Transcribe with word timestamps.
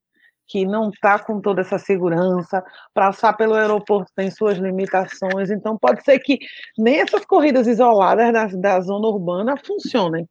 que 0.48 0.66
não 0.66 0.90
está 0.90 1.20
com 1.20 1.42
toda 1.42 1.62
essa 1.62 1.78
segurança, 1.78 2.64
passar 2.94 3.34
pelo 3.34 3.54
aeroporto 3.54 4.12
tem 4.16 4.32
suas 4.32 4.58
limitações, 4.58 5.52
então 5.52 5.78
pode 5.78 6.04
ser 6.04 6.20
que 6.20 6.40
nem 6.78 7.00
essas 7.00 7.26
corridas 7.26 7.68
isoladas 7.68 8.32
da, 8.32 8.46
da 8.48 8.82
zona 8.82 9.08
urbana 9.08 9.58
funcionem, 9.58 10.28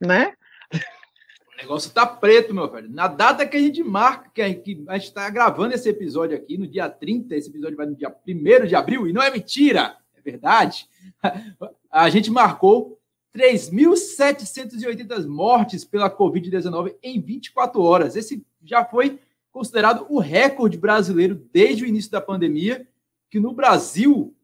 né? 0.00 0.34
O 0.72 1.56
negócio 1.56 1.92
tá 1.92 2.04
preto, 2.04 2.52
meu 2.52 2.70
velho. 2.70 2.90
Na 2.90 3.06
data 3.06 3.46
que 3.46 3.56
a 3.56 3.60
gente 3.60 3.82
marca, 3.82 4.28
que 4.34 4.42
a 4.42 4.48
gente 4.48 5.04
está 5.04 5.30
gravando 5.30 5.72
esse 5.72 5.88
episódio 5.88 6.36
aqui, 6.36 6.58
no 6.58 6.66
dia 6.66 6.90
30, 6.90 7.34
esse 7.36 7.48
episódio 7.48 7.76
vai 7.76 7.86
no 7.86 7.94
dia 7.94 8.14
1 8.26 8.66
de 8.66 8.74
abril, 8.74 9.06
e 9.06 9.12
não 9.12 9.22
é 9.22 9.30
mentira, 9.30 9.96
é 10.16 10.20
verdade 10.20 10.88
a 11.90 12.10
gente 12.10 12.30
marcou 12.30 12.98
3.780 13.36 15.26
mortes 15.26 15.84
pela 15.84 16.10
Covid-19 16.10 16.94
em 17.02 17.20
24 17.20 17.82
horas. 17.82 18.16
Esse 18.16 18.44
já 18.62 18.84
foi 18.84 19.18
considerado 19.54 20.04
o 20.10 20.18
recorde 20.18 20.76
brasileiro 20.76 21.36
desde 21.52 21.84
o 21.84 21.86
início 21.86 22.10
da 22.10 22.20
pandemia, 22.20 22.88
que 23.30 23.38
no 23.38 23.52
Brasil 23.52 24.36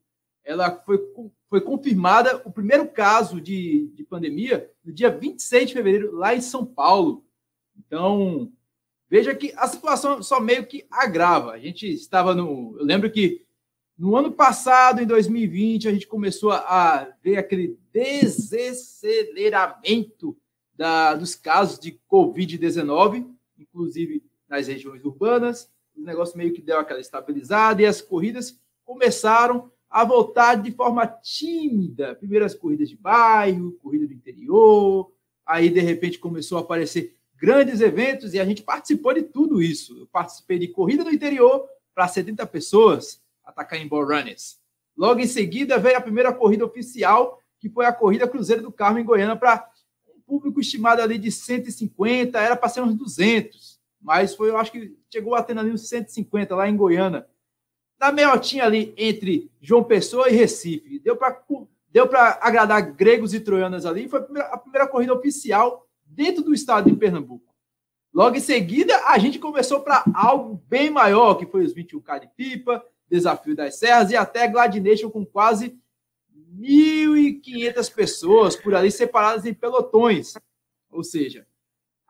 ela 0.44 0.70
foi, 0.86 1.00
foi 1.48 1.60
confirmada 1.60 2.40
o 2.44 2.52
primeiro 2.52 2.86
caso 2.86 3.40
de, 3.40 3.90
de 3.92 4.04
pandemia 4.04 4.70
no 4.84 4.92
dia 4.92 5.10
26 5.10 5.66
de 5.66 5.74
fevereiro, 5.74 6.14
lá 6.14 6.32
em 6.32 6.40
São 6.40 6.64
Paulo. 6.64 7.24
Então, 7.76 8.52
veja 9.08 9.34
que 9.34 9.52
a 9.56 9.66
situação 9.66 10.22
só 10.22 10.38
meio 10.38 10.64
que 10.64 10.86
agrava. 10.88 11.50
A 11.50 11.58
gente 11.58 11.92
estava 11.92 12.32
no. 12.32 12.76
Eu 12.78 12.84
lembro 12.84 13.10
que 13.10 13.44
no 13.98 14.14
ano 14.14 14.30
passado, 14.30 15.02
em 15.02 15.06
2020, 15.06 15.88
a 15.88 15.92
gente 15.92 16.06
começou 16.06 16.52
a 16.52 17.12
ver 17.20 17.36
aquele 17.36 17.76
desaceleramento 17.92 20.38
da, 20.72 21.16
dos 21.16 21.34
casos 21.34 21.80
de 21.80 22.00
Covid-19, 22.08 23.28
inclusive 23.58 24.29
nas 24.50 24.66
regiões 24.66 25.04
urbanas. 25.04 25.70
O 25.96 26.02
negócio 26.02 26.36
meio 26.36 26.52
que 26.52 26.60
deu 26.60 26.78
aquela 26.78 27.00
estabilizada 27.00 27.80
e 27.80 27.86
as 27.86 28.02
corridas 28.02 28.60
começaram 28.84 29.70
a 29.88 30.04
voltar 30.04 30.56
de 30.56 30.72
forma 30.72 31.06
tímida. 31.06 32.14
Primeiro 32.16 32.44
as 32.44 32.54
corridas 32.54 32.88
de 32.88 32.96
bairro, 32.96 33.72
corrida 33.82 34.06
do 34.06 34.12
interior, 34.12 35.12
aí 35.46 35.70
de 35.70 35.80
repente 35.80 36.18
começou 36.18 36.58
a 36.58 36.60
aparecer 36.60 37.16
grandes 37.36 37.80
eventos 37.80 38.34
e 38.34 38.40
a 38.40 38.44
gente 38.44 38.62
participou 38.62 39.14
de 39.14 39.22
tudo 39.22 39.62
isso. 39.62 39.96
Eu 39.96 40.06
participei 40.06 40.58
de 40.58 40.68
corrida 40.68 41.02
do 41.02 41.10
interior 41.10 41.66
para 41.94 42.06
70 42.06 42.46
pessoas, 42.46 43.22
Atacaembo 43.44 44.02
Runners. 44.04 44.60
Logo 44.96 45.20
em 45.20 45.26
seguida 45.26 45.78
veio 45.78 45.96
a 45.96 46.00
primeira 46.00 46.32
corrida 46.32 46.64
oficial, 46.64 47.40
que 47.58 47.68
foi 47.68 47.86
a 47.86 47.92
corrida 47.92 48.28
Cruzeiro 48.28 48.62
do 48.62 48.72
Carmo 48.72 48.98
em 48.98 49.04
Goiânia 49.04 49.34
para 49.34 49.68
um 50.14 50.20
público 50.20 50.60
estimado 50.60 51.02
ali 51.02 51.18
de 51.18 51.32
150, 51.32 52.38
era 52.38 52.54
para 52.54 52.68
ser 52.68 52.82
uns 52.82 52.94
200, 52.94 53.79
mas 54.00 54.34
foi, 54.34 54.48
eu 54.50 54.56
acho 54.56 54.72
que 54.72 54.96
chegou 55.10 55.40
ter 55.42 55.58
ali 55.58 55.70
uns 55.70 55.88
150 55.88 56.54
lá 56.54 56.68
em 56.68 56.76
Goiânia. 56.76 57.26
Na 57.98 58.10
meiotinha 58.10 58.64
ali 58.64 58.94
entre 58.96 59.50
João 59.60 59.84
Pessoa 59.84 60.28
e 60.28 60.32
Recife. 60.32 60.98
Deu 61.00 61.16
para 61.16 61.42
deu 61.92 62.08
agradar 62.40 62.92
gregos 62.92 63.34
e 63.34 63.40
troianas 63.40 63.84
ali. 63.84 64.08
Foi 64.08 64.20
a 64.20 64.22
primeira, 64.22 64.48
a 64.48 64.56
primeira 64.56 64.86
corrida 64.86 65.12
oficial 65.12 65.86
dentro 66.06 66.42
do 66.42 66.54
estado 66.54 66.90
de 66.90 66.96
Pernambuco. 66.96 67.50
Logo 68.12 68.36
em 68.36 68.40
seguida, 68.40 68.96
a 69.06 69.18
gente 69.18 69.38
começou 69.38 69.80
para 69.80 70.04
algo 70.14 70.62
bem 70.68 70.90
maior, 70.90 71.34
que 71.34 71.46
foi 71.46 71.64
os 71.64 71.74
21K 71.74 72.20
de 72.20 72.28
pipa, 72.28 72.84
Desafio 73.08 73.54
das 73.54 73.76
Serras 73.76 74.10
e 74.10 74.16
até 74.16 74.48
Gladination 74.48 75.10
com 75.10 75.24
quase 75.24 75.78
1.500 76.58 77.92
pessoas 77.92 78.56
por 78.56 78.74
ali 78.74 78.90
separadas 78.90 79.46
em 79.46 79.54
pelotões. 79.54 80.34
Ou 80.90 81.04
seja, 81.04 81.46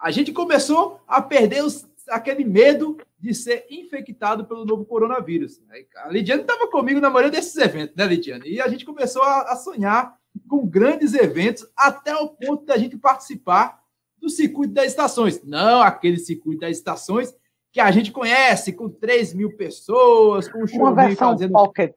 a 0.00 0.11
gente 0.11 0.32
começou 0.32 1.00
a 1.06 1.20
perder 1.20 1.62
os, 1.62 1.87
aquele 2.08 2.44
medo 2.44 2.97
de 3.19 3.35
ser 3.35 3.67
infectado 3.70 4.47
pelo 4.47 4.64
novo 4.64 4.85
coronavírus. 4.87 5.61
A 5.97 6.08
Lidiane 6.08 6.41
estava 6.41 6.67
comigo 6.69 7.00
na 7.00 7.11
maioria 7.11 7.31
desses 7.31 7.56
eventos, 7.56 7.94
né, 7.94 8.06
Lidiane? 8.06 8.49
E 8.49 8.61
a 8.61 8.69
gente 8.69 8.87
começou 8.87 9.23
a, 9.23 9.52
a 9.52 9.56
sonhar 9.56 10.17
com 10.49 10.67
grandes 10.67 11.12
eventos 11.12 11.67
até 11.76 12.17
o 12.17 12.29
ponto 12.29 12.64
da 12.64 12.79
gente 12.79 12.97
participar 12.97 13.79
do 14.19 14.31
circuito 14.31 14.73
das 14.73 14.87
estações. 14.87 15.43
Não 15.44 15.82
aquele 15.82 16.19
circuito 16.19 16.61
das 16.61 16.76
estações 16.76 17.35
que 17.70 17.81
a 17.81 17.91
gente 17.91 18.11
conhece, 18.11 18.73
com 18.73 18.88
3 18.88 19.35
mil 19.35 19.56
pessoas, 19.56 20.49
com 20.49 20.64
um 20.64 20.67
show 20.67 20.81
Uma 20.81 20.94
versão 20.94 21.32
fazendo... 21.32 21.53
pocket. 21.53 21.94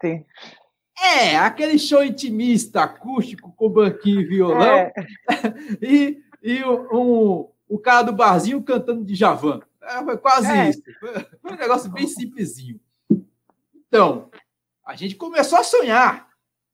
É, 1.01 1.35
aquele 1.37 1.79
show 1.79 2.03
intimista, 2.03 2.83
acústico, 2.83 3.51
com 3.55 3.69
banquinho 3.69 4.21
e 4.21 4.25
violão. 4.25 4.61
É. 4.61 4.93
e 5.81 6.21
e 6.43 6.61
um, 6.65 7.47
o 7.73 7.79
cara 7.79 8.03
do 8.03 8.13
barzinho 8.13 8.61
cantando 8.61 9.03
de 9.03 9.15
Javan. 9.15 9.59
É, 9.81 10.03
foi 10.03 10.15
quase 10.15 10.47
é. 10.47 10.69
isso. 10.69 10.83
Foi, 11.41 11.51
um 11.51 11.55
negócio 11.55 11.89
bem 11.89 12.07
simplesinho. 12.07 12.79
Então, 13.87 14.29
a 14.85 14.95
gente 14.95 15.15
começou 15.15 15.57
a 15.57 15.63
sonhar. 15.63 16.29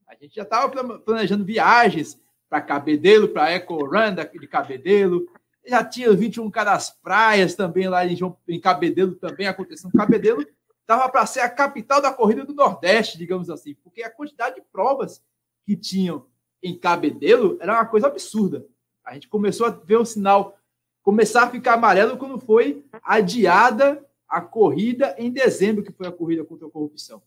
A 0.06 0.14
gente 0.14 0.34
já 0.34 0.42
estava 0.42 0.68
planejando 0.98 1.42
viagens 1.42 2.20
para 2.50 2.60
Cabedelo, 2.60 3.28
para 3.28 3.50
Eco 3.50 3.82
Run 3.82 4.14
de 4.38 4.46
Cabedelo, 4.46 5.26
já 5.64 5.82
tinha 5.82 6.10
21K 6.10 6.64
das 6.64 6.90
praias 6.90 7.54
também 7.54 7.88
lá 7.88 8.04
em, 8.04 8.18
em 8.46 8.60
Cabedelo 8.60 9.14
também 9.14 9.46
acontecendo. 9.46 9.92
Cabedelo 9.92 10.44
estava 10.82 11.08
para 11.08 11.24
ser 11.24 11.40
a 11.40 11.48
capital 11.48 12.02
da 12.02 12.12
corrida 12.12 12.44
do 12.44 12.52
Nordeste, 12.52 13.16
digamos 13.16 13.48
assim, 13.48 13.74
porque 13.82 14.02
a 14.02 14.10
quantidade 14.10 14.56
de 14.56 14.62
provas 14.70 15.22
que 15.64 15.74
tinham 15.76 16.26
em 16.62 16.76
Cabedelo 16.76 17.56
era 17.58 17.72
uma 17.72 17.86
coisa 17.86 18.08
absurda. 18.08 18.66
A 19.02 19.14
gente 19.14 19.28
começou 19.28 19.66
a 19.66 19.70
ver 19.70 19.96
o 19.96 20.04
sinal 20.04 20.59
começar 21.02 21.44
a 21.44 21.50
ficar 21.50 21.74
amarelo 21.74 22.16
quando 22.16 22.38
foi 22.38 22.84
adiada 23.02 24.04
a 24.28 24.40
corrida 24.40 25.14
em 25.18 25.30
dezembro, 25.30 25.82
que 25.82 25.92
foi 25.92 26.06
a 26.06 26.12
corrida 26.12 26.44
contra 26.44 26.66
a 26.66 26.70
corrupção. 26.70 27.22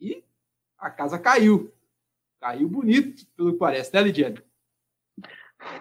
E 0.00 0.24
a 0.78 0.90
casa 0.90 1.18
caiu. 1.18 1.72
Caiu 2.40 2.68
bonito, 2.68 3.24
pelo 3.36 3.52
que 3.52 3.58
parece, 3.58 3.94
né, 3.94 4.02
Lidiane? 4.02 4.42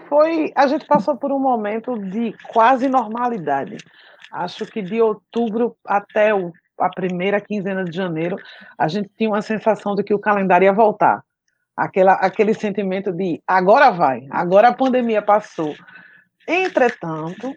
Foi, 0.07 0.51
a 0.56 0.68
gente 0.68 0.86
passou 0.86 1.18
por 1.18 1.31
um 1.31 1.39
momento 1.39 1.98
de 1.98 2.33
quase 2.54 2.88
normalidade. 2.88 3.78
Acho 4.31 4.66
que 4.66 4.81
de 4.81 5.01
outubro 5.01 5.75
até 5.83 6.33
o, 6.33 6.54
a 6.78 6.89
primeira 6.89 7.42
quinzena 7.42 7.83
de 7.83 7.95
janeiro, 7.95 8.38
a 8.78 8.88
gente 8.88 9.10
tinha 9.18 9.30
uma 9.30 9.42
sensação 9.42 9.95
de 9.95 10.04
que 10.04 10.13
o 10.13 10.19
calendário 10.19 10.66
ia 10.66 10.74
voltar. 10.74 11.24
Aquela, 11.75 12.13
aquele 12.13 12.54
sentimento 12.54 13.12
de 13.12 13.42
agora 13.48 13.89
vai, 13.89 14.28
agora 14.30 14.68
a 14.68 14.74
pandemia 14.74 15.22
passou. 15.22 15.74
Entretanto, 16.48 17.54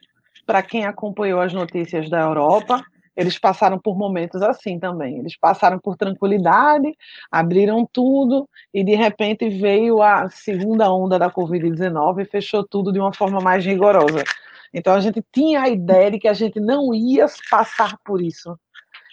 para 0.46 0.62
quem 0.62 0.84
acompanhou 0.84 1.40
as 1.40 1.52
notícias 1.52 2.08
da 2.10 2.20
Europa, 2.20 2.84
eles 3.16 3.38
passaram 3.38 3.78
por 3.78 3.96
momentos 3.96 4.42
assim 4.42 4.78
também. 4.78 5.18
Eles 5.18 5.36
passaram 5.36 5.78
por 5.78 5.96
tranquilidade, 5.96 6.92
abriram 7.30 7.88
tudo 7.90 8.48
e 8.72 8.82
de 8.82 8.94
repente 8.94 9.48
veio 9.48 10.02
a 10.02 10.28
segunda 10.28 10.92
onda 10.92 11.18
da 11.18 11.30
Covid-19 11.30 12.22
e 12.22 12.24
fechou 12.24 12.66
tudo 12.66 12.92
de 12.92 12.98
uma 12.98 13.12
forma 13.12 13.40
mais 13.40 13.64
rigorosa. 13.64 14.24
Então 14.72 14.94
a 14.94 15.00
gente 15.00 15.24
tinha 15.32 15.62
a 15.62 15.68
ideia 15.68 16.10
de 16.10 16.18
que 16.18 16.28
a 16.28 16.34
gente 16.34 16.58
não 16.58 16.92
ia 16.92 17.26
passar 17.48 17.96
por 18.04 18.20
isso. 18.20 18.58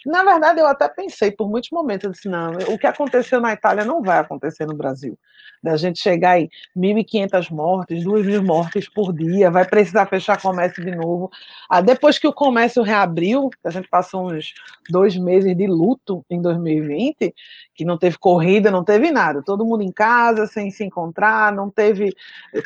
Na 0.06 0.24
verdade, 0.24 0.60
eu 0.60 0.66
até 0.66 0.88
pensei 0.88 1.30
por 1.30 1.48
muitos 1.48 1.70
momentos, 1.70 2.04
eu 2.04 2.10
disse, 2.10 2.28
não, 2.28 2.52
o 2.68 2.78
que 2.78 2.86
aconteceu 2.86 3.40
na 3.40 3.52
Itália 3.52 3.84
não 3.84 4.02
vai 4.02 4.18
acontecer 4.18 4.66
no 4.66 4.74
Brasil. 4.74 5.18
Da 5.62 5.76
gente 5.76 6.00
chegar 6.00 6.40
em 6.40 6.50
1.500 6.76 7.50
mortes, 7.50 8.04
2.000 8.04 8.42
mortes 8.42 8.88
por 8.88 9.12
dia, 9.12 9.48
vai 9.48 9.64
precisar 9.64 10.06
fechar 10.06 10.40
comércio 10.40 10.84
de 10.84 10.90
novo. 10.90 11.30
Ah, 11.70 11.80
depois 11.80 12.18
que 12.18 12.26
o 12.26 12.32
comércio 12.32 12.82
reabriu, 12.82 13.48
a 13.64 13.70
gente 13.70 13.88
passou 13.88 14.32
uns 14.32 14.52
dois 14.90 15.16
meses 15.16 15.56
de 15.56 15.66
luto 15.68 16.24
em 16.28 16.42
2020, 16.42 17.32
que 17.76 17.84
não 17.84 17.96
teve 17.96 18.18
corrida, 18.18 18.72
não 18.72 18.82
teve 18.82 19.12
nada, 19.12 19.40
todo 19.40 19.64
mundo 19.64 19.82
em 19.82 19.92
casa, 19.92 20.46
sem 20.48 20.68
se 20.70 20.82
encontrar, 20.82 21.52
não 21.52 21.70
teve 21.70 22.12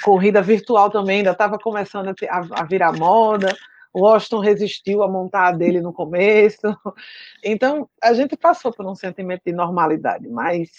corrida 0.02 0.40
virtual 0.40 0.88
também, 0.88 1.18
ainda 1.18 1.32
estava 1.32 1.58
começando 1.58 2.08
a, 2.08 2.60
a 2.60 2.64
virar 2.64 2.92
moda. 2.92 3.54
Washington 3.98 4.40
resistiu 4.40 5.02
a 5.02 5.08
montar 5.08 5.48
a 5.48 5.52
dele 5.52 5.80
no 5.80 5.92
começo. 5.92 6.60
Então, 7.42 7.88
a 8.02 8.12
gente 8.12 8.36
passou 8.36 8.72
por 8.72 8.84
um 8.86 8.94
sentimento 8.94 9.42
de 9.46 9.52
normalidade, 9.52 10.28
mas 10.28 10.70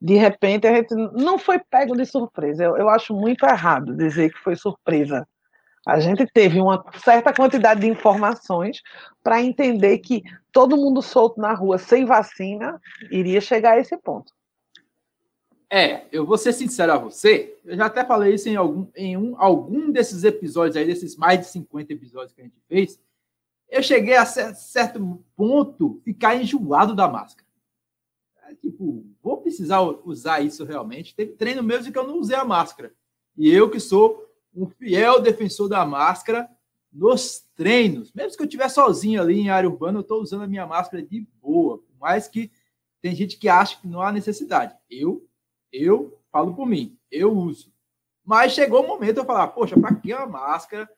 de 0.00 0.14
repente 0.14 0.66
a 0.66 0.74
gente 0.74 0.94
não 0.94 1.38
foi 1.38 1.58
pego 1.58 1.96
de 1.96 2.06
surpresa. 2.06 2.64
Eu, 2.64 2.76
eu 2.76 2.88
acho 2.88 3.14
muito 3.14 3.44
errado 3.44 3.96
dizer 3.96 4.32
que 4.32 4.38
foi 4.38 4.54
surpresa. 4.54 5.26
A 5.86 6.00
gente 6.00 6.26
teve 6.26 6.60
uma 6.60 6.82
certa 6.96 7.32
quantidade 7.32 7.80
de 7.80 7.88
informações 7.88 8.80
para 9.22 9.42
entender 9.42 9.98
que 9.98 10.22
todo 10.50 10.76
mundo 10.76 11.02
solto 11.02 11.40
na 11.40 11.52
rua 11.52 11.76
sem 11.76 12.04
vacina 12.04 12.80
iria 13.10 13.40
chegar 13.40 13.72
a 13.72 13.78
esse 13.78 13.96
ponto. 13.98 14.32
É, 15.76 16.06
eu 16.12 16.24
vou 16.24 16.38
ser 16.38 16.52
sincero 16.52 16.92
a 16.92 16.96
você, 16.96 17.58
eu 17.64 17.76
já 17.76 17.86
até 17.86 18.04
falei 18.04 18.32
isso 18.32 18.48
em 18.48 18.54
algum, 18.54 18.86
em 18.94 19.16
um, 19.16 19.34
algum 19.36 19.90
desses 19.90 20.22
episódios 20.22 20.76
aí, 20.76 20.86
desses 20.86 21.16
mais 21.16 21.40
de 21.40 21.46
50 21.46 21.92
episódios 21.92 22.32
que 22.32 22.40
a 22.40 22.44
gente 22.44 22.60
fez, 22.68 23.00
eu 23.68 23.82
cheguei 23.82 24.14
a 24.14 24.24
certo 24.24 25.20
ponto 25.34 26.00
ficar 26.04 26.36
enjoado 26.36 26.94
da 26.94 27.08
máscara. 27.08 27.48
É, 28.46 28.54
tipo, 28.54 29.04
vou 29.20 29.38
precisar 29.38 29.80
usar 29.80 30.42
isso 30.42 30.64
realmente. 30.64 31.12
Teve 31.12 31.32
treino 31.32 31.60
mesmo 31.60 31.92
que 31.92 31.98
eu 31.98 32.06
não 32.06 32.20
usei 32.20 32.36
a 32.36 32.44
máscara. 32.44 32.94
E 33.36 33.50
eu 33.52 33.68
que 33.68 33.80
sou 33.80 34.32
um 34.54 34.68
fiel 34.68 35.20
defensor 35.20 35.68
da 35.68 35.84
máscara 35.84 36.48
nos 36.92 37.48
treinos. 37.56 38.12
Mesmo 38.12 38.36
que 38.36 38.42
eu 38.44 38.46
estiver 38.46 38.68
sozinho 38.68 39.20
ali 39.20 39.40
em 39.40 39.50
área 39.50 39.68
urbana, 39.68 39.98
eu 39.98 40.02
estou 40.02 40.22
usando 40.22 40.44
a 40.44 40.46
minha 40.46 40.68
máscara 40.68 41.02
de 41.02 41.26
boa. 41.42 41.78
Por 41.78 41.98
mais 41.98 42.28
que 42.28 42.48
tem 43.02 43.12
gente 43.12 43.36
que 43.36 43.48
acha 43.48 43.80
que 43.80 43.88
não 43.88 44.00
há 44.00 44.12
necessidade. 44.12 44.72
Eu 44.88 45.26
eu 45.74 46.16
falo 46.30 46.54
por 46.54 46.66
mim, 46.66 46.96
eu 47.10 47.32
uso. 47.32 47.72
Mas 48.24 48.52
chegou 48.52 48.84
o 48.84 48.86
momento 48.86 49.18
eu 49.18 49.24
falar, 49.24 49.48
poxa, 49.48 49.78
para 49.78 49.94
que 49.94 50.12
a 50.12 50.24
máscara? 50.24 50.88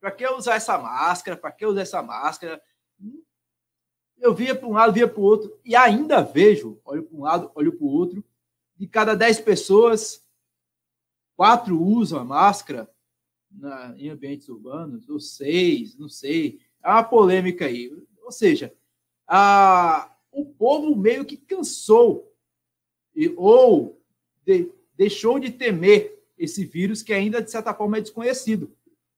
Para 0.00 0.10
que 0.10 0.26
usar 0.28 0.56
essa 0.56 0.76
máscara? 0.76 1.36
Para 1.36 1.52
que 1.52 1.64
usar 1.64 1.80
essa 1.80 2.02
máscara? 2.02 2.60
Eu 4.18 4.34
via 4.34 4.54
para 4.54 4.68
um 4.68 4.72
lado, 4.72 4.92
via 4.92 5.08
para 5.08 5.20
o 5.20 5.24
outro, 5.24 5.58
e 5.64 5.74
ainda 5.76 6.20
vejo, 6.20 6.80
olho 6.84 7.04
para 7.04 7.16
um 7.16 7.22
lado, 7.22 7.50
olho 7.54 7.72
para 7.72 7.84
o 7.84 7.88
outro, 7.88 8.24
de 8.76 8.86
cada 8.86 9.14
dez 9.14 9.40
pessoas, 9.40 10.22
quatro 11.36 11.80
usam 11.80 12.18
a 12.18 12.24
máscara 12.24 12.90
na, 13.50 13.94
em 13.96 14.10
ambientes 14.10 14.48
urbanos, 14.48 15.08
ou 15.08 15.20
seis, 15.20 15.96
não 15.96 16.08
sei. 16.08 16.60
É 16.82 16.88
uma 16.88 17.04
polêmica 17.04 17.66
aí. 17.66 17.90
Ou 18.22 18.32
seja, 18.32 18.74
a, 19.26 20.14
o 20.30 20.44
povo 20.44 20.94
meio 20.96 21.24
que 21.24 21.36
cansou, 21.36 22.34
e, 23.14 23.32
ou 23.36 24.03
de, 24.44 24.70
deixou 24.96 25.38
de 25.38 25.50
temer 25.50 26.22
esse 26.38 26.64
vírus 26.64 27.02
que 27.02 27.12
ainda, 27.12 27.42
de 27.42 27.50
certa 27.50 27.72
forma, 27.72 27.98
é 27.98 28.00
desconhecido. 28.00 28.72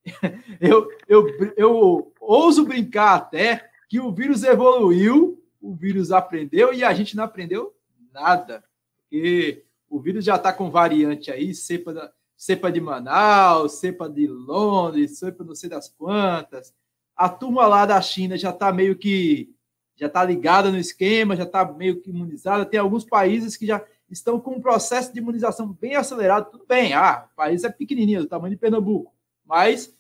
Eu, 0.61 0.89
eu, 1.09 1.27
eu 1.57 2.13
ouso 2.21 2.65
brincar 2.65 3.17
até 3.17 3.69
que 3.89 3.99
o 3.99 4.13
vírus 4.13 4.45
evoluiu, 4.45 5.43
o 5.61 5.75
vírus 5.75 6.13
aprendeu 6.13 6.73
e 6.73 6.85
a 6.85 6.95
gente 6.95 7.17
não 7.17 7.25
aprendeu 7.25 7.75
nada. 8.13 8.65
Porque 8.99 9.65
o 9.91 10.01
vírus 10.01 10.25
já 10.25 10.37
está 10.37 10.53
com 10.53 10.71
variante 10.71 11.31
aí, 11.31 11.53
cepa, 11.55 11.93
da, 11.93 12.13
cepa 12.37 12.71
de 12.71 12.81
Manaus, 12.81 13.73
cepa 13.81 14.09
de 14.09 14.27
Londres, 14.27 15.19
cepa 15.19 15.43
não 15.43 15.55
sei 15.55 15.69
das 15.69 15.89
quantas. 15.89 16.73
A 17.17 17.29
turma 17.29 17.67
lá 17.67 17.85
da 17.85 18.01
China 18.01 18.37
já 18.37 18.51
está 18.51 18.73
meio 18.73 18.97
que 18.97 19.53
já 19.97 20.07
está 20.07 20.23
ligada 20.23 20.71
no 20.71 20.77
esquema, 20.77 21.35
já 21.35 21.45
está 21.45 21.65
meio 21.73 22.01
que 22.01 22.11
imunizada. 22.11 22.67
Tem 22.67 22.79
alguns 22.79 23.05
países 23.05 23.57
que 23.57 23.67
já 23.67 23.83
estão 24.09 24.41
com 24.41 24.53
um 24.53 24.61
processo 24.61 25.13
de 25.13 25.19
imunização 25.19 25.73
bem 25.73 25.97
acelerado, 25.97 26.51
tudo 26.51 26.67
bem, 26.67 26.93
ah, 26.93 27.29
o 27.33 27.37
país 27.37 27.65
é 27.65 27.71
pequenininho, 27.71 28.23
do 28.23 28.29
tamanho 28.29 28.55
de 28.55 28.61
Pernambuco, 28.61 29.15
mas 29.45 29.95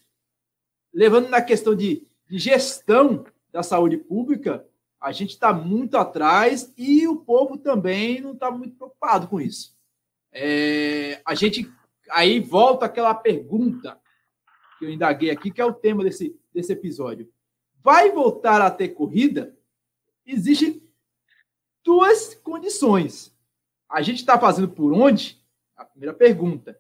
levando 0.92 1.28
na 1.28 1.42
questão 1.42 1.74
de, 1.74 2.06
de 2.28 2.38
gestão 2.38 3.24
da 3.52 3.62
saúde 3.62 3.96
pública, 3.96 4.66
a 5.00 5.12
gente 5.12 5.30
está 5.30 5.52
muito 5.52 5.96
atrás 5.96 6.72
e 6.76 7.06
o 7.06 7.16
povo 7.16 7.58
também 7.58 8.20
não 8.20 8.32
está 8.32 8.50
muito 8.50 8.76
preocupado 8.76 9.28
com 9.28 9.40
isso. 9.40 9.76
É, 10.32 11.20
a 11.24 11.34
gente 11.34 11.70
aí 12.10 12.40
volta 12.40 12.86
aquela 12.86 13.14
pergunta 13.14 14.00
que 14.78 14.84
eu 14.84 14.90
indaguei 14.90 15.30
aqui, 15.30 15.50
que 15.50 15.60
é 15.60 15.64
o 15.64 15.72
tema 15.72 16.04
desse, 16.04 16.38
desse 16.52 16.72
episódio. 16.72 17.30
Vai 17.82 18.10
voltar 18.10 18.60
a 18.60 18.70
ter 18.70 18.88
corrida? 18.88 19.56
Existem 20.26 20.82
duas 21.84 22.34
condições. 22.34 23.35
A 23.88 24.02
gente 24.02 24.18
está 24.18 24.38
fazendo 24.38 24.68
por 24.68 24.92
onde? 24.92 25.40
A 25.76 25.84
primeira 25.84 26.14
pergunta. 26.14 26.78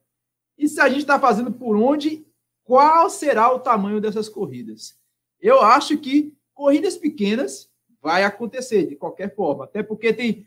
E 0.58 0.68
se 0.68 0.80
a 0.80 0.88
gente 0.88 1.00
está 1.00 1.18
fazendo 1.20 1.52
por 1.52 1.76
onde, 1.76 2.26
qual 2.64 3.08
será 3.10 3.52
o 3.52 3.60
tamanho 3.60 4.00
dessas 4.00 4.28
corridas? 4.28 4.98
Eu 5.40 5.60
acho 5.62 5.98
que 5.98 6.34
corridas 6.54 6.96
pequenas 6.96 7.70
vai 8.00 8.24
acontecer 8.24 8.86
de 8.86 8.96
qualquer 8.96 9.34
forma, 9.34 9.64
até 9.64 9.82
porque 9.82 10.12
tem, 10.12 10.46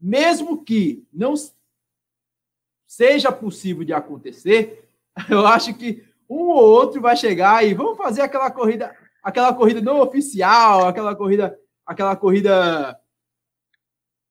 mesmo 0.00 0.64
que 0.64 1.04
não 1.12 1.34
seja 2.86 3.30
possível 3.30 3.84
de 3.84 3.92
acontecer, 3.92 4.88
eu 5.28 5.46
acho 5.46 5.74
que 5.74 6.04
um 6.28 6.48
ou 6.48 6.62
outro 6.62 7.00
vai 7.00 7.16
chegar 7.16 7.64
e 7.64 7.74
vamos 7.74 7.96
fazer 7.96 8.22
aquela 8.22 8.50
corrida, 8.50 8.96
aquela 9.22 9.52
corrida 9.52 9.80
não 9.80 10.00
oficial, 10.00 10.86
aquela 10.86 11.14
corrida, 11.14 11.58
aquela 11.84 12.16
corrida 12.16 12.99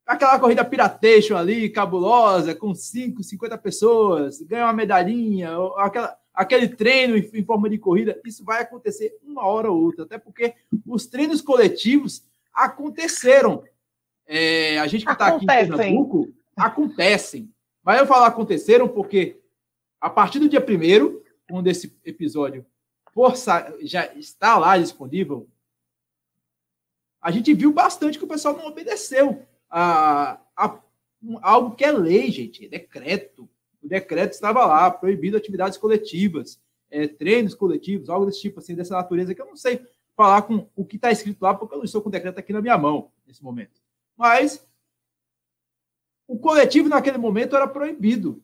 aquela 0.10 0.40
corrida 0.40 0.66
piratation 0.66 1.38
ali, 1.38 1.70
cabulosa, 1.70 2.56
com 2.56 2.74
5, 2.74 3.22
50 3.22 3.58
pessoas, 3.60 4.42
ganha 4.42 4.66
uma 4.66 4.74
medalhinha, 4.74 5.52
aquela, 5.78 6.18
aquele 6.34 6.68
treino 6.68 7.16
em, 7.16 7.30
em, 7.32 7.46
forma 7.46 7.70
de 7.70 7.78
corrida, 7.78 8.20
isso 8.26 8.44
vai 8.44 8.64
acontecer 8.64 9.16
uma 9.22 9.46
hora 9.46 9.70
ou 9.70 9.80
outra, 9.80 10.06
até 10.06 10.18
porque 10.18 10.56
os 10.84 11.06
treinos 11.06 11.42
coletivos 11.42 12.26
aconteceram. 12.52 13.64
É, 14.26 14.80
a 14.80 14.88
gente 14.88 15.06
que 15.06 15.12
está 15.12 15.28
aqui 15.28 15.44
em 15.44 15.48
Pernambuco, 15.48 16.34
acontecem. 16.58 17.54
Mas 17.84 18.00
eu 18.00 18.08
falo 18.08 18.26
aconteceram 18.26 18.88
porque 18.88 19.40
a 20.02 20.10
partir 20.10 20.40
do 20.40 20.50
dia 20.50 20.60
primeiro, 20.60 21.24
quando 21.48 21.68
esse 21.68 21.96
episódio 22.04 22.66
força, 23.14 23.76
já 23.82 24.12
está 24.16 24.58
lá 24.58 24.76
disponível, 24.76 25.48
a 27.22 27.30
gente 27.30 27.54
viu 27.54 27.72
bastante 27.72 28.18
que 28.18 28.24
o 28.24 28.28
pessoal 28.28 28.58
não 28.58 28.66
obedeceu 28.66 29.46
a, 29.70 30.40
a, 30.56 30.80
algo 31.42 31.76
que 31.76 31.84
é 31.84 31.92
lei, 31.92 32.32
gente, 32.32 32.66
é 32.66 32.70
decreto. 32.70 33.50
O 33.82 33.88
decreto 33.88 34.34
estava 34.34 34.66
lá, 34.66 34.92
proibido 34.92 35.38
atividades 35.38 35.78
coletivas, 35.78 36.60
é, 36.92 37.08
treinos 37.08 37.54
coletivos, 37.54 38.10
algo 38.10 38.26
desse 38.26 38.42
tipo, 38.42 38.60
assim, 38.60 38.76
dessa 38.76 38.96
natureza, 38.96 39.34
que 39.34 39.42
eu 39.42 39.46
não 39.46 39.56
sei 39.56 39.86
falar 40.16 40.42
com 40.42 40.68
o 40.76 40.84
que 40.84 40.98
está 40.98 41.12
escrito 41.12 41.42
lá, 41.42 41.54
porque 41.54 41.74
eu 41.74 41.78
não 41.78 41.86
estou 41.86 42.02
com 42.02 42.10
o 42.10 42.12
decreto 42.12 42.40
aqui 42.40 42.52
na 42.52 42.62
minha 42.62 42.78
mão, 42.78 43.12
nesse 43.26 43.44
momento. 43.44 43.80
Mas 44.18 44.68
o 46.28 46.38
coletivo, 46.38 46.90
naquele 46.90 47.18
momento, 47.18 47.56
era 47.56 47.68
proibido, 47.68 48.44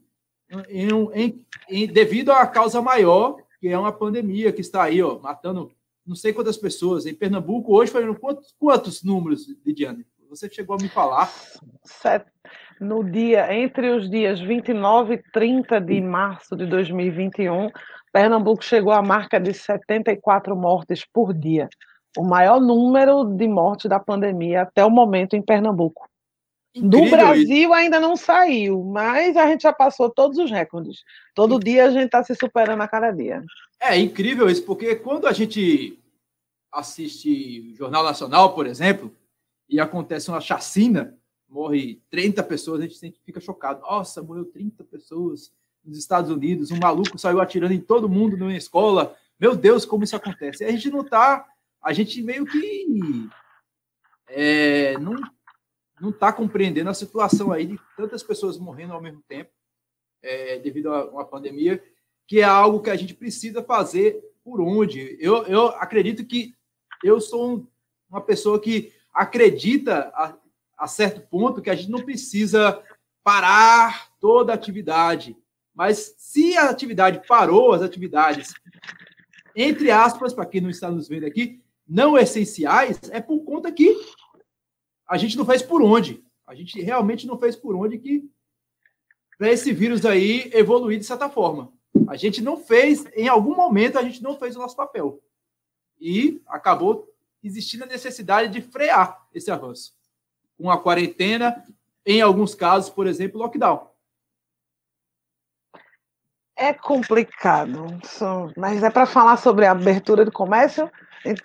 em, 0.70 1.10
em, 1.14 1.46
em, 1.68 1.88
devido 1.88 2.32
à 2.32 2.48
causa 2.48 2.82
maior, 2.82 3.38
que 3.60 3.68
é 3.68 3.78
uma 3.78 3.92
pandemia 3.92 4.54
que 4.54 4.62
está 4.62 4.84
aí, 4.84 5.02
ó, 5.02 5.20
matando 5.20 5.72
não 6.06 6.16
sei 6.16 6.32
quantas 6.32 6.56
pessoas. 6.56 7.06
Em 7.06 7.14
Pernambuco, 7.14 7.74
hoje, 7.74 7.92
foram 7.92 8.14
quantos, 8.14 8.54
quantos 8.60 9.04
números, 9.04 9.48
Lidiane? 9.66 10.06
Você 10.30 10.50
chegou 10.50 10.76
a 10.76 10.82
me 10.82 10.90
falar. 10.90 11.32
no 12.80 13.04
dia 13.04 13.54
entre 13.54 13.90
os 13.92 14.10
dias 14.10 14.40
29 14.40 15.16
e 15.16 15.24
30 15.32 15.80
de 15.80 16.02
março 16.02 16.56
de 16.56 16.66
2021, 16.66 17.70
Pernambuco 18.12 18.64
chegou 18.64 18.92
à 18.92 19.02
marca 19.02 19.40
de 19.40 19.54
74 19.54 20.56
mortes 20.56 21.06
por 21.06 21.34
dia, 21.34 21.70
o 22.18 22.24
maior 22.24 22.60
número 22.60 23.26
de 23.26 23.48
mortes 23.48 23.90
da 23.90 24.00
pandemia 24.00 24.64
até 24.64 24.84
o 24.86 24.90
momento 24.90 25.36
em 25.36 25.42
Pernambuco. 25.42 26.08
Incrível 26.74 27.04
do 27.04 27.10
Brasil 27.10 27.74
ainda 27.74 28.00
não 28.02 28.18
saiu, 28.18 28.84
mas 28.84 29.38
a 29.38 29.48
gente 29.48 29.64
já 29.64 29.72
passou 29.72 30.10
todos 30.10 30.38
os 30.38 30.52
recordes. 30.52 31.04
Todo 31.34 31.60
dia 31.60 31.86
a 31.86 31.90
gente 31.90 32.06
está 32.06 32.22
se 32.22 32.36
superando 32.36 32.82
a 32.82 32.88
cada 32.88 33.12
dia. 33.12 33.42
É 33.80 33.98
incrível 33.98 34.50
isso, 34.50 34.64
porque 34.64 34.96
quando 34.96 35.26
a 35.26 35.32
gente 35.32 35.98
assiste 36.72 37.72
o 37.74 37.76
Jornal 37.78 38.04
Nacional, 38.04 38.54
por 38.54 38.68
exemplo, 38.68 39.10
e 39.68 39.80
acontece 39.80 40.30
uma 40.30 40.42
chacina, 40.42 41.18
morre 41.48 42.02
30 42.10 42.44
pessoas, 42.44 42.82
a 42.82 42.88
gente 42.88 43.20
fica 43.24 43.40
chocado. 43.40 43.82
Nossa, 43.82 44.22
morreu 44.22 44.46
30 44.46 44.84
pessoas 44.84 45.52
nos 45.84 45.98
Estados 45.98 46.32
Unidos, 46.32 46.72
um 46.72 46.80
maluco 46.80 47.18
saiu 47.18 47.40
atirando 47.40 47.74
em 47.74 47.80
todo 47.80 48.10
mundo 48.10 48.36
numa 48.36 48.56
escola. 48.56 49.16
Meu 49.40 49.56
Deus, 49.56 49.86
como 49.86 50.04
isso 50.04 50.16
acontece? 50.16 50.64
E 50.64 50.68
a 50.68 50.72
gente 50.72 50.90
não 50.90 51.04
tá, 51.04 51.48
a 51.82 51.94
gente 51.94 52.22
meio 52.22 52.46
que 52.46 53.30
é, 54.28 54.98
não 54.98 55.16
não 56.00 56.10
está 56.10 56.32
compreendendo 56.32 56.90
a 56.90 56.94
situação 56.94 57.52
aí 57.52 57.66
de 57.66 57.80
tantas 57.96 58.22
pessoas 58.22 58.58
morrendo 58.58 58.94
ao 58.94 59.02
mesmo 59.02 59.22
tempo 59.28 59.50
é, 60.22 60.60
devido 60.60 60.92
a 60.92 61.06
uma 61.06 61.26
pandemia, 61.26 61.82
que 62.28 62.42
é 62.42 62.44
algo 62.44 62.82
que 62.82 62.90
a 62.90 62.96
gente 62.96 63.14
precisa 63.14 63.64
fazer 63.64 64.22
por 64.44 64.60
onde. 64.60 65.18
Eu, 65.20 65.44
eu 65.46 65.68
acredito 65.68 66.26
que 66.26 66.54
eu 67.04 67.22
sou 67.22 67.68
uma 68.10 68.22
pessoa 68.22 68.60
que 68.60 68.92
acredita 69.16 70.12
a, 70.14 70.36
a 70.78 70.88
certo 70.88 71.22
ponto 71.22 71.62
que 71.62 71.70
a 71.70 71.76
gente 71.76 71.90
não 71.90 72.04
precisa 72.04 72.84
parar 73.24 74.12
toda 74.20 74.52
a 74.52 74.56
atividade. 74.56 75.38
Mas 75.74 76.14
se 76.18 76.56
a 76.58 76.70
atividade 76.70 77.26
parou, 77.26 77.72
as 77.72 77.82
atividades, 77.82 78.54
entre 79.56 79.90
aspas, 79.90 80.34
para 80.34 80.46
quem 80.46 80.60
não 80.60 80.70
está 80.70 80.92
nos 80.92 81.08
vendo 81.08 81.26
aqui, 81.26 81.62
não 81.88 82.18
essenciais, 82.18 83.00
é 83.10 83.22
por 83.22 83.40
conta 83.46 83.72
que 83.72 83.96
a 85.08 85.18
gente 85.18 85.38
não 85.38 85.46
fez 85.46 85.62
por 85.62 85.82
onde. 85.82 86.24
A 86.46 86.54
gente 86.54 86.80
realmente 86.82 87.26
não 87.26 87.38
fez 87.40 87.56
por 87.56 87.76
onde 87.76 87.98
que 87.98 88.30
para 89.38 89.52
esse 89.52 89.72
vírus 89.74 90.06
aí 90.06 90.50
evoluir 90.54 91.00
de 91.00 91.06
certa 91.06 91.30
forma. 91.30 91.74
A 92.08 92.16
gente 92.16 92.42
não 92.42 92.58
fez, 92.58 93.06
em 93.16 93.28
algum 93.28 93.56
momento, 93.56 93.98
a 93.98 94.04
gente 94.04 94.22
não 94.22 94.38
fez 94.38 94.56
o 94.56 94.60
nosso 94.60 94.76
papel. 94.76 95.22
E 96.00 96.42
acabou 96.48 97.15
existindo 97.46 97.84
a 97.84 97.88
necessidade 97.88 98.52
de 98.52 98.62
frear 98.62 99.26
esse 99.34 99.52
avanço. 99.52 99.94
Com 100.58 100.70
a 100.70 100.82
quarentena, 100.82 101.64
em 102.06 102.22
alguns 102.22 102.56
casos, 102.56 102.90
por 102.90 103.08
exemplo, 103.08 103.40
lockdown. 103.40 103.90
É 106.58 106.74
complicado, 106.74 107.86
mas 108.56 108.82
é 108.82 108.90
para 108.90 109.06
falar 109.06 109.36
sobre 109.36 109.66
a 109.66 109.72
abertura 109.72 110.24
do 110.24 110.32
comércio 110.32 110.90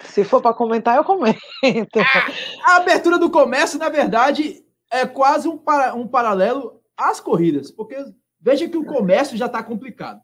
se 0.02 0.25
for 0.25 0.42
para 0.42 0.54
comentar, 0.54 0.97
eu 0.97 1.04
comento. 1.04 1.40
A 2.64 2.76
abertura 2.76 3.19
do 3.19 3.30
comércio, 3.30 3.78
na 3.78 3.88
verdade, 3.88 4.64
é 4.90 5.07
quase 5.07 5.49
um, 5.49 5.57
para, 5.57 5.95
um 5.95 6.07
paralelo 6.07 6.83
às 6.97 7.21
corridas, 7.21 7.71
porque 7.71 7.97
veja 8.38 8.69
que 8.69 8.76
o 8.76 8.85
comércio 8.85 9.37
já 9.37 9.47
está 9.47 9.62
complicado. 9.62 10.21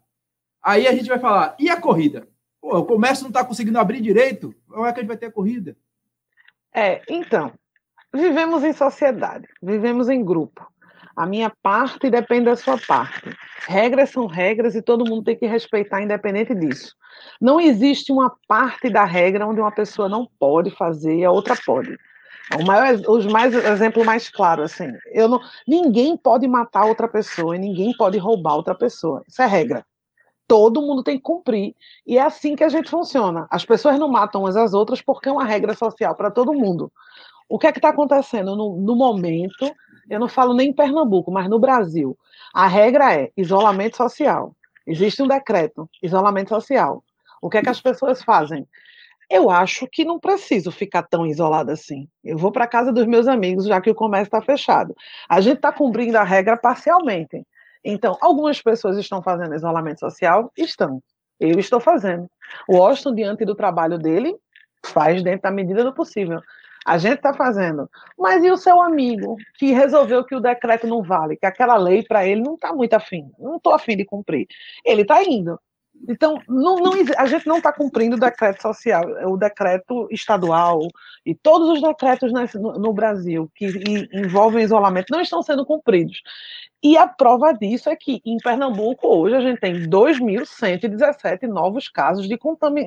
Aí 0.61 0.87
a 0.87 0.93
gente 0.93 1.07
vai 1.07 1.19
falar, 1.19 1.55
e 1.57 1.69
a 1.69 1.79
corrida? 1.79 2.27
Pô, 2.61 2.77
o 2.77 2.85
comércio 2.85 3.23
não 3.23 3.29
está 3.29 3.43
conseguindo 3.43 3.79
abrir 3.79 4.01
direito, 4.01 4.53
como 4.67 4.85
é 4.85 4.91
que 4.91 4.99
a 4.99 5.01
gente 5.01 5.07
vai 5.07 5.17
ter 5.17 5.27
a 5.27 5.31
corrida? 5.31 5.75
É, 6.73 7.01
então, 7.09 7.53
vivemos 8.13 8.63
em 8.63 8.73
sociedade, 8.73 9.47
vivemos 9.61 10.09
em 10.09 10.23
grupo. 10.23 10.65
A 11.15 11.25
minha 11.25 11.51
parte 11.63 12.11
depende 12.11 12.45
da 12.45 12.55
sua 12.55 12.77
parte. 12.77 13.35
Regras 13.67 14.11
são 14.11 14.27
regras 14.27 14.75
e 14.75 14.83
todo 14.83 15.07
mundo 15.09 15.23
tem 15.23 15.35
que 15.35 15.47
respeitar, 15.47 16.01
independente 16.01 16.53
disso. 16.53 16.95
Não 17.41 17.59
existe 17.59 18.11
uma 18.11 18.35
parte 18.47 18.87
da 18.87 19.03
regra 19.03 19.47
onde 19.47 19.59
uma 19.59 19.71
pessoa 19.71 20.07
não 20.07 20.27
pode 20.39 20.69
fazer 20.69 21.15
e 21.15 21.25
a 21.25 21.31
outra 21.31 21.55
pode. 21.65 21.97
O 22.55 22.63
maior, 22.63 22.99
os 23.09 23.25
mais 23.25 23.53
exemplo 23.53 24.05
mais 24.05 24.29
claro 24.29 24.61
assim, 24.61 24.93
eu 25.11 25.27
não, 25.27 25.41
ninguém 25.67 26.15
pode 26.15 26.47
matar 26.47 26.85
outra 26.85 27.07
pessoa 27.07 27.55
e 27.55 27.59
ninguém 27.59 27.91
pode 27.97 28.17
roubar 28.17 28.55
outra 28.55 28.75
pessoa. 28.75 29.23
Isso 29.27 29.41
é 29.41 29.47
regra. 29.47 29.83
Todo 30.47 30.81
mundo 30.81 31.03
tem 31.03 31.17
que 31.17 31.23
cumprir 31.23 31.75
e 32.05 32.17
é 32.17 32.21
assim 32.21 32.55
que 32.55 32.63
a 32.63 32.69
gente 32.69 32.89
funciona. 32.89 33.47
As 33.49 33.65
pessoas 33.65 33.99
não 33.99 34.07
matam 34.07 34.41
umas 34.41 34.55
às 34.55 34.73
outras 34.73 35.01
porque 35.01 35.27
é 35.27 35.31
uma 35.31 35.43
regra 35.43 35.73
social 35.73 36.15
para 36.15 36.31
todo 36.31 36.53
mundo. 36.53 36.91
O 37.49 37.59
que 37.59 37.67
é 37.67 37.71
que 37.71 37.79
está 37.79 37.89
acontecendo 37.89 38.55
no, 38.55 38.77
no 38.77 38.95
momento? 38.95 39.69
Eu 40.09 40.19
não 40.19 40.29
falo 40.29 40.53
nem 40.53 40.69
em 40.69 40.73
Pernambuco, 40.73 41.31
mas 41.31 41.49
no 41.49 41.59
Brasil. 41.59 42.17
A 42.53 42.67
regra 42.67 43.13
é 43.13 43.31
isolamento 43.35 43.97
social. 43.97 44.55
Existe 44.85 45.21
um 45.21 45.27
decreto, 45.27 45.89
isolamento 46.01 46.49
social. 46.49 47.03
O 47.41 47.49
que 47.49 47.57
é 47.57 47.61
que 47.61 47.69
as 47.69 47.81
pessoas 47.81 48.23
fazem? 48.23 48.65
Eu 49.29 49.49
acho 49.49 49.85
que 49.87 50.05
não 50.05 50.19
preciso 50.19 50.71
ficar 50.71 51.03
tão 51.03 51.27
isolada 51.27 51.73
assim. 51.73 52.07
Eu 52.23 52.37
vou 52.37 52.51
para 52.51 52.65
casa 52.65 52.93
dos 52.93 53.05
meus 53.05 53.27
amigos, 53.27 53.65
já 53.65 53.81
que 53.81 53.89
o 53.89 53.95
comércio 53.95 54.27
está 54.27 54.41
fechado. 54.41 54.95
A 55.27 55.41
gente 55.41 55.57
está 55.57 55.71
cumprindo 55.71 56.17
a 56.17 56.23
regra 56.23 56.55
parcialmente. 56.55 57.45
Então, 57.89 58.17
algumas 58.19 58.61
pessoas 58.61 58.97
estão 58.97 59.23
fazendo 59.23 59.55
isolamento 59.55 60.01
social? 60.01 60.51
Estão. 60.57 61.01
Eu 61.39 61.57
estou 61.57 61.79
fazendo. 61.79 62.29
O 62.67 62.75
Washington, 62.75 63.15
diante 63.15 63.45
do 63.45 63.55
trabalho 63.55 63.97
dele, 63.97 64.35
faz 64.85 65.23
dentro 65.23 65.43
da 65.43 65.51
medida 65.51 65.85
do 65.85 65.93
possível. 65.93 66.41
A 66.85 66.97
gente 66.97 67.15
está 67.15 67.33
fazendo. 67.33 67.89
Mas 68.19 68.43
e 68.43 68.51
o 68.51 68.57
seu 68.57 68.81
amigo 68.81 69.37
que 69.57 69.71
resolveu 69.71 70.25
que 70.25 70.35
o 70.35 70.41
decreto 70.41 70.85
não 70.85 71.01
vale, 71.01 71.37
que 71.37 71.45
aquela 71.45 71.77
lei 71.77 72.03
para 72.03 72.27
ele 72.27 72.41
não 72.41 72.55
está 72.55 72.73
muito 72.73 72.93
afim, 72.93 73.31
não 73.39 73.55
estou 73.55 73.73
afim 73.73 73.95
de 73.95 74.03
cumprir. 74.03 74.47
Ele 74.83 75.03
está 75.03 75.23
indo. 75.23 75.57
Então, 76.07 76.41
não, 76.47 76.77
não, 76.77 76.93
a 77.17 77.25
gente 77.25 77.47
não 77.47 77.57
está 77.57 77.71
cumprindo 77.71 78.15
o 78.15 78.19
decreto 78.19 78.61
social, 78.61 79.03
o 79.25 79.37
decreto 79.37 80.07
estadual 80.11 80.87
e 81.25 81.33
todos 81.33 81.69
os 81.69 81.81
decretos 81.81 82.31
no, 82.31 82.73
no 82.73 82.93
Brasil 82.93 83.49
que 83.55 83.67
envolvem 84.13 84.63
isolamento 84.63 85.11
não 85.11 85.21
estão 85.21 85.41
sendo 85.41 85.65
cumpridos. 85.65 86.21
E 86.83 86.95
a 86.97 87.07
prova 87.07 87.53
disso 87.53 87.89
é 87.89 87.95
que 87.95 88.21
em 88.25 88.37
Pernambuco 88.37 89.07
hoje 89.07 89.35
a 89.35 89.41
gente 89.41 89.59
tem 89.59 89.89
2.117 89.89 91.47
novos 91.47 91.89
casos 91.89 92.27
de, 92.27 92.37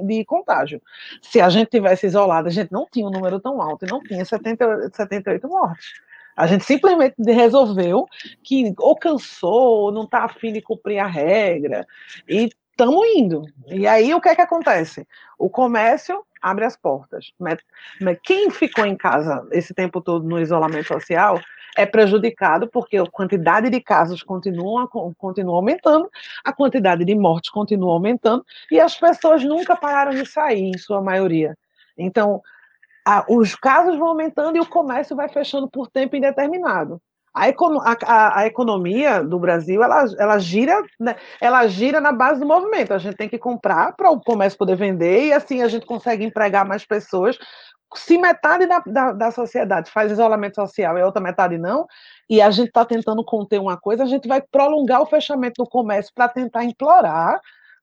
de 0.06 0.24
contágio. 0.24 0.80
Se 1.20 1.40
a 1.40 1.48
gente 1.48 1.70
tivesse 1.70 2.06
isolado, 2.06 2.48
a 2.48 2.52
gente 2.52 2.70
não 2.70 2.86
tinha 2.90 3.06
um 3.06 3.10
número 3.10 3.40
tão 3.40 3.60
alto 3.60 3.84
e 3.84 3.90
não 3.90 4.00
tinha 4.00 4.24
78, 4.24 4.96
78 4.96 5.48
mortes. 5.48 5.92
A 6.36 6.46
gente 6.46 6.64
simplesmente 6.64 7.16
resolveu 7.18 8.06
que 8.42 8.72
ou 8.78 8.96
cansou, 8.96 9.84
ou 9.84 9.92
não 9.92 10.04
está 10.04 10.24
afim 10.24 10.52
de 10.52 10.62
cumprir 10.62 10.98
a 10.98 11.06
regra, 11.06 11.86
e 12.26 12.48
estamos 12.80 13.06
indo. 13.14 13.42
E 13.66 13.86
aí 13.86 14.14
o 14.14 14.20
que 14.20 14.30
é 14.30 14.34
que 14.34 14.40
acontece? 14.40 15.06
O 15.38 15.50
comércio 15.50 16.24
abre 16.40 16.64
as 16.64 16.76
portas. 16.76 17.30
Quem 18.24 18.50
ficou 18.50 18.86
em 18.86 18.96
casa 18.96 19.46
esse 19.52 19.74
tempo 19.74 20.00
todo 20.00 20.26
no 20.26 20.40
isolamento 20.40 20.88
social 20.88 21.38
é 21.76 21.84
prejudicado 21.84 22.68
porque 22.68 22.96
a 22.96 23.04
quantidade 23.06 23.68
de 23.68 23.80
casos 23.80 24.22
continua, 24.22 24.88
continua 24.88 25.56
aumentando, 25.56 26.10
a 26.42 26.52
quantidade 26.52 27.04
de 27.04 27.14
mortes 27.14 27.50
continua 27.50 27.92
aumentando 27.92 28.44
e 28.70 28.80
as 28.80 28.98
pessoas 28.98 29.44
nunca 29.44 29.76
pararam 29.76 30.12
de 30.12 30.24
sair, 30.26 30.70
em 30.74 30.78
sua 30.78 31.02
maioria. 31.02 31.56
Então, 31.96 32.40
a, 33.06 33.24
os 33.28 33.54
casos 33.54 33.98
vão 33.98 34.08
aumentando 34.08 34.56
e 34.56 34.60
o 34.60 34.66
comércio 34.66 35.14
vai 35.14 35.28
fechando 35.28 35.68
por 35.68 35.86
tempo 35.86 36.16
indeterminado. 36.16 37.00
A, 37.40 37.96
a, 38.06 38.40
a, 38.40 38.46
economia 38.46 39.22
do 39.24 39.38
Brasil 39.38 39.82
ela, 39.82 40.04
ela 40.18 40.38
gira 40.38 40.82
né, 40.98 41.16
ela 41.40 41.66
gira 41.66 42.00
na 42.00 42.12
base 42.12 42.40
do 42.40 42.46
movimento. 42.46 42.92
A 42.92 42.98
gente 42.98 43.16
tem 43.16 43.28
que 43.28 43.38
comprar 43.38 43.96
para 43.96 44.10
o 44.10 44.20
comércio 44.20 44.58
poder 44.58 44.76
vender 44.76 45.26
e 45.26 45.32
assim 45.32 45.62
a 45.62 45.68
gente 45.68 45.86
consegue 45.86 46.24
empregar 46.24 46.66
mais 46.66 46.84
pessoas. 46.84 47.38
Se 47.94 48.18
metade 48.18 48.66
da, 48.66 48.78
da, 48.86 49.12
da 49.12 49.30
sociedade 49.30 49.90
faz 49.90 50.12
isolamento 50.12 50.54
social 50.54 50.96
e 50.96 51.00
a 51.00 51.06
outra 51.06 51.20
metade 51.20 51.58
não, 51.58 51.86
e 52.28 52.40
a 52.40 52.50
gente 52.50 52.68
está 52.68 52.84
tentando 52.84 53.24
conter 53.24 53.58
uma 53.58 53.76
coisa, 53.76 54.04
a 54.04 54.06
gente 54.06 54.28
vai 54.28 54.40
prolongar 54.40 55.02
o 55.02 55.06
fechamento 55.06 55.62
do 55.62 55.68
comércio 55.68 56.12
para 56.14 56.28
tentar 56.28 56.62
implorar 56.64 57.40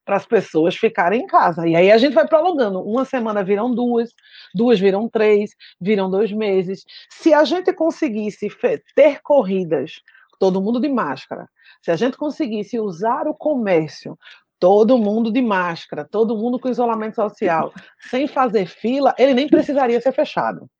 para 0.08 0.16
as 0.16 0.24
pessoas 0.24 0.74
ficarem 0.74 1.20
em 1.20 1.26
casa. 1.26 1.68
E 1.68 1.76
aí 1.76 1.92
a 1.92 1.98
gente 1.98 2.14
vai 2.14 2.26
prolongando. 2.26 2.80
Uma 2.80 3.04
semana 3.04 3.44
viram 3.44 3.70
duas, 3.70 4.14
duas 4.54 4.80
viram 4.80 5.06
três, 5.06 5.50
viram 5.78 6.10
dois 6.10 6.32
meses. 6.32 6.86
Se 7.10 7.34
a 7.34 7.44
gente 7.44 7.74
conseguisse 7.74 8.48
ter 8.94 9.20
corridas, 9.20 10.00
todo 10.38 10.62
mundo 10.62 10.80
de 10.80 10.88
máscara, 10.88 11.46
se 11.82 11.90
a 11.90 11.96
gente 11.96 12.16
conseguisse 12.16 12.80
usar 12.80 13.28
o 13.28 13.34
comércio 13.34 14.18
todo 14.58 14.96
mundo 14.96 15.30
de 15.30 15.42
máscara, 15.42 16.06
todo 16.10 16.38
mundo 16.38 16.58
com 16.58 16.70
isolamento 16.70 17.16
social, 17.16 17.70
sem 18.10 18.26
fazer 18.26 18.66
fila, 18.66 19.14
ele 19.18 19.34
nem 19.34 19.46
precisaria 19.46 20.00
ser 20.00 20.12
fechado. 20.12 20.70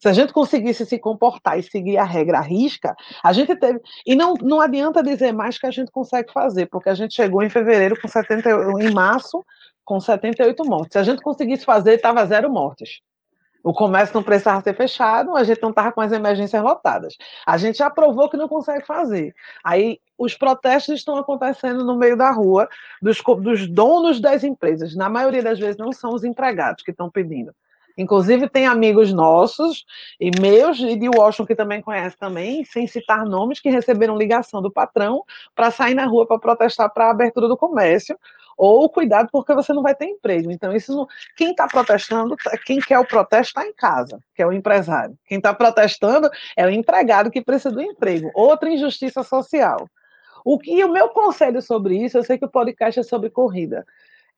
Se 0.00 0.08
a 0.08 0.12
gente 0.12 0.32
conseguisse 0.32 0.84
se 0.84 0.98
comportar 0.98 1.58
e 1.58 1.62
seguir 1.62 1.96
a 1.96 2.04
regra 2.04 2.38
à 2.38 2.42
risca, 2.42 2.94
a 3.22 3.32
gente 3.32 3.54
teve. 3.56 3.80
E 4.06 4.14
não, 4.14 4.34
não 4.34 4.60
adianta 4.60 5.02
dizer 5.02 5.32
mais 5.32 5.58
que 5.58 5.66
a 5.66 5.70
gente 5.70 5.90
consegue 5.90 6.32
fazer, 6.32 6.66
porque 6.66 6.88
a 6.88 6.94
gente 6.94 7.14
chegou 7.14 7.42
em 7.42 7.48
fevereiro 7.48 8.00
com 8.00 8.08
70, 8.08 8.50
em 8.80 8.92
março 8.92 9.44
com 9.84 10.00
78 10.00 10.64
mortes. 10.64 10.92
Se 10.92 10.98
a 10.98 11.02
gente 11.02 11.22
conseguisse 11.22 11.64
fazer, 11.64 11.94
estava 11.94 12.24
zero 12.26 12.50
mortes. 12.50 13.00
O 13.64 13.72
comércio 13.72 14.14
não 14.14 14.22
precisava 14.22 14.60
ser 14.60 14.76
fechado, 14.76 15.34
a 15.34 15.42
gente 15.42 15.62
não 15.62 15.70
estava 15.70 15.90
com 15.90 16.02
as 16.02 16.12
emergências 16.12 16.62
lotadas. 16.62 17.16
A 17.46 17.56
gente 17.56 17.78
já 17.78 17.88
provou 17.88 18.28
que 18.28 18.36
não 18.36 18.46
consegue 18.46 18.84
fazer. 18.84 19.34
Aí 19.64 19.98
os 20.18 20.34
protestos 20.34 20.96
estão 20.96 21.16
acontecendo 21.16 21.82
no 21.82 21.96
meio 21.96 22.14
da 22.14 22.30
rua 22.30 22.68
dos, 23.00 23.22
dos 23.40 23.66
donos 23.66 24.20
das 24.20 24.44
empresas. 24.44 24.94
Na 24.94 25.08
maioria 25.08 25.42
das 25.42 25.58
vezes 25.58 25.78
não 25.78 25.92
são 25.92 26.12
os 26.12 26.24
empregados 26.24 26.84
que 26.84 26.90
estão 26.90 27.10
pedindo. 27.10 27.54
Inclusive, 27.96 28.48
tem 28.48 28.66
amigos 28.66 29.12
nossos, 29.12 29.84
e 30.20 30.30
meus, 30.40 30.78
e 30.80 30.96
de 30.96 31.08
Washington, 31.08 31.46
que 31.46 31.54
também 31.54 31.80
conhece 31.80 32.16
também, 32.16 32.64
sem 32.64 32.86
citar 32.86 33.24
nomes, 33.24 33.60
que 33.60 33.70
receberam 33.70 34.16
ligação 34.16 34.60
do 34.60 34.70
patrão 34.70 35.22
para 35.54 35.70
sair 35.70 35.94
na 35.94 36.06
rua 36.06 36.26
para 36.26 36.38
protestar 36.38 36.92
para 36.92 37.06
a 37.06 37.10
abertura 37.10 37.46
do 37.46 37.56
comércio, 37.56 38.18
ou 38.56 38.88
cuidado 38.88 39.28
porque 39.32 39.54
você 39.54 39.72
não 39.72 39.82
vai 39.82 39.94
ter 39.94 40.06
emprego. 40.06 40.50
Então, 40.50 40.74
isso 40.74 40.94
não... 40.94 41.06
quem 41.36 41.50
está 41.50 41.66
protestando, 41.66 42.36
quem 42.64 42.78
quer 42.80 42.98
o 42.98 43.06
protesto 43.06 43.58
está 43.58 43.68
em 43.68 43.72
casa, 43.72 44.20
que 44.34 44.42
é 44.42 44.46
o 44.46 44.52
empresário. 44.52 45.16
Quem 45.26 45.38
está 45.38 45.52
protestando 45.52 46.30
é 46.56 46.64
o 46.66 46.70
empregado 46.70 47.30
que 47.30 47.42
precisa 47.42 47.74
do 47.74 47.82
emprego. 47.82 48.30
Outra 48.34 48.70
injustiça 48.70 49.22
social. 49.22 49.88
O 50.44 50.58
que 50.58 50.84
o 50.84 50.92
meu 50.92 51.08
conselho 51.08 51.62
sobre 51.62 51.96
isso, 51.96 52.18
eu 52.18 52.22
sei 52.22 52.38
que 52.38 52.44
o 52.44 52.50
podcast 52.50 53.00
é 53.00 53.02
sobre 53.02 53.30
corrida. 53.30 53.84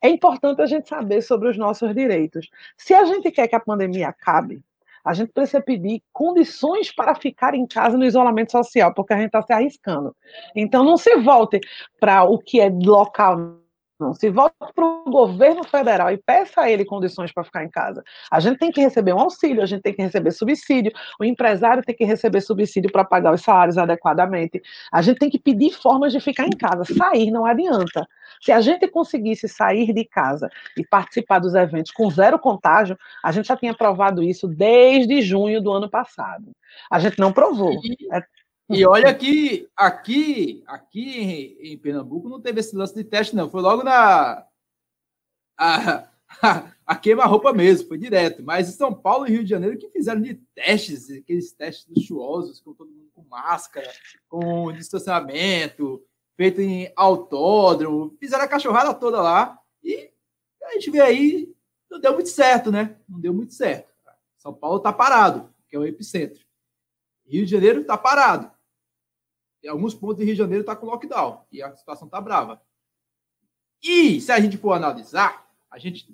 É 0.03 0.09
importante 0.09 0.61
a 0.63 0.67
gente 0.67 0.89
saber 0.89 1.23
sobre 1.23 1.49
os 1.49 1.57
nossos 1.57 1.95
direitos. 1.95 2.49
Se 2.77 2.95
a 2.95 3.05
gente 3.05 3.31
quer 3.31 3.49
que 3.49 3.57
a 3.57 3.61
pandemia 3.61 4.09
acabe, 4.09 4.63
a 5.05 5.15
gente 5.15 5.33
precisa 5.33 5.61
pedir 5.61 6.03
condições 6.13 6.93
para 6.93 7.15
ficar 7.15 7.55
em 7.55 7.65
casa 7.67 7.97
no 7.97 8.05
isolamento 8.05 8.51
social, 8.51 8.93
porque 8.93 9.13
a 9.13 9.17
gente 9.17 9.27
está 9.27 9.41
se 9.41 9.53
arriscando. 9.53 10.15
Então, 10.55 10.85
não 10.85 10.97
se 10.97 11.15
volte 11.17 11.61
para 12.01 12.25
o 12.25 12.39
que 12.39 12.61
é 12.61 12.69
local, 12.69 13.61
se 14.15 14.31
volte 14.31 14.57
para 14.75 14.85
o 14.85 15.05
governo 15.05 15.65
federal 15.65 16.11
e 16.11 16.19
peça 16.19 16.63
a 16.63 16.71
ele 16.71 16.85
condições 16.85 17.33
para 17.33 17.45
ficar 17.45 17.65
em 17.65 17.71
casa. 17.71 18.03
A 18.31 18.41
gente 18.41 18.59
tem 18.59 18.71
que 18.71 18.81
receber 18.81 19.13
um 19.15 19.21
auxílio, 19.21 19.63
a 19.63 19.67
gente 19.67 19.83
tem 19.83 19.95
que 19.95 20.03
receber 20.03 20.31
subsídio, 20.33 20.93
o 21.19 21.25
empresário 21.25 21.83
tem 21.83 21.95
que 21.95 22.05
receber 22.05 22.41
subsídio 22.41 22.93
para 22.93 23.05
pagar 23.05 23.33
os 23.33 23.41
salários 23.41 23.79
adequadamente. 23.79 24.63
A 24.93 25.01
gente 25.01 25.19
tem 25.19 25.31
que 25.31 25.39
pedir 25.39 25.73
formas 25.73 26.13
de 26.13 26.21
ficar 26.21 26.47
em 26.47 26.57
casa. 26.57 26.85
Sair 26.85 27.31
não 27.31 27.47
adianta. 27.47 28.07
Se 28.43 28.53
a 28.53 28.61
gente 28.61 28.87
conseguisse 28.89 29.49
sair 29.49 29.93
de 29.93 30.05
casa 30.05 30.51
e 30.77 30.85
participar 30.85 31.39
dos 31.39 31.55
eventos 31.55 31.91
com 31.93 32.11
zero 32.11 32.39
contágio, 32.39 32.99
a 33.23 33.33
gente 33.33 33.49
já 33.49 33.57
tinha 33.57 33.75
provado 33.75 34.23
isso 34.23 34.47
desde 34.47 35.23
junho 35.23 35.63
do 35.63 35.73
ano 35.73 35.89
passado. 35.89 36.53
A 36.91 36.99
gente 36.99 37.19
não 37.19 37.33
provou. 37.33 37.73
É 38.13 38.23
e 38.69 38.85
olha 38.85 39.15
que 39.15 39.69
aqui, 39.77 40.63
aqui 40.67 41.57
em, 41.61 41.79
Pernambuco 41.79 42.29
não 42.29 42.41
teve 42.41 42.61
esse 42.61 42.75
lance 42.75 42.95
de 42.95 43.05
teste, 43.05 43.37
não. 43.37 43.49
Foi 43.49 43.61
logo 43.61 43.83
na. 43.83 44.45
A, 45.57 46.09
a, 46.43 46.73
a 46.85 46.97
queima-roupa 46.97 47.53
mesmo, 47.53 47.89
foi 47.89 47.99
direto. 47.99 48.43
Mas 48.43 48.69
em 48.69 48.73
São 48.73 48.93
Paulo 48.93 49.27
e 49.27 49.31
Rio 49.31 49.45
de 49.45 49.51
Janeiro 49.51 49.79
que 49.79 49.89
fizeram 49.91 50.21
de 50.21 50.35
testes, 50.55 51.11
aqueles 51.11 51.53
testes 51.53 51.87
luxuosos, 51.89 52.61
com 52.61 52.73
todo 52.75 52.91
mundo 52.91 53.11
com 53.15 53.25
máscara, 53.29 53.91
com 54.29 54.73
distanciamento, 54.73 56.05
feito 56.37 56.61
em 56.61 56.93
autódromo, 56.95 58.15
fizeram 58.21 58.45
a 58.45 58.49
cachorrada 58.49 58.93
toda 58.93 59.23
lá. 59.23 59.59
E 59.83 60.11
a 60.65 60.73
gente 60.73 60.91
vê 60.91 61.01
aí, 61.01 61.55
não 61.91 62.01
deu 62.01 62.13
muito 62.13 62.29
certo, 62.29 62.71
né? 62.71 62.97
Não 63.09 63.19
deu 63.21 63.33
muito 63.33 63.55
certo. 63.55 63.89
São 64.37 64.53
Paulo 64.53 64.81
tá 64.81 64.93
parado, 64.93 65.53
que 65.69 65.75
é 65.75 65.79
o 65.79 65.87
epicentro. 65.87 66.45
Rio 67.27 67.45
de 67.45 67.51
Janeiro 67.51 67.85
tá 67.85 67.97
parado. 67.97 68.51
Em 69.63 69.69
alguns 69.69 69.95
pontos 69.95 70.19
do 70.19 70.25
Rio 70.25 70.35
de 70.35 70.39
Janeiro 70.39 70.61
está 70.63 70.77
com 70.77 70.87
lockdown 70.87 71.45
e 71.51 71.63
a 71.63 71.75
situação 71.75 72.07
está 72.07 72.21
brava. 72.21 72.61
E 73.83 74.21
se 74.21 74.33
a 74.33 74.41
gente 74.41 74.57
for 74.57 74.73
analisar, 74.73 75.49
a 75.71 75.79
gente, 75.79 76.09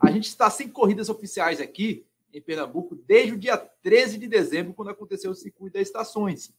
a 0.00 0.10
gente 0.10 0.28
está 0.28 0.48
sem 0.50 0.68
corridas 0.68 1.08
oficiais 1.08 1.60
aqui 1.60 2.06
em 2.32 2.40
Pernambuco 2.40 2.94
desde 2.94 3.32
o 3.32 3.38
dia 3.38 3.56
13 3.56 4.18
de 4.18 4.26
dezembro, 4.26 4.74
quando 4.74 4.90
aconteceu 4.90 5.30
o 5.30 5.34
circuito 5.34 5.74
das 5.74 5.88
estações. 5.88 6.52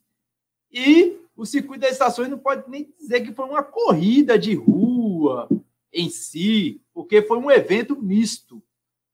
E 0.71 1.17
o 1.36 1.45
circuito 1.45 1.82
das 1.82 1.93
estações 1.93 2.30
não 2.30 2.38
pode 2.38 2.69
nem 2.69 2.93
dizer 2.99 3.21
que 3.21 3.34
foi 3.34 3.45
uma 3.45 3.63
corrida 3.63 4.38
de 4.38 4.54
rua 4.54 5.47
em 5.91 6.10
si, 6.10 6.82
porque 6.93 7.21
foi 7.21 7.38
um 7.38 7.49
evento 7.49 7.99
misto, 8.02 8.62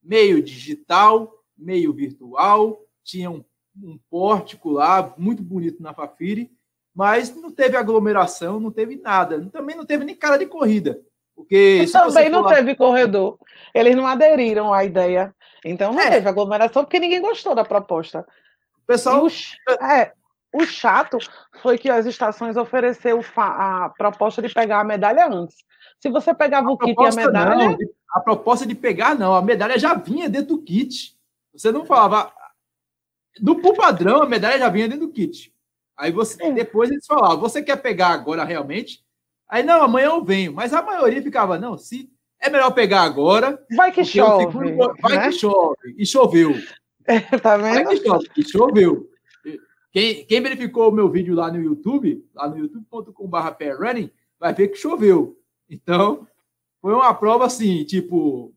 meio 0.04 0.42
digital, 0.42 1.44
meio 1.58 1.94
virtual, 1.94 2.82
tinha 3.04 3.32
um, 3.32 3.44
um 3.82 3.98
pórtico 4.10 4.70
lá 4.70 5.14
muito 5.18 5.42
bonito 5.42 5.82
na 5.82 5.94
Fafiri, 5.94 6.52
mas 6.96 7.36
não 7.36 7.52
teve 7.52 7.76
aglomeração, 7.76 8.60
não 8.60 8.72
teve 8.72 8.96
nada. 8.96 9.46
Também 9.52 9.76
não 9.76 9.86
teve 9.86 10.06
nem 10.06 10.16
cara 10.16 10.38
de 10.38 10.46
corrida. 10.46 11.02
Porque 11.36 11.86
também 11.92 12.30
não 12.30 12.48
teve 12.48 12.74
corredor. 12.76 13.38
Eles 13.74 13.96
não 13.96 14.08
aderiram 14.08 14.74
à 14.74 14.86
ideia. 14.86 15.36
Então 15.66 15.92
não 15.92 16.00
é. 16.00 16.10
teve 16.10 16.30
aglomeração 16.30 16.86
porque 16.86 17.00
ninguém 17.00 17.22
gostou 17.22 17.54
da 17.54 17.66
proposta. 17.66 18.26
O 18.84 18.88
pessoal. 18.88 19.26
O, 19.26 19.84
é, 19.84 20.14
o 20.54 20.64
chato 20.64 21.18
foi 21.62 21.78
que 21.78 21.90
as 21.90 22.06
estações 22.06 22.56
ofereceu 22.56 23.20
a 23.36 23.92
proposta 23.98 24.42
de 24.42 24.54
pegar 24.54 24.80
a 24.80 24.86
medalha 24.86 25.28
antes. 25.28 25.58
Se 26.00 26.10
você 26.10 26.34
pegava 26.34 26.70
a 26.70 26.72
o 26.72 26.78
kit 26.78 26.96
e 26.98 27.06
a 27.06 27.12
medalha. 27.12 27.56
Não, 27.72 27.78
a 28.12 28.22
proposta 28.22 28.66
de 28.66 28.74
pegar, 28.74 29.16
não. 29.16 29.36
A 29.36 29.42
medalha 29.42 29.78
já 29.78 29.94
vinha 29.96 30.30
dentro 30.30 30.56
do 30.56 30.62
kit. 30.62 31.18
Você 31.54 31.74
não 31.74 31.86
falava. 31.86 32.32
Do 33.42 33.58
padrão, 33.74 34.22
a 34.22 34.26
medalha 34.26 34.58
já 34.58 34.70
vinha 34.70 34.88
dentro 34.88 35.08
do 35.08 35.12
kit. 35.12 35.54
Aí 35.98 36.12
você 36.12 36.44
é. 36.44 36.52
depois 36.52 36.90
eles 36.90 37.06
falavam, 37.06 37.40
você 37.40 37.62
quer 37.62 37.78
pegar 37.78 38.10
agora 38.10 38.44
realmente? 38.44 39.04
Aí 39.48 39.64
não, 39.64 39.84
amanhã 39.84 40.08
eu 40.08 40.24
venho. 40.24 40.54
Mas 40.54 40.74
a 40.74 40.82
maioria 40.82 41.22
ficava, 41.22 41.58
não, 41.58 41.78
se 41.78 42.12
é 42.40 42.50
melhor 42.50 42.72
pegar 42.72 43.04
agora. 43.04 43.64
Vai 43.76 43.92
que 43.92 44.04
chove. 44.04 44.46
Vai 45.02 45.18
né? 45.18 45.30
que 45.30 45.32
chove. 45.34 45.96
E 45.98 46.06
choveu. 46.06 46.54
É, 47.08 47.20
tá 47.38 47.56
vendo? 47.56 47.84
Vai 47.84 47.86
que 47.86 48.04
chove. 48.04 48.28
E 48.36 48.44
choveu. 48.44 49.08
Quem, 49.92 50.26
quem 50.26 50.42
verificou 50.42 50.90
o 50.90 50.92
meu 50.92 51.08
vídeo 51.08 51.36
lá 51.36 51.52
no 51.52 51.62
YouTube, 51.62 52.28
lá 52.34 52.50
no 52.50 52.58
youtube.com.br 52.58 53.38
running, 53.80 54.10
vai 54.40 54.56
ver 54.56 54.70
que 54.70 54.76
choveu. 54.76 55.40
Então, 55.70 56.28
foi 56.82 56.94
uma 56.94 57.14
prova 57.14 57.46
assim, 57.46 57.86
tipo, 57.86 58.54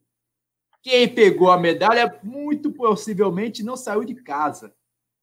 quem 0.82 1.06
pegou 1.06 1.50
a 1.50 1.58
medalha 1.58 2.18
muito 2.22 2.72
possivelmente 2.72 3.62
não 3.62 3.76
saiu 3.76 4.02
de 4.02 4.14
casa. 4.14 4.74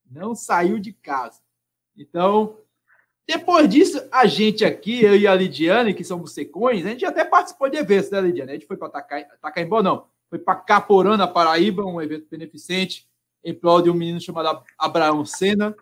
Não 0.10 0.36
saiu 0.36 0.80
de 0.80 0.94
casa. 0.94 1.42
Então, 1.98 2.58
depois 3.28 3.68
disso, 3.68 4.08
a 4.12 4.26
gente 4.26 4.64
aqui, 4.64 5.04
eu 5.04 5.16
e 5.16 5.26
a 5.26 5.34
Lidiane, 5.34 5.94
que 5.94 6.04
somos 6.04 6.34
secões, 6.34 6.86
a 6.86 6.90
gente 6.90 7.06
até 7.06 7.26
participou 7.26 7.70
de 7.70 7.78
eventos, 7.78 8.12
né, 8.12 8.22
Lidiane? 8.22 8.52
A 8.52 8.54
gente 8.54 8.68
foi 8.68 8.78
para 8.78 8.90
Tacaimbó, 9.42 9.82
não. 9.82 10.08
Foi 10.30 10.38
para 10.38 10.56
Caporã, 10.56 11.18
Paraíba, 11.28 11.84
um 11.86 12.02
evento 12.02 12.28
beneficente 12.30 13.08
em 13.44 13.54
prol 13.54 13.82
de 13.82 13.90
um 13.90 13.94
menino 13.94 14.20
chamado 14.20 14.64
Abraão 14.78 15.26
Sena. 15.26 15.76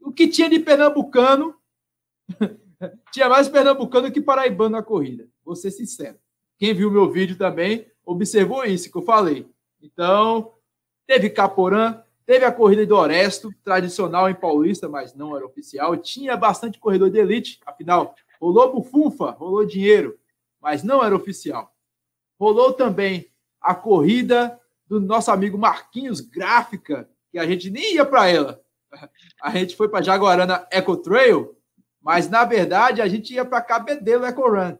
O 0.00 0.12
que 0.12 0.28
tinha 0.28 0.48
de 0.48 0.58
pernambucano, 0.58 1.54
tinha 3.12 3.28
mais 3.28 3.48
pernambucano 3.48 4.10
que 4.10 4.20
paraibano 4.20 4.70
na 4.70 4.82
corrida. 4.82 5.28
Vou 5.44 5.56
ser 5.56 5.70
sincero. 5.70 6.18
Quem 6.58 6.74
viu 6.74 6.90
meu 6.90 7.10
vídeo 7.10 7.36
também 7.36 7.86
observou 8.04 8.64
isso 8.64 8.90
que 8.90 8.96
eu 8.96 9.02
falei. 9.02 9.48
Então, 9.80 10.54
teve 11.06 11.30
Caporã, 11.30 12.02
Teve 12.30 12.44
a 12.44 12.52
corrida 12.52 12.86
do 12.86 12.94
Oresto, 12.94 13.52
tradicional 13.64 14.30
em 14.30 14.34
Paulista, 14.36 14.88
mas 14.88 15.12
não 15.12 15.36
era 15.36 15.44
oficial. 15.44 15.96
Tinha 15.96 16.36
bastante 16.36 16.78
corredor 16.78 17.10
de 17.10 17.18
elite, 17.18 17.58
afinal, 17.66 18.14
rolou 18.40 18.72
bufunfa, 18.72 19.32
rolou 19.32 19.66
dinheiro, 19.66 20.16
mas 20.60 20.84
não 20.84 21.02
era 21.02 21.16
oficial. 21.16 21.74
Rolou 22.38 22.72
também 22.72 23.28
a 23.60 23.74
corrida 23.74 24.60
do 24.86 25.00
nosso 25.00 25.32
amigo 25.32 25.58
Marquinhos 25.58 26.20
Gráfica, 26.20 27.10
que 27.32 27.36
a 27.36 27.44
gente 27.44 27.68
nem 27.68 27.94
ia 27.94 28.06
para 28.06 28.28
ela. 28.28 28.62
A 29.42 29.50
gente 29.50 29.74
foi 29.74 29.88
para 29.88 30.00
Jaguarana 30.00 30.64
Eco 30.70 30.96
Trail, 30.96 31.56
mas 32.00 32.28
na 32.28 32.44
verdade 32.44 33.02
a 33.02 33.08
gente 33.08 33.34
ia 33.34 33.44
para 33.44 33.60
Cabedelo 33.60 34.24
Eco 34.24 34.48
Run. 34.48 34.78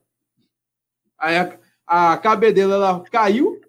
Aí 1.19 1.37
a, 1.37 1.59
a 1.85 2.17
Cabedelo 2.17 2.75
ela 2.75 3.01
caiu 3.11 3.60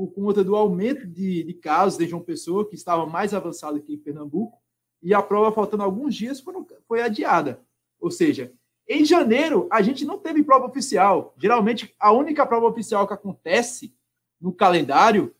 por 0.00 0.14
conta 0.14 0.42
do 0.42 0.56
aumento 0.56 1.06
de, 1.06 1.44
de 1.44 1.52
casos 1.52 1.98
de 1.98 2.08
João 2.08 2.22
Pessoa, 2.22 2.66
que 2.66 2.74
estava 2.74 3.04
mais 3.04 3.34
avançado 3.34 3.76
aqui 3.76 3.92
em 3.92 3.98
Pernambuco, 3.98 4.58
e 5.02 5.12
a 5.12 5.20
prova, 5.20 5.52
faltando 5.52 5.82
alguns 5.82 6.14
dias, 6.14 6.40
foi, 6.40 6.54
foi 6.88 7.02
adiada. 7.02 7.60
Ou 8.00 8.10
seja, 8.10 8.50
em 8.88 9.04
janeiro, 9.04 9.68
a 9.70 9.82
gente 9.82 10.06
não 10.06 10.16
teve 10.16 10.42
prova 10.42 10.64
oficial. 10.64 11.34
Geralmente, 11.36 11.94
a 12.00 12.12
única 12.12 12.46
prova 12.46 12.66
oficial 12.66 13.06
que 13.06 13.12
acontece 13.12 13.94
no 14.40 14.54
calendário 14.54 15.34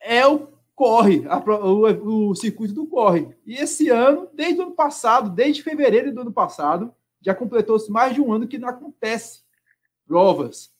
é 0.00 0.26
o 0.26 0.48
corre, 0.74 1.26
a, 1.28 1.36
o, 1.38 2.30
o, 2.30 2.34
circuito 2.34 2.72
do 2.72 2.86
corre. 2.86 3.36
E 3.44 3.56
esse 3.56 3.90
ano, 3.90 4.30
desde 4.32 4.60
o 4.60 4.62
ano 4.62 4.74
passado, 4.74 5.28
desde 5.28 5.62
fevereiro 5.62 6.10
do 6.10 6.22
ano 6.22 6.32
passado, 6.32 6.94
já 7.20 7.34
completou-se 7.34 7.90
mais 7.90 8.14
de 8.14 8.20
um 8.22 8.32
ano 8.32 8.48
que 8.48 8.56
não 8.56 8.70
acontece 8.70 9.42
provas 10.06 10.72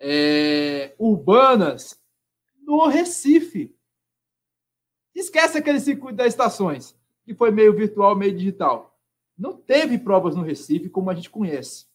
é, 0.00 0.94
urbanas 0.98 1.99
no 2.70 2.86
Recife. 2.86 3.74
Esquece 5.14 5.58
aquele 5.58 5.80
circuito 5.80 6.16
das 6.16 6.28
estações, 6.28 6.96
que 7.24 7.34
foi 7.34 7.50
meio 7.50 7.74
virtual, 7.74 8.14
meio 8.14 8.36
digital. 8.36 8.98
Não 9.36 9.56
teve 9.56 9.98
provas 9.98 10.36
no 10.36 10.42
Recife 10.42 10.88
como 10.88 11.10
a 11.10 11.14
gente 11.14 11.30
conhece. 11.30 11.86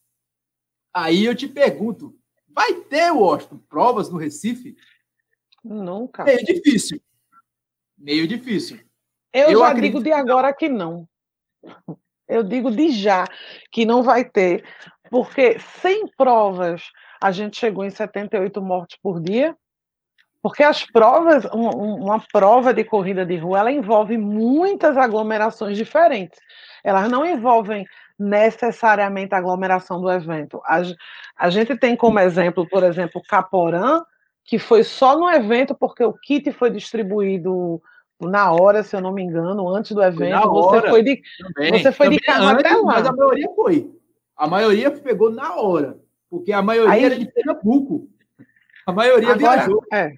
Aí 0.93 1.25
eu 1.25 1.35
te 1.35 1.47
pergunto, 1.47 2.17
vai 2.47 2.73
ter, 2.81 3.11
Washington, 3.11 3.59
provas 3.69 4.09
no 4.09 4.17
Recife? 4.17 4.75
Nunca. 5.63 6.29
É 6.29 6.37
difícil. 6.37 7.01
meio 7.97 8.27
difícil. 8.27 8.79
Eu, 9.31 9.51
eu 9.51 9.59
já 9.59 9.73
digo 9.73 10.01
de 10.01 10.11
agora 10.11 10.53
que 10.53 10.67
não. 10.67 11.07
Eu 12.27 12.43
digo 12.43 12.71
de 12.71 12.89
já 12.89 13.27
que 13.71 13.85
não 13.85 14.01
vai 14.01 14.25
ter, 14.25 14.65
porque 15.09 15.59
sem 15.81 16.07
provas 16.17 16.83
a 17.21 17.31
gente 17.31 17.59
chegou 17.59 17.85
em 17.85 17.89
78 17.89 18.61
mortes 18.61 18.97
por 19.01 19.21
dia. 19.21 19.55
Porque 20.45 20.61
as 20.61 20.85
provas, 20.85 21.43
uma 21.51 22.23
prova 22.31 22.71
de 22.71 22.83
corrida 22.83 23.25
de 23.25 23.35
rua, 23.35 23.61
ela 23.61 23.71
envolve 23.71 24.15
muitas 24.15 24.95
aglomerações 24.95 25.75
diferentes. 25.75 26.39
Elas 26.83 27.09
não 27.09 27.25
envolvem 27.25 27.83
necessariamente 28.19 29.33
a 29.33 29.39
aglomeração 29.39 29.99
do 29.99 30.07
evento. 30.07 30.61
A, 30.63 30.83
a 31.35 31.49
gente 31.49 31.75
tem 31.75 31.95
como 31.95 32.19
exemplo, 32.19 32.69
por 32.69 32.83
exemplo, 32.83 33.23
Caporã, 33.27 34.03
que 34.43 34.59
foi 34.59 34.83
só 34.83 35.17
no 35.17 35.27
evento 35.27 35.73
porque 35.73 36.03
o 36.03 36.13
kit 36.13 36.51
foi 36.51 36.69
distribuído 36.69 37.81
na 38.21 38.51
hora, 38.51 38.83
se 38.83 38.95
eu 38.95 39.01
não 39.01 39.11
me 39.11 39.23
engano, 39.23 39.67
antes 39.69 39.93
do 39.93 40.03
evento. 40.03 40.47
Você 40.47 40.87
foi 40.87 41.01
de, 41.01 41.21
também, 41.39 41.71
você 41.71 41.91
foi 41.91 42.09
de 42.09 42.19
carro 42.19 42.49
antes, 42.49 42.65
até 42.65 42.75
lá. 42.75 42.83
Mas 42.83 43.07
a 43.07 43.13
maioria 43.13 43.49
foi. 43.55 43.91
A 44.37 44.45
maioria 44.45 44.91
pegou 44.91 45.31
na 45.31 45.55
hora, 45.55 45.97
porque 46.29 46.53
a 46.53 46.61
maioria 46.61 46.93
Aí, 46.93 47.03
era 47.03 47.17
de 47.17 47.25
Pernambuco. 47.25 48.07
A 48.85 48.91
maioria 48.91 49.33
agora, 49.33 49.55
viajou. 49.55 49.81
É. 49.91 50.13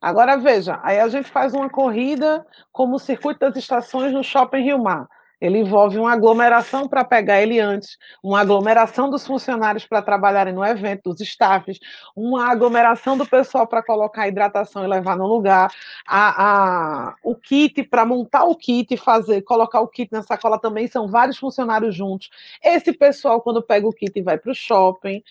Agora 0.00 0.36
veja, 0.36 0.80
aí 0.82 1.00
a 1.00 1.08
gente 1.08 1.30
faz 1.30 1.54
uma 1.54 1.68
corrida 1.70 2.46
como 2.72 2.96
o 2.96 2.98
circuito 2.98 3.40
das 3.40 3.56
estações 3.56 4.12
no 4.12 4.22
Shopping 4.22 4.62
Rio 4.62 4.82
Mar. 4.82 5.08
Ele 5.44 5.58
envolve 5.58 5.98
uma 5.98 6.12
aglomeração 6.12 6.88
para 6.88 7.04
pegar 7.04 7.42
ele 7.42 7.60
antes, 7.60 7.98
uma 8.22 8.40
aglomeração 8.40 9.10
dos 9.10 9.26
funcionários 9.26 9.84
para 9.86 10.00
trabalharem 10.00 10.54
no 10.54 10.64
evento, 10.64 11.10
dos 11.10 11.20
staffs, 11.20 11.78
uma 12.16 12.50
aglomeração 12.50 13.14
do 13.18 13.26
pessoal 13.26 13.66
para 13.66 13.82
colocar 13.82 14.22
a 14.22 14.28
hidratação 14.28 14.84
e 14.84 14.88
levar 14.88 15.18
no 15.18 15.26
lugar, 15.26 15.70
a, 16.06 17.08
a 17.08 17.14
o 17.22 17.34
kit 17.34 17.82
para 17.82 18.06
montar 18.06 18.44
o 18.44 18.56
kit 18.56 18.94
e 18.94 18.96
fazer, 18.96 19.42
colocar 19.42 19.80
o 19.80 19.88
kit 19.88 20.10
na 20.10 20.22
sacola 20.22 20.58
também 20.58 20.86
são 20.88 21.08
vários 21.08 21.36
funcionários 21.36 21.94
juntos. 21.94 22.30
Esse 22.62 22.90
pessoal 22.92 23.42
quando 23.42 23.62
pega 23.62 23.86
o 23.86 23.92
kit 23.92 24.22
vai 24.22 24.38
para 24.38 24.50
o 24.50 24.54
shopping, 24.54 25.22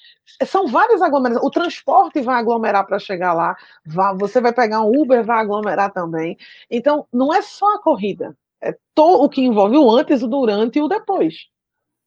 são 0.46 0.68
várias 0.68 1.02
aglomerações. 1.02 1.44
O 1.44 1.50
transporte 1.50 2.22
vai 2.22 2.36
aglomerar 2.36 2.86
para 2.86 3.00
chegar 3.00 3.34
lá, 3.34 3.56
você 4.16 4.40
vai 4.40 4.54
pegar 4.54 4.82
um 4.82 4.92
Uber 5.02 5.24
vai 5.24 5.40
aglomerar 5.40 5.92
também. 5.92 6.38
Então 6.70 7.08
não 7.12 7.34
é 7.34 7.42
só 7.42 7.74
a 7.76 7.82
corrida 7.82 8.38
é 8.64 8.74
to, 8.96 9.24
o 9.24 9.30
que 9.30 9.42
envolve 9.42 9.78
o 9.78 9.92
antes, 9.92 10.24
o 10.24 10.28
durante 10.28 10.80
e 10.80 10.82
o 10.82 10.88
depois. 10.88 11.36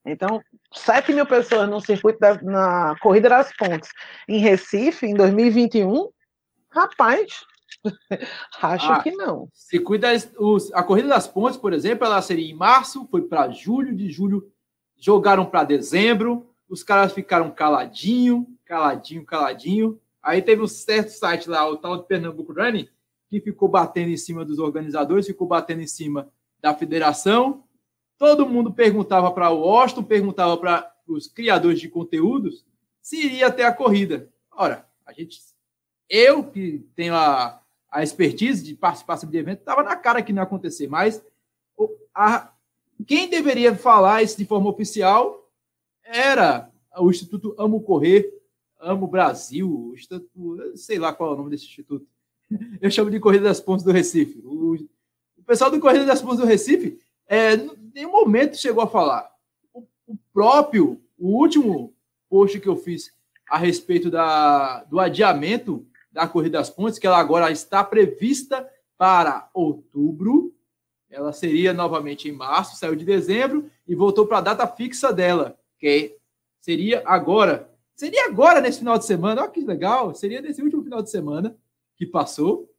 Então, 0.06 0.40
7 0.72 1.12
mil 1.12 1.26
pessoas 1.26 1.68
no 1.68 1.80
circuito 1.80 2.18
da, 2.18 2.40
na 2.40 2.96
Corrida 3.00 3.28
das 3.28 3.54
Pontes 3.56 3.90
em 4.28 4.38
Recife, 4.38 5.06
em 5.06 5.14
2021, 5.14 6.08
rapaz, 6.70 7.44
acho 8.62 8.92
ah, 8.92 9.02
que 9.02 9.10
não. 9.10 9.48
Circuito 9.52 10.02
das, 10.02 10.30
os, 10.38 10.72
a 10.72 10.82
Corrida 10.82 11.08
das 11.08 11.26
Pontes, 11.26 11.58
por 11.58 11.72
exemplo, 11.72 12.06
ela 12.06 12.22
seria 12.22 12.48
em 12.48 12.54
março, 12.54 13.06
foi 13.10 13.22
para 13.22 13.50
julho, 13.50 13.94
de 13.94 14.10
julho 14.10 14.50
jogaram 14.98 15.44
para 15.44 15.64
dezembro, 15.64 16.48
os 16.68 16.82
caras 16.82 17.12
ficaram 17.12 17.50
caladinho, 17.50 18.46
caladinho, 18.64 19.24
caladinho. 19.24 20.00
Aí 20.22 20.40
teve 20.40 20.62
um 20.62 20.66
certo 20.66 21.10
site 21.10 21.50
lá, 21.50 21.68
o 21.68 21.76
tal 21.76 21.98
de 21.98 22.06
Pernambuco 22.06 22.52
Running, 22.52 22.88
que 23.28 23.40
ficou 23.40 23.68
batendo 23.68 24.10
em 24.10 24.16
cima 24.16 24.44
dos 24.44 24.58
organizadores, 24.58 25.26
ficou 25.26 25.46
batendo 25.46 25.82
em 25.82 25.86
cima 25.86 26.28
da 26.60 26.74
federação. 26.74 27.64
Todo 28.18 28.48
mundo 28.48 28.72
perguntava 28.72 29.30
para 29.30 29.50
o 29.50 29.60
Washington, 29.60 30.02
perguntava 30.02 30.56
para 30.56 30.92
os 31.06 31.26
criadores 31.26 31.80
de 31.80 31.88
conteúdos 31.88 32.64
se 33.06 33.24
iria 33.24 33.52
ter 33.52 33.62
a 33.62 33.72
corrida. 33.72 34.28
Ora, 34.50 34.84
a 35.06 35.12
gente, 35.12 35.40
eu 36.08 36.42
que 36.42 36.84
tenho 36.96 37.14
a, 37.14 37.62
a 37.88 38.02
expertise 38.02 38.64
de 38.64 38.74
participação 38.74 39.30
de 39.30 39.38
evento, 39.38 39.60
estava 39.60 39.84
na 39.84 39.94
cara 39.94 40.20
que 40.22 40.32
não 40.32 40.42
ia 40.42 40.44
acontecer, 40.44 40.88
mas 40.88 41.24
a, 42.12 42.52
quem 43.06 43.30
deveria 43.30 43.76
falar 43.76 44.24
isso 44.24 44.36
de 44.36 44.44
forma 44.44 44.68
oficial 44.68 45.48
era 46.02 46.68
o 46.98 47.08
Instituto 47.08 47.54
Amo 47.56 47.80
Correr, 47.80 48.28
Amo 48.80 49.06
Brasil, 49.06 49.94
sei 50.74 50.98
lá 50.98 51.12
qual 51.12 51.30
é 51.30 51.34
o 51.34 51.36
nome 51.36 51.50
desse 51.50 51.66
instituto. 51.66 52.08
Eu 52.80 52.90
chamo 52.90 53.08
de 53.08 53.20
Corrida 53.20 53.44
das 53.44 53.60
Pontes 53.60 53.84
do 53.84 53.92
Recife. 53.92 54.42
O 54.44 54.76
pessoal 55.46 55.70
do 55.70 55.80
Corrida 55.80 56.04
das 56.04 56.20
Pontes 56.20 56.38
do 56.38 56.46
Recife, 56.46 56.98
é, 57.28 57.54
em 57.54 57.92
nenhum 57.94 58.10
momento 58.10 58.56
chegou 58.56 58.82
a 58.82 58.88
falar. 58.88 59.30
O, 59.72 59.84
o, 60.06 60.16
próprio, 60.32 61.00
o 61.18 61.28
último 61.38 61.94
post 62.28 62.58
que 62.60 62.68
eu 62.68 62.76
fiz 62.76 63.12
a 63.48 63.56
respeito 63.56 64.10
da, 64.10 64.82
do 64.84 64.98
adiamento 64.98 65.86
da 66.10 66.26
Corrida 66.26 66.58
das 66.58 66.70
Pontes, 66.70 66.98
que 66.98 67.06
ela 67.06 67.18
agora 67.18 67.50
está 67.50 67.84
prevista 67.84 68.68
para 68.98 69.48
outubro, 69.54 70.52
ela 71.08 71.32
seria 71.32 71.72
novamente 71.72 72.28
em 72.28 72.32
março, 72.32 72.76
saiu 72.76 72.96
de 72.96 73.04
dezembro 73.04 73.70
e 73.86 73.94
voltou 73.94 74.26
para 74.26 74.38
a 74.38 74.42
data 74.42 74.66
fixa 74.66 75.12
dela, 75.12 75.58
que 75.78 76.16
seria 76.60 77.02
agora. 77.06 77.70
Seria 77.94 78.26
agora 78.26 78.60
nesse 78.60 78.80
final 78.80 78.98
de 78.98 79.06
semana, 79.06 79.42
olha 79.42 79.50
que 79.50 79.60
legal, 79.60 80.14
seria 80.14 80.40
nesse 80.40 80.60
último 80.60 80.82
final 80.82 81.00
de 81.00 81.10
semana 81.10 81.56
que 81.96 82.04
passou, 82.04 82.70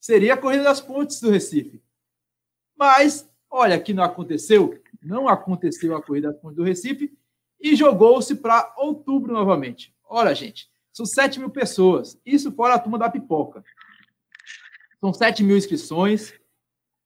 seria 0.00 0.34
a 0.34 0.36
Corrida 0.36 0.64
das 0.64 0.80
Pontes 0.80 1.20
do 1.20 1.30
Recife. 1.30 1.80
Mas, 2.76 3.28
olha, 3.50 3.80
que 3.80 3.94
não 3.94 4.04
aconteceu, 4.04 4.78
não 5.02 5.28
aconteceu 5.28 5.96
a 5.96 6.02
corrida 6.02 6.32
do 6.32 6.62
Recife 6.62 7.16
e 7.60 7.74
jogou-se 7.74 8.34
para 8.36 8.74
outubro 8.76 9.32
novamente. 9.32 9.94
Olha, 10.04 10.34
gente, 10.34 10.68
são 10.92 11.06
7 11.06 11.38
mil 11.40 11.50
pessoas, 11.50 12.18
isso 12.24 12.52
fora 12.52 12.74
a 12.74 12.78
turma 12.78 12.98
da 12.98 13.10
pipoca. 13.10 13.64
São 15.00 15.12
7 15.12 15.42
mil 15.42 15.56
inscrições, 15.56 16.32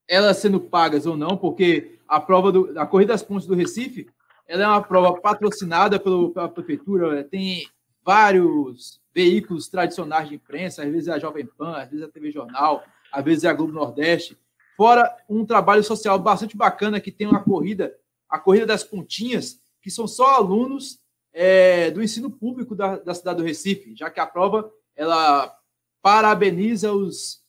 elas 0.08 0.38
sendo 0.38 0.60
pagas 0.60 1.06
ou 1.06 1.16
não, 1.16 1.36
porque 1.36 1.98
a 2.06 2.20
prova 2.20 2.50
do, 2.50 2.78
a 2.78 2.86
Corrida 2.86 3.12
das 3.12 3.22
Pontes 3.22 3.46
do 3.46 3.54
Recife 3.54 4.08
ela 4.46 4.64
é 4.64 4.66
uma 4.66 4.82
prova 4.82 5.20
patrocinada 5.20 6.00
pelo, 6.00 6.30
pela 6.30 6.48
prefeitura, 6.48 7.22
tem 7.22 7.68
vários 8.04 9.00
veículos 9.14 9.68
tradicionais 9.68 10.28
de 10.28 10.34
imprensa, 10.34 10.82
às 10.82 10.90
vezes 10.90 11.06
é 11.06 11.12
a 11.12 11.18
Jovem 11.20 11.46
Pan, 11.46 11.76
às 11.76 11.88
vezes 11.88 12.04
é 12.04 12.08
a 12.08 12.10
TV 12.10 12.32
Jornal, 12.32 12.82
às 13.12 13.24
vezes 13.24 13.44
é 13.44 13.48
a 13.48 13.52
Globo 13.52 13.72
Nordeste. 13.72 14.36
Fora 14.80 15.14
um 15.28 15.44
trabalho 15.44 15.84
social 15.84 16.18
bastante 16.18 16.56
bacana 16.56 16.98
que 17.02 17.12
tem 17.12 17.26
uma 17.26 17.44
corrida, 17.44 17.94
a 18.26 18.38
Corrida 18.38 18.64
das 18.64 18.82
Pontinhas, 18.82 19.60
que 19.82 19.90
são 19.90 20.08
só 20.08 20.36
alunos 20.36 20.98
é, 21.34 21.90
do 21.90 22.02
ensino 22.02 22.30
público 22.30 22.74
da, 22.74 22.96
da 22.96 23.12
cidade 23.12 23.36
do 23.36 23.44
Recife, 23.44 23.94
já 23.94 24.08
que 24.08 24.18
a 24.18 24.26
prova 24.26 24.72
ela 24.96 25.54
parabeniza 26.00 26.94
os, 26.94 27.44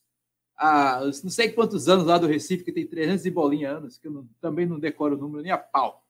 a, 0.58 1.06
os 1.06 1.24
não 1.24 1.30
sei 1.32 1.50
quantos 1.54 1.88
anos 1.88 2.06
lá 2.06 2.18
do 2.18 2.28
Recife, 2.28 2.66
que 2.66 2.72
tem 2.74 2.86
300 2.86 3.26
e 3.26 3.32
bolinha 3.32 3.78
anos, 3.78 3.98
que 3.98 4.10
eu 4.10 4.12
não, 4.12 4.28
também 4.42 4.66
não 4.66 4.78
decoro 4.78 5.16
o 5.16 5.18
número 5.18 5.42
nem 5.42 5.54
a 5.54 5.58
pau. 5.58 6.06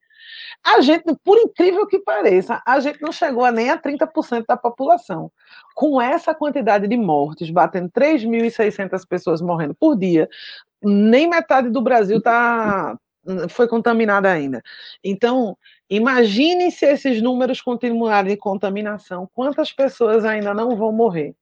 A 0.64 0.80
gente, 0.80 1.04
por 1.22 1.38
incrível 1.38 1.86
que 1.86 2.00
pareça, 2.00 2.60
a 2.66 2.80
gente 2.80 3.00
não 3.00 3.12
chegou 3.12 3.44
a 3.44 3.52
nem 3.52 3.70
a 3.70 3.78
30% 3.78 4.44
da 4.48 4.56
população. 4.56 5.30
Com 5.74 6.02
essa 6.02 6.34
quantidade 6.34 6.88
de 6.88 6.96
mortes, 6.96 7.48
batendo 7.50 7.88
3.600 7.90 9.06
pessoas 9.08 9.40
morrendo 9.40 9.74
por 9.74 9.96
dia, 9.96 10.28
nem 10.82 11.28
metade 11.28 11.70
do 11.70 11.80
Brasil 11.80 12.20
tá, 12.20 12.98
foi 13.48 13.68
contaminada 13.68 14.30
ainda. 14.30 14.62
Então, 15.04 15.56
Imagine 15.88 16.70
se 16.72 16.84
esses 16.86 17.22
números 17.22 17.60
continuarem 17.60 18.32
de 18.32 18.36
contaminação, 18.36 19.28
quantas 19.32 19.72
pessoas 19.72 20.24
ainda 20.24 20.52
não 20.52 20.76
vão 20.76 20.90
morrer? 20.90 21.34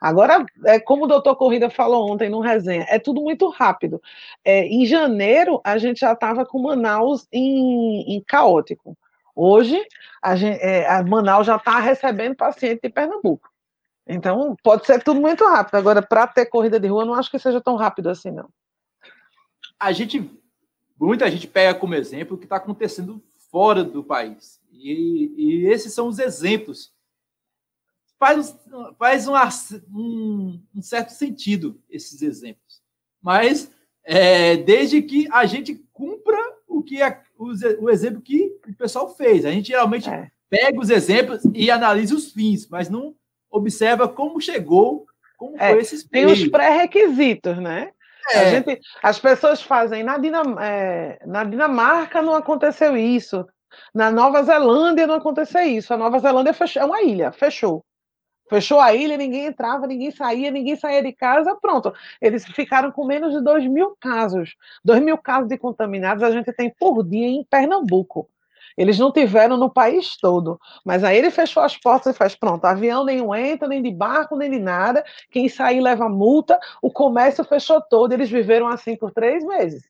Agora, 0.00 0.46
é 0.64 0.78
como 0.78 1.04
o 1.04 1.08
doutor 1.08 1.34
Corrida 1.36 1.68
falou 1.70 2.10
ontem 2.10 2.28
no 2.28 2.40
resenha, 2.40 2.86
é 2.88 2.98
tudo 2.98 3.20
muito 3.20 3.48
rápido. 3.48 4.00
É, 4.44 4.64
em 4.64 4.86
janeiro, 4.86 5.60
a 5.64 5.76
gente 5.76 6.00
já 6.00 6.12
estava 6.12 6.46
com 6.46 6.62
Manaus 6.62 7.26
em, 7.32 8.16
em 8.16 8.22
caótico. 8.22 8.96
Hoje, 9.34 9.80
a, 10.22 10.36
gente, 10.36 10.58
é, 10.60 10.88
a 10.88 11.02
Manaus 11.02 11.46
já 11.46 11.56
está 11.56 11.80
recebendo 11.80 12.36
paciente 12.36 12.80
de 12.82 12.88
Pernambuco. 12.88 13.48
Então, 14.06 14.56
pode 14.62 14.86
ser 14.86 15.02
tudo 15.02 15.20
muito 15.20 15.44
rápido. 15.44 15.74
Agora, 15.74 16.00
para 16.00 16.26
ter 16.26 16.46
corrida 16.46 16.78
de 16.78 16.88
rua, 16.88 17.04
não 17.04 17.14
acho 17.14 17.30
que 17.30 17.38
seja 17.38 17.60
tão 17.60 17.76
rápido 17.76 18.08
assim, 18.08 18.30
não. 18.30 18.48
A 19.78 19.92
gente, 19.92 20.30
muita 20.98 21.30
gente 21.30 21.46
pega 21.46 21.78
como 21.78 21.94
exemplo 21.94 22.36
o 22.36 22.38
que 22.38 22.46
está 22.46 22.56
acontecendo 22.56 23.22
fora 23.50 23.84
do 23.84 24.04
país. 24.04 24.60
E, 24.72 25.34
e 25.36 25.66
esses 25.66 25.92
são 25.92 26.08
os 26.08 26.18
exemplos. 26.18 26.92
Faz, 28.18 28.56
faz 28.98 29.28
um, 29.28 29.34
um, 29.92 30.62
um 30.74 30.82
certo 30.82 31.10
sentido 31.10 31.80
esses 31.88 32.20
exemplos. 32.22 32.82
Mas 33.22 33.70
é, 34.04 34.56
desde 34.56 35.02
que 35.02 35.28
a 35.30 35.46
gente 35.46 35.74
cumpra 35.92 36.38
o 36.66 36.82
que 36.82 37.02
a, 37.02 37.20
o, 37.36 37.52
o, 37.84 37.90
exemplo 37.90 38.22
que 38.22 38.56
o 38.66 38.74
pessoal 38.74 39.14
fez. 39.14 39.44
A 39.44 39.50
gente 39.50 39.68
geralmente 39.68 40.08
é. 40.08 40.30
pega 40.48 40.80
os 40.80 40.90
exemplos 40.90 41.42
e 41.54 41.70
analisa 41.70 42.14
os 42.14 42.32
fins, 42.32 42.68
mas 42.68 42.88
não 42.88 43.14
observa 43.50 44.08
como 44.08 44.40
chegou, 44.40 45.06
como 45.36 45.56
é, 45.60 45.70
foi 45.70 45.80
esses 45.80 46.04
Tem 46.04 46.26
os 46.26 46.46
pré-requisitos, 46.48 47.58
né? 47.58 47.92
É. 48.30 48.50
Gente, 48.50 48.80
as 49.02 49.18
pessoas 49.18 49.62
fazem. 49.62 50.02
Na, 50.02 50.18
Dinam, 50.18 50.58
é, 50.60 51.18
na 51.26 51.44
Dinamarca 51.44 52.22
não 52.22 52.34
aconteceu 52.34 52.96
isso. 52.96 53.46
Na 53.94 54.10
Nova 54.10 54.42
Zelândia 54.42 55.06
não 55.06 55.16
aconteceu 55.16 55.62
isso. 55.62 55.92
A 55.92 55.96
Nova 55.96 56.18
Zelândia 56.18 56.52
fechou, 56.52 56.82
é 56.82 56.84
uma 56.84 57.02
ilha, 57.02 57.32
fechou. 57.32 57.84
Fechou 58.48 58.80
a 58.80 58.94
ilha, 58.94 59.16
ninguém 59.16 59.46
entrava, 59.46 59.86
ninguém 59.86 60.10
saía, 60.10 60.50
ninguém 60.50 60.74
saía 60.74 61.02
de 61.02 61.12
casa, 61.12 61.54
pronto. 61.60 61.92
Eles 62.20 62.46
ficaram 62.46 62.90
com 62.90 63.04
menos 63.04 63.34
de 63.34 63.42
2 63.42 63.66
mil 63.68 63.94
casos. 64.00 64.56
2 64.84 65.02
mil 65.02 65.18
casos 65.18 65.48
de 65.48 65.58
contaminados 65.58 66.22
a 66.22 66.30
gente 66.30 66.50
tem 66.52 66.72
por 66.78 67.04
dia 67.06 67.26
em 67.26 67.44
Pernambuco. 67.44 68.28
Eles 68.78 68.96
não 68.96 69.10
tiveram 69.10 69.56
no 69.56 69.68
país 69.68 70.16
todo. 70.16 70.60
Mas 70.84 71.02
aí 71.02 71.18
ele 71.18 71.32
fechou 71.32 71.64
as 71.64 71.76
portas 71.76 72.14
e 72.14 72.16
faz: 72.16 72.36
pronto, 72.36 72.64
avião 72.64 73.04
nenhum 73.04 73.34
entra, 73.34 73.66
nem 73.66 73.82
de 73.82 73.90
barco, 73.90 74.36
nem 74.36 74.48
de 74.48 74.60
nada. 74.60 75.04
Quem 75.32 75.48
sair 75.48 75.80
leva 75.80 76.08
multa. 76.08 76.56
O 76.80 76.88
comércio 76.88 77.42
fechou 77.42 77.80
todo. 77.80 78.12
Eles 78.12 78.30
viveram 78.30 78.68
assim 78.68 78.96
por 78.96 79.10
três 79.10 79.44
meses. 79.44 79.82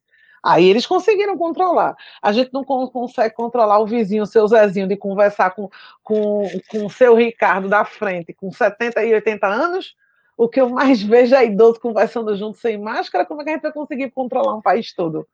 Aí 0.42 0.66
eles 0.66 0.86
conseguiram 0.86 1.36
controlar. 1.36 1.94
A 2.22 2.32
gente 2.32 2.50
não 2.50 2.64
consegue 2.64 3.34
controlar 3.34 3.78
o 3.80 3.86
vizinho, 3.86 4.22
o 4.22 4.26
seu 4.26 4.46
Zezinho, 4.48 4.88
de 4.88 4.96
conversar 4.96 5.50
com, 5.50 5.68
com, 6.02 6.48
com 6.70 6.86
o 6.86 6.90
seu 6.90 7.14
Ricardo 7.14 7.68
da 7.68 7.84
frente, 7.84 8.32
com 8.32 8.50
70 8.50 9.04
e 9.04 9.12
80 9.12 9.46
anos. 9.46 9.94
O 10.34 10.48
que 10.48 10.60
eu 10.60 10.70
mais 10.70 11.02
vejo 11.04 11.34
é 11.34 11.44
idoso 11.44 11.78
conversando 11.78 12.34
junto 12.36 12.56
sem 12.56 12.78
máscara. 12.78 13.26
Como 13.26 13.42
é 13.42 13.44
que 13.44 13.50
a 13.50 13.52
gente 13.54 13.62
vai 13.62 13.72
conseguir 13.72 14.10
controlar 14.12 14.54
um 14.54 14.62
país 14.62 14.94
todo? 14.94 15.26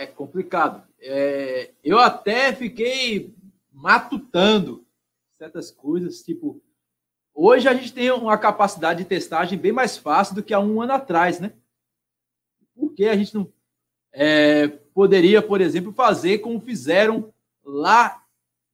É 0.00 0.06
complicado. 0.06 0.82
É, 0.98 1.72
eu 1.84 1.98
até 1.98 2.54
fiquei 2.54 3.34
matutando 3.70 4.86
certas 5.36 5.70
coisas, 5.70 6.22
tipo, 6.22 6.58
hoje 7.34 7.68
a 7.68 7.74
gente 7.74 7.92
tem 7.92 8.10
uma 8.10 8.38
capacidade 8.38 9.02
de 9.02 9.08
testagem 9.10 9.58
bem 9.58 9.72
mais 9.72 9.98
fácil 9.98 10.34
do 10.34 10.42
que 10.42 10.54
há 10.54 10.58
um 10.58 10.80
ano 10.80 10.94
atrás, 10.94 11.38
né? 11.38 11.52
Por 12.74 12.94
que 12.94 13.04
a 13.04 13.14
gente 13.14 13.34
não 13.34 13.52
é, 14.10 14.68
poderia, 14.68 15.42
por 15.42 15.60
exemplo, 15.60 15.92
fazer 15.92 16.38
como 16.38 16.58
fizeram 16.62 17.30
lá 17.62 18.24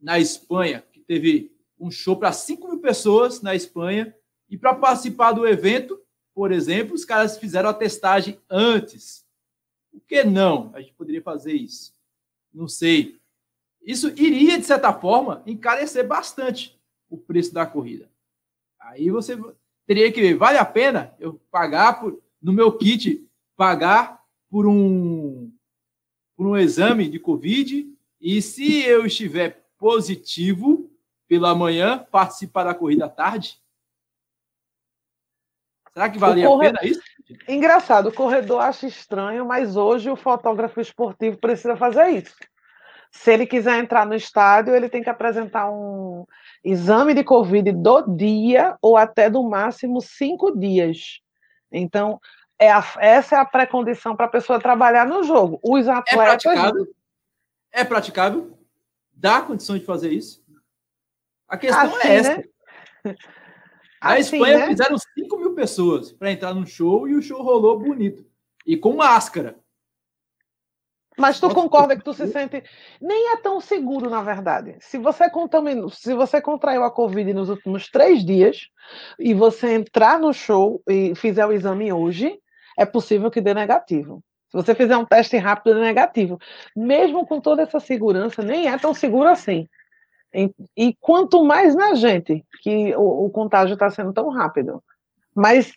na 0.00 0.20
Espanha, 0.20 0.84
que 0.92 1.00
teve 1.00 1.50
um 1.76 1.90
show 1.90 2.16
para 2.16 2.30
5 2.30 2.68
mil 2.68 2.78
pessoas 2.78 3.42
na 3.42 3.52
Espanha, 3.52 4.14
e 4.48 4.56
para 4.56 4.76
participar 4.76 5.32
do 5.32 5.44
evento, 5.44 6.00
por 6.32 6.52
exemplo, 6.52 6.94
os 6.94 7.04
caras 7.04 7.36
fizeram 7.36 7.68
a 7.68 7.74
testagem 7.74 8.40
antes. 8.48 9.25
Por 9.96 10.06
que 10.06 10.22
não? 10.22 10.70
A 10.74 10.80
gente 10.80 10.92
poderia 10.92 11.22
fazer 11.22 11.54
isso. 11.54 11.94
Não 12.52 12.68
sei. 12.68 13.18
Isso 13.82 14.08
iria, 14.10 14.58
de 14.58 14.66
certa 14.66 14.92
forma, 14.92 15.42
encarecer 15.46 16.06
bastante 16.06 16.78
o 17.08 17.16
preço 17.16 17.54
da 17.54 17.64
corrida. 17.64 18.10
Aí 18.78 19.10
você 19.10 19.38
teria 19.86 20.12
que 20.12 20.20
ver, 20.20 20.34
vale 20.34 20.58
a 20.58 20.64
pena 20.66 21.14
eu 21.18 21.40
pagar 21.50 21.98
por, 21.98 22.22
no 22.42 22.52
meu 22.52 22.76
kit, 22.76 23.26
pagar 23.56 24.22
por 24.50 24.66
um, 24.66 25.50
por 26.36 26.46
um 26.46 26.56
exame 26.56 27.08
de 27.08 27.18
Covid 27.18 27.90
e 28.20 28.42
se 28.42 28.82
eu 28.84 29.06
estiver 29.06 29.66
positivo 29.78 30.90
pela 31.26 31.54
manhã, 31.54 32.06
participar 32.10 32.64
da 32.64 32.74
corrida 32.74 33.06
à 33.06 33.08
tarde? 33.08 33.58
Será 35.92 36.10
que 36.10 36.18
corre... 36.18 36.44
a 36.44 36.58
pena 36.58 36.84
isso? 36.84 37.00
Engraçado, 37.48 38.08
o 38.08 38.14
corredor 38.14 38.60
acha 38.60 38.86
estranho, 38.86 39.44
mas 39.44 39.76
hoje 39.76 40.10
o 40.10 40.16
fotógrafo 40.16 40.80
esportivo 40.80 41.38
precisa 41.38 41.76
fazer 41.76 42.08
isso. 42.08 42.34
Se 43.10 43.32
ele 43.32 43.46
quiser 43.46 43.78
entrar 43.78 44.06
no 44.06 44.14
estádio, 44.14 44.74
ele 44.74 44.88
tem 44.88 45.02
que 45.02 45.10
apresentar 45.10 45.70
um 45.70 46.24
exame 46.62 47.14
de 47.14 47.24
Covid 47.24 47.72
do 47.72 48.02
dia 48.16 48.76
ou 48.80 48.96
até 48.96 49.30
do 49.30 49.42
máximo 49.42 50.00
cinco 50.00 50.56
dias. 50.56 51.20
Então, 51.72 52.20
é 52.58 52.70
a, 52.70 52.84
essa 52.98 53.36
é 53.36 53.38
a 53.38 53.44
pré-condição 53.44 54.14
para 54.14 54.26
a 54.26 54.30
pessoa 54.30 54.60
trabalhar 54.60 55.06
no 55.06 55.22
jogo. 55.22 55.58
Os 55.62 55.86
é 55.86 55.90
atletas. 55.90 56.44
É 56.44 56.54
praticável? 56.54 56.86
É 57.72 57.84
praticável? 57.84 58.58
Dá 59.12 59.40
condição 59.42 59.78
de 59.78 59.84
fazer 59.84 60.12
isso? 60.12 60.44
A 61.48 61.56
questão 61.56 61.82
é 61.82 61.86
assim, 61.86 62.08
é 62.08 62.16
essa. 62.16 62.44
Né? 63.04 63.16
Na 64.02 64.14
assim, 64.14 64.36
Espanha 64.36 64.58
né? 64.58 64.66
fizeram 64.68 64.96
5 64.98 65.36
mil 65.38 65.54
pessoas 65.54 66.12
para 66.12 66.30
entrar 66.30 66.54
no 66.54 66.66
show 66.66 67.08
e 67.08 67.14
o 67.14 67.22
show 67.22 67.42
rolou 67.42 67.78
bonito. 67.78 68.24
E 68.66 68.76
com 68.76 68.94
máscara. 68.94 69.56
Mas 71.16 71.40
tu 71.40 71.48
concorda 71.48 71.96
que 71.96 72.04
tu 72.04 72.12
se 72.12 72.26
sente. 72.26 72.62
Nem 73.00 73.32
é 73.32 73.36
tão 73.38 73.58
seguro, 73.58 74.10
na 74.10 74.22
verdade. 74.22 74.76
Se 74.80 74.98
você 74.98 75.30
contaminou, 75.30 75.88
se 75.88 76.12
você 76.14 76.42
contraiu 76.42 76.84
a 76.84 76.90
Covid 76.90 77.32
nos 77.32 77.48
últimos 77.48 77.88
três 77.88 78.24
dias 78.24 78.68
e 79.18 79.32
você 79.32 79.72
entrar 79.72 80.18
no 80.18 80.32
show 80.34 80.82
e 80.86 81.14
fizer 81.14 81.46
o 81.46 81.52
exame 81.52 81.90
hoje, 81.90 82.38
é 82.78 82.84
possível 82.84 83.30
que 83.30 83.40
dê 83.40 83.54
negativo. 83.54 84.22
Se 84.50 84.56
você 84.56 84.74
fizer 84.74 84.96
um 84.96 85.06
teste 85.06 85.38
rápido, 85.38 85.78
é 85.78 85.80
negativo. 85.80 86.38
Mesmo 86.76 87.26
com 87.26 87.40
toda 87.40 87.62
essa 87.62 87.80
segurança, 87.80 88.42
nem 88.42 88.68
é 88.68 88.78
tão 88.78 88.92
seguro 88.92 89.28
assim. 89.28 89.66
E 90.76 90.94
quanto 91.00 91.44
mais 91.44 91.74
na 91.74 91.94
gente, 91.94 92.44
que 92.62 92.94
o, 92.96 93.26
o 93.26 93.30
contágio 93.30 93.74
está 93.74 93.90
sendo 93.90 94.12
tão 94.12 94.28
rápido. 94.28 94.82
Mas 95.34 95.72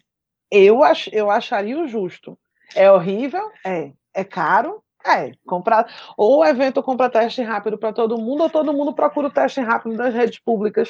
eu, 0.51 0.83
ach, 0.83 1.07
eu 1.11 1.29
acharia 1.29 1.79
o 1.79 1.87
justo. 1.87 2.37
É 2.75 2.91
horrível? 2.91 3.49
É. 3.65 3.91
É 4.13 4.23
caro? 4.23 4.83
É. 5.05 5.31
Comprar, 5.45 5.87
ou 6.17 6.39
o 6.39 6.45
evento 6.45 6.83
compra 6.83 7.09
teste 7.09 7.41
rápido 7.41 7.77
para 7.77 7.93
todo 7.93 8.19
mundo, 8.19 8.43
ou 8.43 8.49
todo 8.49 8.73
mundo 8.73 8.93
procura 8.93 9.27
o 9.27 9.31
teste 9.31 9.61
rápido 9.61 9.95
das 9.95 10.13
redes 10.13 10.39
públicas, 10.39 10.89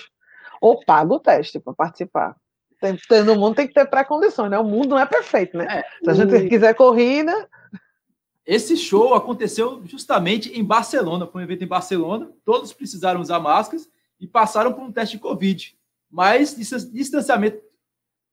ou 0.59 0.83
paga 0.83 1.13
o 1.13 1.19
teste 1.19 1.59
para 1.59 1.73
participar. 1.73 2.35
Tem, 2.81 2.97
todo 3.07 3.35
mundo 3.35 3.55
tem 3.55 3.67
que 3.67 3.73
ter 3.73 3.85
pré-condições, 3.85 4.49
né? 4.49 4.57
O 4.57 4.63
mundo 4.63 4.89
não 4.89 4.99
é 4.99 5.05
perfeito, 5.05 5.57
né? 5.57 5.67
É, 5.69 5.83
Se 6.03 6.09
a 6.09 6.13
gente 6.13 6.47
quiser 6.47 6.73
corrida. 6.73 7.47
Esse 8.49 8.75
show 8.75 9.13
aconteceu 9.13 9.85
justamente 9.85 10.51
em 10.59 10.63
Barcelona, 10.63 11.27
foi 11.27 11.41
um 11.41 11.45
evento 11.45 11.63
em 11.63 11.67
Barcelona, 11.67 12.33
todos 12.43 12.73
precisaram 12.73 13.21
usar 13.21 13.39
máscaras 13.39 13.87
e 14.19 14.25
passaram 14.25 14.73
por 14.73 14.81
um 14.81 14.91
teste 14.91 15.17
de 15.17 15.21
Covid. 15.21 15.77
mas 16.09 16.55
distanciamento 16.91 17.61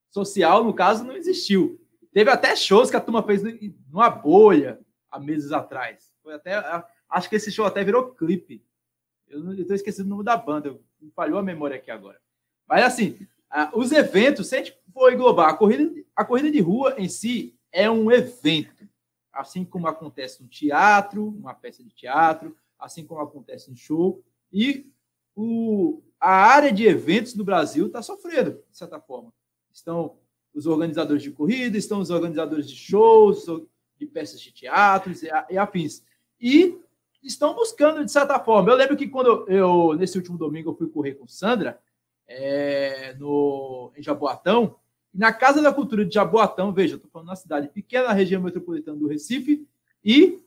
social, 0.09 0.65
no 0.65 0.73
caso, 0.73 1.05
não 1.05 1.15
existiu. 1.15 1.79
Teve 2.15 2.31
até 2.31 2.57
shows 2.57 2.89
que 2.89 2.97
a 2.97 3.01
turma 3.01 3.23
fez 3.23 3.43
numa 3.91 4.09
bolha 4.09 4.81
há 5.11 5.21
meses 5.21 5.53
atrás. 5.53 6.11
Foi 6.23 6.33
até, 6.33 6.55
acho 7.11 7.29
que 7.29 7.37
esse 7.37 7.53
show 7.53 7.67
até 7.67 7.85
virou 7.85 8.15
clipe. 8.15 8.65
Eu 9.29 9.53
estou 9.53 9.77
esquecendo 9.77 10.07
o 10.07 10.11
nome 10.13 10.25
da 10.25 10.39
banda, 10.39 10.81
falhou 11.15 11.39
a 11.39 11.43
memória 11.43 11.77
aqui 11.77 11.91
agora. 11.91 12.19
Mas 12.67 12.83
assim, 12.83 13.19
os 13.75 13.93
eventos, 13.93 14.49
se 14.49 14.55
a 14.55 14.59
gente 14.61 14.75
for 14.95 15.13
englobar, 15.13 15.51
a 15.51 15.55
corrida, 15.55 15.93
a 16.17 16.25
corrida 16.25 16.51
de 16.51 16.61
rua 16.61 16.95
em 16.97 17.07
si 17.07 17.55
é 17.71 17.91
um 17.91 18.11
evento. 18.11 18.76
Assim 19.37 19.65
como 19.65 19.87
acontece 19.87 20.43
no 20.43 20.49
teatro, 20.49 21.29
uma 21.29 21.55
peça 21.55 21.83
de 21.83 21.91
teatro, 21.91 22.57
assim 22.79 23.05
como 23.05 23.21
acontece 23.21 23.71
no 23.71 23.77
show. 23.77 24.23
E 24.53 24.91
o, 25.35 26.03
a 26.21 26.31
área 26.31 26.73
de 26.73 26.87
eventos 26.87 27.35
no 27.35 27.45
Brasil 27.45 27.87
está 27.87 28.03
sofrendo, 28.03 28.63
de 28.71 28.77
certa 28.77 29.01
forma. 29.01 29.33
Estão 29.73 30.17
os 30.55 30.67
organizadores 30.67 31.23
de 31.23 31.31
corrida, 31.31 31.77
estão 31.77 32.01
os 32.01 32.11
organizadores 32.11 32.69
de 32.69 32.75
shows, 32.75 33.45
de 33.99 34.07
peças 34.07 34.41
de 34.41 34.51
teatro 34.53 35.13
e 35.51 35.59
afins. 35.59 36.03
E 36.41 36.79
estão 37.23 37.55
buscando, 37.55 38.05
de 38.05 38.11
certa 38.11 38.39
forma. 38.41 38.71
Eu 38.71 38.77
lembro 38.77 38.97
que 38.97 39.09
quando 39.09 39.47
eu, 39.49 39.95
nesse 39.95 40.17
último 40.17 40.39
domingo, 40.39 40.71
eu 40.71 40.75
fui 40.75 40.89
correr 40.89 41.15
com 41.15 41.27
Sandra, 41.29 41.79
é, 42.27 43.15
no, 43.19 43.93
em 43.97 44.03
Jaboatão, 44.03 44.77
e 45.17 45.19
na 45.19 45.33
Casa 45.33 45.63
da 45.63 45.73
Cultura 45.73 46.05
de 46.05 46.15
Jaboatão, 46.15 46.75
veja, 46.75 46.97
estou 46.97 47.11
falando 47.11 47.29
uma 47.29 47.37
cidade 47.37 47.69
pequena, 47.69 48.09
na 48.09 48.13
região 48.13 48.43
metropolitana 48.43 48.99
do 48.99 49.09
Recife, 49.09 49.67
e 50.05 50.43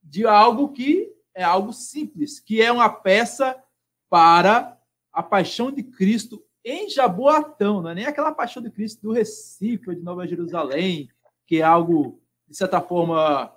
de 0.00 0.24
algo 0.24 0.68
que 0.68 1.12
é 1.34 1.42
algo 1.42 1.72
simples, 1.72 2.38
que 2.38 2.62
é 2.62 2.70
uma 2.70 2.88
peça 2.88 3.60
para 4.08 4.78
a 5.12 5.24
paixão 5.24 5.72
de 5.72 5.82
Cristo 5.82 6.40
em 6.64 6.88
Jaboatão, 6.88 7.82
não 7.82 7.90
é 7.90 7.94
nem 7.96 8.04
aquela 8.04 8.30
paixão 8.30 8.62
de 8.62 8.70
Cristo 8.70 9.02
do 9.02 9.12
Recife 9.12 9.88
ou 9.88 9.94
de 9.96 10.02
Nova 10.02 10.24
Jerusalém, 10.24 11.10
que 11.44 11.56
é 11.56 11.62
algo, 11.62 12.22
de 12.46 12.56
certa 12.56 12.80
forma, 12.80 13.52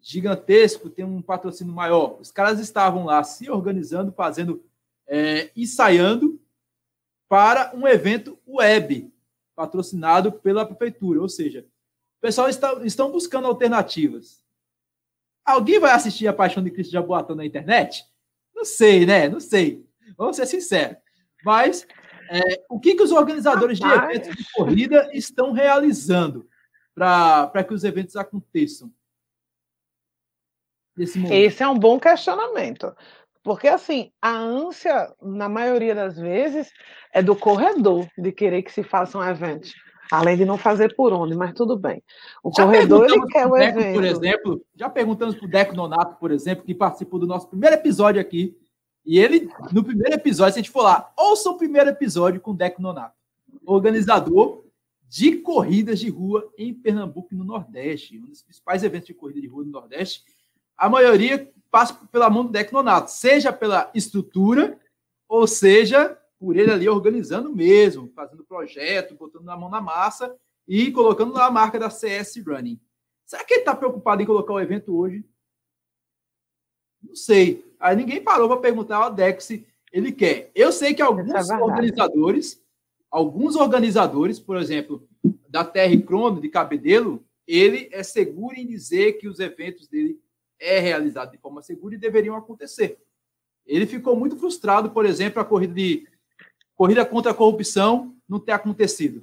gigantesco, 0.00 0.88
tem 0.88 1.04
um 1.04 1.20
patrocínio 1.20 1.74
maior. 1.74 2.20
Os 2.20 2.30
caras 2.30 2.60
estavam 2.60 3.04
lá 3.04 3.24
se 3.24 3.50
organizando, 3.50 4.12
fazendo, 4.12 4.62
é, 5.08 5.50
ensaiando 5.56 6.40
para 7.28 7.72
um 7.74 7.88
evento 7.88 8.38
web, 8.46 9.12
patrocinado 9.58 10.30
pela 10.30 10.64
prefeitura. 10.64 11.20
Ou 11.20 11.28
seja, 11.28 11.66
o 12.18 12.20
pessoal 12.20 12.48
está, 12.48 12.72
estão 12.84 13.10
buscando 13.10 13.48
alternativas. 13.48 14.40
Alguém 15.44 15.80
vai 15.80 15.90
assistir 15.90 16.28
a 16.28 16.32
Paixão 16.32 16.62
de 16.62 16.70
Cristo 16.70 16.90
de 16.90 16.94
Jaboatão 16.94 17.34
na 17.34 17.44
internet? 17.44 18.04
Não 18.54 18.64
sei, 18.64 19.04
né? 19.04 19.28
Não 19.28 19.40
sei. 19.40 19.84
Vamos 20.16 20.36
ser 20.36 20.46
sinceros. 20.46 20.98
Mas 21.44 21.84
é, 22.30 22.64
o 22.70 22.78
que, 22.78 22.94
que 22.94 23.02
os 23.02 23.10
organizadores 23.10 23.80
Rapaz. 23.80 24.08
de 24.08 24.14
eventos 24.14 24.36
de 24.36 24.52
corrida 24.52 25.10
estão 25.12 25.50
realizando 25.50 26.48
para 26.94 27.64
que 27.64 27.74
os 27.74 27.82
eventos 27.82 28.14
aconteçam? 28.14 28.92
Esse 30.96 31.62
é 31.62 31.68
um 31.68 31.78
bom 31.78 31.98
questionamento. 31.98 32.94
Porque, 33.48 33.66
assim, 33.66 34.10
a 34.20 34.36
ânsia, 34.36 35.10
na 35.22 35.48
maioria 35.48 35.94
das 35.94 36.18
vezes, 36.18 36.70
é 37.14 37.22
do 37.22 37.34
corredor 37.34 38.06
de 38.18 38.30
querer 38.30 38.60
que 38.60 38.70
se 38.70 38.82
façam 38.82 39.26
eventos. 39.26 39.72
Além 40.12 40.36
de 40.36 40.44
não 40.44 40.58
fazer 40.58 40.94
por 40.94 41.14
onde, 41.14 41.34
mas 41.34 41.54
tudo 41.54 41.74
bem. 41.74 42.02
O 42.44 42.52
já 42.54 42.66
corredor, 42.66 43.06
ele 43.08 43.26
quer 43.28 43.46
o 43.46 43.52
Deco, 43.52 43.78
evento. 43.78 43.94
Por 43.94 44.04
exemplo, 44.04 44.66
já 44.76 44.90
perguntamos 44.90 45.34
para 45.34 45.46
o 45.46 45.48
Deco 45.48 45.74
Nonato, 45.74 46.16
por 46.20 46.30
exemplo, 46.30 46.62
que 46.62 46.74
participou 46.74 47.18
do 47.18 47.26
nosso 47.26 47.48
primeiro 47.48 47.74
episódio 47.74 48.20
aqui, 48.20 48.54
e 49.02 49.18
ele, 49.18 49.48
no 49.72 49.82
primeiro 49.82 50.14
episódio, 50.14 50.52
se 50.52 50.58
a 50.58 50.62
gente 50.62 50.70
for 50.70 50.82
lá, 50.82 51.10
ouça 51.16 51.48
o 51.48 51.56
primeiro 51.56 51.88
episódio 51.88 52.42
com 52.42 52.50
o 52.50 52.54
Deco 52.54 52.82
Nonato, 52.82 53.16
organizador 53.64 54.62
de 55.08 55.36
corridas 55.36 55.98
de 55.98 56.10
rua 56.10 56.46
em 56.58 56.74
Pernambuco 56.74 57.32
e 57.32 57.34
no 57.34 57.44
Nordeste, 57.44 58.18
um 58.18 58.26
dos 58.26 58.42
principais 58.42 58.84
eventos 58.84 59.06
de 59.06 59.14
corrida 59.14 59.40
de 59.40 59.46
rua 59.46 59.64
no 59.64 59.70
Nordeste. 59.70 60.22
A 60.76 60.86
maioria 60.86 61.50
passa 61.70 61.94
pela 62.10 62.30
mão 62.30 62.44
do 62.44 62.52
Deco 62.52 62.72
Nonato, 62.72 63.10
seja 63.10 63.52
pela 63.52 63.90
estrutura, 63.94 64.78
ou 65.28 65.46
seja, 65.46 66.18
por 66.38 66.56
ele 66.56 66.70
ali 66.70 66.88
organizando 66.88 67.54
mesmo, 67.54 68.10
fazendo 68.14 68.44
projeto, 68.44 69.14
botando 69.14 69.44
na 69.44 69.56
mão 69.56 69.68
na 69.68 69.80
massa 69.80 70.34
e 70.66 70.90
colocando 70.90 71.32
lá 71.32 71.46
a 71.46 71.50
marca 71.50 71.78
da 71.78 71.90
CS 71.90 72.36
Running. 72.46 72.80
Será 73.26 73.44
que 73.44 73.54
ele 73.54 73.60
está 73.60 73.74
preocupado 73.74 74.22
em 74.22 74.26
colocar 74.26 74.54
o 74.54 74.60
evento 74.60 74.96
hoje? 74.96 75.24
Não 77.02 77.14
sei. 77.14 77.64
Aí 77.78 77.94
ninguém 77.94 78.22
parou 78.22 78.48
para 78.48 78.60
perguntar 78.60 78.96
ao 78.96 79.12
Deco 79.12 79.42
se 79.42 79.66
ele 79.92 80.12
quer. 80.12 80.50
Eu 80.54 80.72
sei 80.72 80.94
que 80.94 81.02
alguns 81.02 81.50
é 81.50 81.54
organizadores, 81.56 82.62
alguns 83.10 83.56
organizadores, 83.56 84.38
por 84.38 84.56
exemplo, 84.56 85.06
da 85.48 85.64
TR 85.64 86.00
Crono 86.06 86.40
de 86.40 86.48
Cabedelo, 86.48 87.24
ele 87.46 87.88
é 87.92 88.02
seguro 88.02 88.54
em 88.54 88.66
dizer 88.66 89.14
que 89.14 89.28
os 89.28 89.40
eventos 89.40 89.88
dele 89.88 90.20
é 90.60 90.78
realizado 90.78 91.30
de 91.30 91.38
forma 91.38 91.62
segura 91.62 91.94
e 91.94 91.98
deveriam 91.98 92.36
acontecer. 92.36 92.98
Ele 93.66 93.86
ficou 93.86 94.16
muito 94.16 94.36
frustrado, 94.36 94.90
por 94.90 95.04
exemplo, 95.04 95.40
a 95.40 95.44
corrida 95.44 95.74
de 95.74 96.06
corrida 96.74 97.04
contra 97.04 97.32
a 97.32 97.34
corrupção 97.34 98.14
não 98.28 98.38
ter 98.38 98.52
acontecido. 98.52 99.20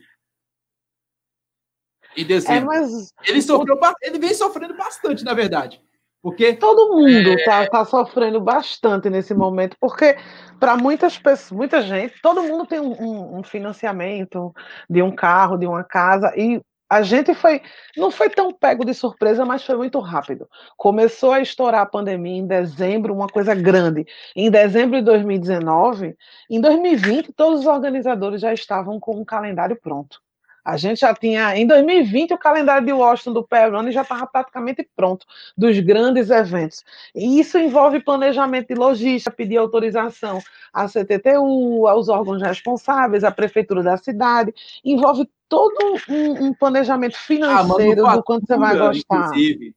Em 2.16 2.26
dezembro. 2.26 2.74
É, 2.74 2.80
mas... 2.80 3.14
Ele 3.24 3.42
sofreu, 3.42 3.78
ele 4.02 4.20
vem 4.20 4.34
sofrendo 4.34 4.76
bastante, 4.76 5.24
na 5.24 5.34
verdade. 5.34 5.82
Porque 6.26 6.54
todo 6.54 6.96
mundo 6.96 7.30
está 7.30 7.64
é... 7.64 7.70
tá 7.70 7.86
sofrendo 7.86 8.42
bastante 8.42 9.12
nesse 9.12 9.34
momento, 9.36 9.78
porque 9.80 10.18
para 10.60 10.76
muitas 10.76 11.20
pessoas, 11.20 11.52
muita 11.52 11.84
gente, 11.84 12.20
todo 12.20 12.42
mundo 12.42 12.66
tem 12.66 12.80
um, 12.80 13.38
um, 13.38 13.44
financiamento 13.44 14.52
de 14.90 15.04
um 15.04 15.14
carro, 15.14 15.56
de 15.56 15.68
uma 15.68 15.84
casa, 15.84 16.34
e 16.36 16.60
a 16.90 17.02
gente 17.02 17.34
foi, 17.34 17.62
não 17.98 18.12
foi 18.12 18.30
tão 18.30 18.52
pego 18.52 18.86
de 18.86 18.94
surpresa, 18.94 19.46
mas 19.46 19.64
foi 19.66 19.76
muito 19.76 20.00
rápido. 20.00 20.48
Começou 20.78 21.32
a 21.32 21.42
estourar 21.42 21.82
a 21.82 21.86
pandemia 21.86 22.38
em 22.38 22.46
dezembro, 22.48 23.14
uma 23.14 23.28
coisa 23.28 23.56
grande. 23.56 24.06
Em 24.36 24.50
dezembro 24.52 24.98
de 24.98 25.04
2019, 25.04 26.16
em 26.50 26.62
2020, 26.62 27.34
todos 27.34 27.62
os 27.62 27.66
organizadores 27.66 28.42
já 28.42 28.54
estavam 28.54 29.00
com 29.00 29.20
um 29.20 29.26
calendário 29.26 29.80
pronto. 29.82 30.25
A 30.66 30.78
gente 30.78 31.02
já 31.02 31.14
tinha, 31.14 31.56
em 31.56 31.68
2020, 31.68 32.34
o 32.34 32.40
calendário 32.40 32.84
de 32.84 32.92
Washington 32.92 33.34
do 33.34 33.48
Perrone 33.48 33.92
já 33.92 34.02
estava 34.02 34.26
praticamente 34.26 34.90
pronto, 34.96 35.24
dos 35.56 35.80
grandes 35.80 36.32
eventos. 36.32 36.84
E 37.14 37.40
isso 37.40 37.60
envolve 37.60 38.00
planejamento 38.00 38.70
de 38.70 38.74
logística, 38.74 39.30
pedir 39.30 39.58
autorização 39.58 40.42
à 40.74 40.88
CTTU, 40.88 41.86
aos 41.88 42.10
órgãos 42.10 42.42
responsáveis, 42.42 43.24
à 43.24 43.30
prefeitura 43.30 43.84
da 43.84 43.96
cidade, 43.96 44.52
envolve 44.84 45.30
todo 45.48 46.00
um, 46.10 46.48
um 46.48 46.54
planejamento 46.56 47.16
financeiro 47.16 48.04
ah, 48.08 48.16
do 48.16 48.24
quanto 48.24 48.48
você 48.48 48.58
vai 48.58 48.76
gostar. 48.76 49.28
Inclusive. 49.28 49.76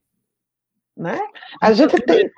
Né? 0.97 1.21
A 1.61 1.71
gente 1.75 2.01
tem. 2.01 2.31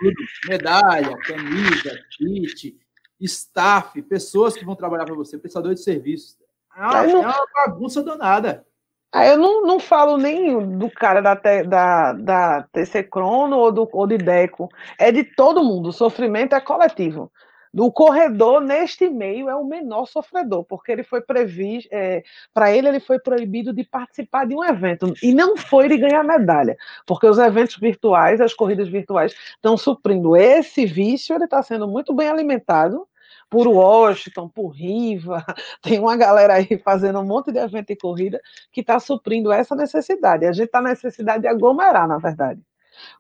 Medalha, 0.49 1.17
camisa, 1.19 1.97
kit, 2.11 2.77
staff, 3.21 4.03
pessoas 4.03 4.57
que 4.57 4.65
vão 4.65 4.75
trabalhar 4.75 5.05
para 5.05 5.15
você, 5.15 5.39
prestador 5.39 5.73
de 5.73 5.81
serviços 5.81 6.40
é 6.81 7.01
uma, 7.01 7.07
não, 7.07 7.23
é 7.23 7.27
uma 7.27 7.47
bagunça 7.67 8.03
danada. 8.03 8.65
Eu 9.13 9.39
não, 9.39 9.63
não 9.63 9.81
falo 9.81 10.17
nem 10.17 10.79
do 10.79 10.89
cara 10.89 11.21
da, 11.21 11.35
da, 11.35 12.13
da 12.13 12.63
TC 12.73 13.03
Crono 13.05 13.57
ou, 13.57 13.73
do, 13.73 13.89
ou 13.93 14.07
de 14.07 14.17
Deco. 14.17 14.69
É 14.99 15.11
de 15.11 15.25
todo 15.25 15.65
mundo. 15.65 15.89
O 15.89 15.93
sofrimento 15.93 16.55
é 16.55 16.61
coletivo. 16.61 17.31
O 17.73 17.93
corredor, 17.93 18.61
neste 18.61 19.09
meio, 19.09 19.49
é 19.49 19.55
o 19.55 19.65
menor 19.65 20.07
sofredor, 20.07 20.65
porque 20.65 20.91
ele 20.91 21.05
foi 21.05 21.21
previsto, 21.21 21.89
é, 21.93 22.23
para 22.53 22.73
ele, 22.73 22.89
ele 22.89 22.99
foi 22.99 23.21
proibido 23.21 23.73
de 23.73 23.85
participar 23.85 24.45
de 24.45 24.57
um 24.57 24.65
evento, 24.65 25.15
e 25.23 25.33
não 25.33 25.57
foi 25.57 25.89
de 25.89 25.97
ganhar 25.97 26.25
medalha, 26.25 26.77
porque 27.07 27.29
os 27.29 27.39
eventos 27.39 27.77
virtuais, 27.77 28.41
as 28.41 28.53
corridas 28.53 28.89
virtuais, 28.89 29.33
estão 29.55 29.77
suprindo 29.77 30.37
esse 30.37 30.85
vício, 30.85 31.33
ele 31.33 31.45
está 31.45 31.63
sendo 31.63 31.87
muito 31.87 32.13
bem 32.13 32.29
alimentado, 32.29 33.07
por 33.51 33.67
Washington, 33.67 34.49
por 34.49 34.69
Riva, 34.69 35.45
tem 35.83 35.99
uma 35.99 36.17
galera 36.17 36.55
aí 36.55 36.81
fazendo 36.83 37.19
um 37.19 37.27
monte 37.27 37.51
de 37.51 37.59
evento 37.59 37.89
de 37.89 37.97
corrida 37.97 38.41
que 38.73 38.81
está 38.81 39.01
suprindo 39.01 39.53
essa 39.53 39.75
necessidade. 39.75 40.47
A 40.47 40.53
gente 40.53 40.67
está 40.67 40.81
na 40.81 40.91
necessidade 40.91 41.43
de 41.43 41.49
aglomerar, 41.49 42.07
na 42.07 42.19
verdade. 42.19 42.63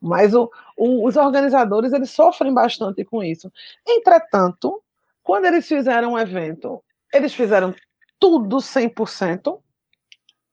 Mas 0.01 0.35
o, 0.35 0.51
o, 0.77 1.07
os 1.07 1.17
organizadores 1.17 1.93
eles 1.93 2.11
sofrem 2.11 2.55
bastante 2.55 3.05
com 3.05 3.23
isso. 3.23 3.53
Entretanto, 3.87 4.81
quando 5.23 5.47
eles 5.47 5.67
fizeram 5.67 6.13
um 6.13 6.19
evento, 6.19 6.83
eles 7.13 7.35
fizeram 7.35 7.75
tudo 8.19 8.59
100%, 8.59 9.59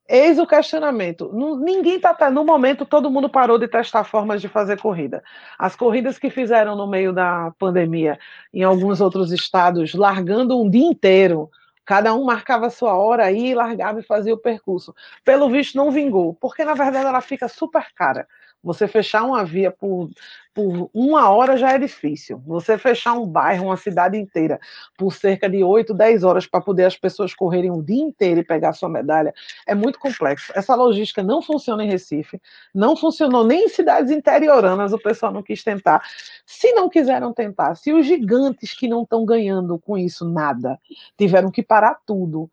Eis 0.09 0.39
o 0.39 0.47
questionamento. 0.47 1.29
Ninguém 1.59 1.97
está. 1.97 2.31
No 2.31 2.45
momento, 2.45 2.85
todo 2.85 3.11
mundo 3.11 3.29
parou 3.29 3.57
de 3.59 3.67
testar 3.67 4.05
formas 4.05 4.41
de 4.41 4.47
fazer 4.47 4.79
corrida. 4.79 5.21
As 5.59 5.75
corridas 5.75 6.17
que 6.17 6.29
fizeram 6.29 6.75
no 6.77 6.87
meio 6.87 7.11
da 7.11 7.51
pandemia, 7.59 8.17
em 8.53 8.63
alguns 8.63 9.01
outros 9.01 9.31
estados, 9.33 9.93
largando 9.93 10.61
um 10.61 10.69
dia 10.69 10.85
inteiro, 10.85 11.49
cada 11.85 12.13
um 12.13 12.23
marcava 12.23 12.69
sua 12.69 12.95
hora 12.95 13.25
aí, 13.25 13.53
largava 13.53 13.99
e 13.99 14.03
fazia 14.03 14.33
o 14.33 14.37
percurso. 14.37 14.95
Pelo 15.25 15.49
visto, 15.49 15.75
não 15.75 15.91
vingou, 15.91 16.33
porque 16.35 16.63
na 16.63 16.73
verdade 16.73 17.05
ela 17.05 17.21
fica 17.21 17.49
super 17.49 17.87
cara. 17.93 18.27
Você 18.63 18.87
fechar 18.87 19.23
uma 19.23 19.43
via 19.45 19.71
por, 19.71 20.09
por 20.57 20.89
uma 20.91 21.29
hora 21.29 21.55
já 21.55 21.73
é 21.73 21.77
difícil. 21.77 22.41
Você 22.47 22.79
fechar 22.79 23.13
um 23.13 23.27
bairro, 23.27 23.65
uma 23.65 23.77
cidade 23.77 24.17
inteira, 24.17 24.59
por 24.97 25.13
cerca 25.13 25.47
de 25.47 25.63
8, 25.63 25.93
10 25.93 26.23
horas 26.23 26.47
para 26.47 26.59
poder 26.59 26.85
as 26.85 26.97
pessoas 26.97 27.31
correrem 27.31 27.69
o 27.69 27.83
dia 27.83 28.01
inteiro 28.01 28.39
e 28.39 28.43
pegar 28.43 28.73
sua 28.73 28.89
medalha, 28.89 29.31
é 29.67 29.75
muito 29.75 29.99
complexo. 29.99 30.51
Essa 30.55 30.73
logística 30.73 31.21
não 31.21 31.43
funciona 31.43 31.83
em 31.83 31.87
Recife, 31.87 32.41
não 32.73 32.95
funcionou 32.97 33.45
nem 33.45 33.65
em 33.65 33.69
cidades 33.69 34.09
interioranas, 34.09 34.93
o 34.93 34.97
pessoal 34.97 35.31
não 35.31 35.43
quis 35.43 35.63
tentar. 35.63 36.01
Se 36.43 36.73
não 36.73 36.89
quiseram 36.89 37.31
tentar, 37.31 37.75
se 37.75 37.93
os 37.93 38.07
gigantes 38.07 38.73
que 38.73 38.87
não 38.87 39.03
estão 39.03 39.23
ganhando 39.23 39.77
com 39.77 39.95
isso 39.95 40.27
nada 40.27 40.79
tiveram 41.15 41.51
que 41.51 41.61
parar 41.61 41.99
tudo 42.03 42.49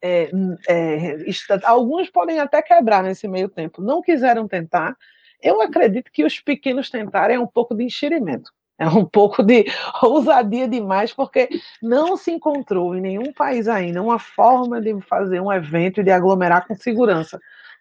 é, 0.00 0.30
é, 0.68 1.16
alguns 1.64 2.08
podem 2.08 2.38
até 2.38 2.62
quebrar 2.62 3.02
nesse 3.02 3.26
meio 3.26 3.48
tempo, 3.48 3.82
não 3.82 4.00
quiseram 4.00 4.46
tentar. 4.46 4.96
Eu 5.42 5.60
acredito 5.60 6.10
que 6.10 6.24
os 6.24 6.40
pequenos 6.40 6.90
tentarem 6.90 7.36
é 7.36 7.40
um 7.40 7.46
pouco 7.46 7.74
de 7.74 7.84
enxerimento, 7.84 8.52
é 8.78 8.88
um 8.88 9.04
pouco 9.04 9.42
de 9.42 9.64
ousadia 10.02 10.66
demais, 10.66 11.12
porque 11.12 11.48
não 11.82 12.16
se 12.16 12.30
encontrou 12.30 12.94
em 12.94 13.00
nenhum 13.00 13.32
país 13.32 13.68
ainda 13.68 14.02
uma 14.02 14.18
forma 14.18 14.80
de 14.80 15.00
fazer 15.02 15.40
um 15.40 15.52
evento 15.52 16.00
e 16.00 16.04
de 16.04 16.10
aglomerar 16.10 16.66
com 16.66 16.74
segurança. 16.74 17.40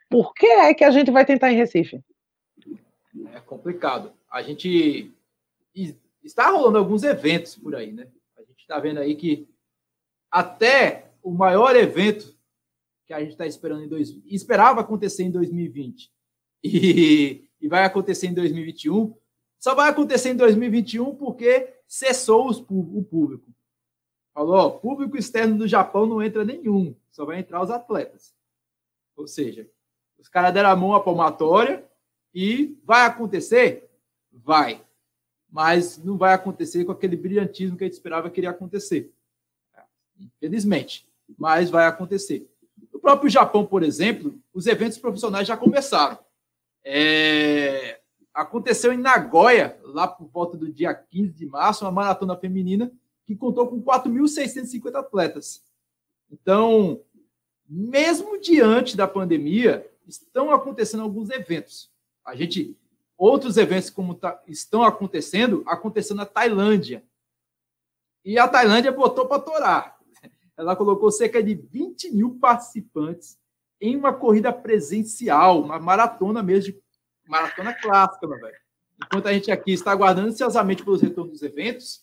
Por 0.09 0.33
que 0.33 0.45
é 0.45 0.73
que 0.73 0.83
a 0.83 0.91
gente 0.91 1.11
vai 1.11 1.25
tentar 1.25 1.51
em 1.51 1.57
Recife? 1.57 2.01
É 3.33 3.39
complicado. 3.39 4.13
A 4.31 4.41
gente 4.41 5.11
está 6.23 6.49
rolando 6.49 6.77
alguns 6.77 7.03
eventos 7.03 7.55
por 7.55 7.75
aí, 7.75 7.91
né? 7.91 8.07
A 8.37 8.41
gente 8.41 8.59
está 8.59 8.79
vendo 8.79 8.99
aí 8.99 9.15
que 9.15 9.47
até 10.31 11.11
o 11.23 11.31
maior 11.31 11.75
evento 11.75 12.37
que 13.05 13.13
a 13.13 13.19
gente 13.19 13.31
está 13.31 13.45
esperando 13.45 13.83
em 13.83 13.87
dois, 13.87 14.17
esperava 14.25 14.81
acontecer 14.81 15.23
em 15.23 15.31
2020 15.31 16.11
e, 16.63 17.46
e 17.59 17.67
vai 17.67 17.83
acontecer 17.83 18.27
em 18.27 18.33
2021, 18.33 19.15
só 19.59 19.73
vai 19.73 19.89
acontecer 19.89 20.29
em 20.29 20.35
2021 20.35 21.15
porque 21.15 21.73
cessou 21.87 22.47
os, 22.47 22.59
o 22.59 23.03
público. 23.03 23.49
Falou, 24.33 24.55
ó, 24.55 24.69
público 24.69 25.17
externo 25.17 25.57
do 25.57 25.67
Japão 25.67 26.05
não 26.05 26.21
entra 26.21 26.45
nenhum, 26.45 26.95
só 27.11 27.25
vai 27.25 27.39
entrar 27.39 27.61
os 27.61 27.71
atletas. 27.71 28.35
Ou 29.15 29.27
seja, 29.27 29.69
os 30.19 30.27
caras 30.27 30.53
deram 30.53 30.69
a 30.69 30.75
mão 30.75 30.93
à 30.93 30.99
palmatória 30.99 31.83
e 32.33 32.77
vai 32.83 33.05
acontecer? 33.05 33.89
Vai. 34.31 34.85
Mas 35.49 35.97
não 35.97 36.17
vai 36.17 36.33
acontecer 36.33 36.85
com 36.85 36.91
aquele 36.91 37.15
brilhantismo 37.15 37.77
que 37.77 37.83
a 37.83 37.87
gente 37.87 37.93
esperava 37.93 38.29
que 38.29 38.39
iria 38.39 38.51
acontecer. 38.51 39.11
Infelizmente 40.19 41.07
mas 41.35 41.69
vai 41.69 41.87
acontecer. 41.87 42.47
No 42.93 42.99
próprio 42.99 43.29
Japão, 43.29 43.65
por 43.65 43.83
exemplo, 43.83 44.39
os 44.53 44.67
eventos 44.67 44.97
profissionais 44.97 45.47
já 45.47 45.57
começaram. 45.57 46.19
É... 46.83 47.99
Aconteceu 48.33 48.93
em 48.93 48.97
Nagoya, 48.97 49.79
lá 49.83 50.07
por 50.07 50.27
volta 50.27 50.55
do 50.55 50.71
dia 50.71 50.93
15 50.93 51.33
de 51.33 51.45
março, 51.47 51.83
uma 51.83 51.91
maratona 51.91 52.35
feminina 52.37 52.91
que 53.25 53.35
contou 53.35 53.67
com 53.67 53.81
4.650 53.81 54.95
atletas. 54.95 55.63
Então, 56.31 57.01
mesmo 57.67 58.39
diante 58.39 58.95
da 58.95 59.07
pandemia, 59.07 59.89
estão 60.07 60.51
acontecendo 60.51 61.01
alguns 61.01 61.31
eventos. 61.31 61.91
A 62.23 62.35
gente, 62.35 62.77
outros 63.17 63.57
eventos 63.57 63.89
como 63.89 64.13
tá, 64.13 64.41
estão 64.47 64.83
acontecendo, 64.83 65.63
acontecendo 65.65 66.17
na 66.17 66.25
Tailândia. 66.25 67.03
E 68.23 68.37
a 68.37 68.47
Tailândia 68.47 68.91
botou 68.91 69.25
para 69.27 69.41
torar 69.41 69.97
ela 70.57 70.75
colocou 70.75 71.11
cerca 71.11 71.41
de 71.41 71.53
20 71.53 72.11
mil 72.11 72.39
participantes 72.39 73.37
em 73.79 73.95
uma 73.95 74.13
corrida 74.13 74.51
presencial, 74.51 75.61
uma 75.61 75.79
maratona 75.79 76.41
mesmo, 76.41 76.75
maratona 77.27 77.73
clássica, 77.73 78.27
meu 78.27 78.39
velho. 78.39 78.57
Enquanto 79.03 79.27
a 79.27 79.33
gente 79.33 79.51
aqui 79.51 79.71
está 79.71 79.91
aguardando 79.91 80.29
ansiosamente 80.29 80.83
pelos 80.83 81.01
retornos 81.01 81.33
dos 81.33 81.43
eventos, 81.43 82.01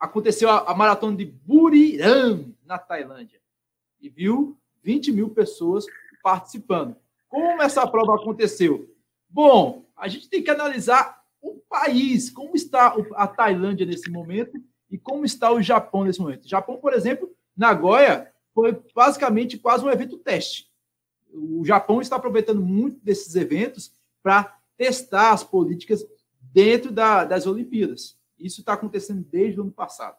aconteceu 0.00 0.48
a, 0.48 0.70
a 0.70 0.74
maratona 0.74 1.16
de 1.16 1.24
Buriram, 1.24 2.54
na 2.64 2.78
Tailândia, 2.78 3.40
e 4.00 4.08
viu 4.08 4.58
20 4.82 5.12
mil 5.12 5.30
pessoas 5.30 5.84
participando. 6.22 6.96
Como 7.28 7.62
essa 7.62 7.86
prova 7.86 8.14
aconteceu? 8.14 8.88
Bom, 9.28 9.86
a 9.96 10.06
gente 10.08 10.28
tem 10.28 10.42
que 10.42 10.50
analisar 10.50 11.22
o 11.40 11.54
país, 11.68 12.30
como 12.30 12.54
está 12.54 12.94
a 13.14 13.26
Tailândia 13.26 13.86
nesse 13.86 14.10
momento 14.10 14.60
e 14.90 14.98
como 14.98 15.24
está 15.24 15.50
o 15.50 15.62
Japão 15.62 16.04
nesse 16.04 16.20
momento. 16.20 16.44
O 16.44 16.48
Japão, 16.48 16.76
por 16.76 16.92
exemplo, 16.92 17.30
Nagoya 17.56 18.31
foi 18.54 18.80
basicamente 18.94 19.58
quase 19.58 19.84
um 19.84 19.90
evento 19.90 20.18
teste. 20.18 20.70
O 21.32 21.64
Japão 21.64 22.00
está 22.00 22.16
aproveitando 22.16 22.62
muito 22.62 23.00
desses 23.02 23.34
eventos 23.34 23.92
para 24.22 24.58
testar 24.76 25.32
as 25.32 25.42
políticas 25.42 26.06
dentro 26.40 26.92
da, 26.92 27.24
das 27.24 27.46
Olimpíadas. 27.46 28.18
Isso 28.38 28.60
está 28.60 28.74
acontecendo 28.74 29.24
desde 29.30 29.58
o 29.58 29.62
ano 29.62 29.72
passado. 29.72 30.16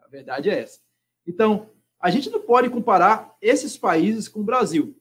A 0.00 0.08
verdade 0.08 0.50
é 0.50 0.60
essa. 0.60 0.80
Então, 1.26 1.70
a 2.00 2.10
gente 2.10 2.28
não 2.30 2.40
pode 2.40 2.68
comparar 2.68 3.36
esses 3.40 3.78
países 3.78 4.28
com 4.28 4.40
o 4.40 4.44
Brasil. 4.44 4.96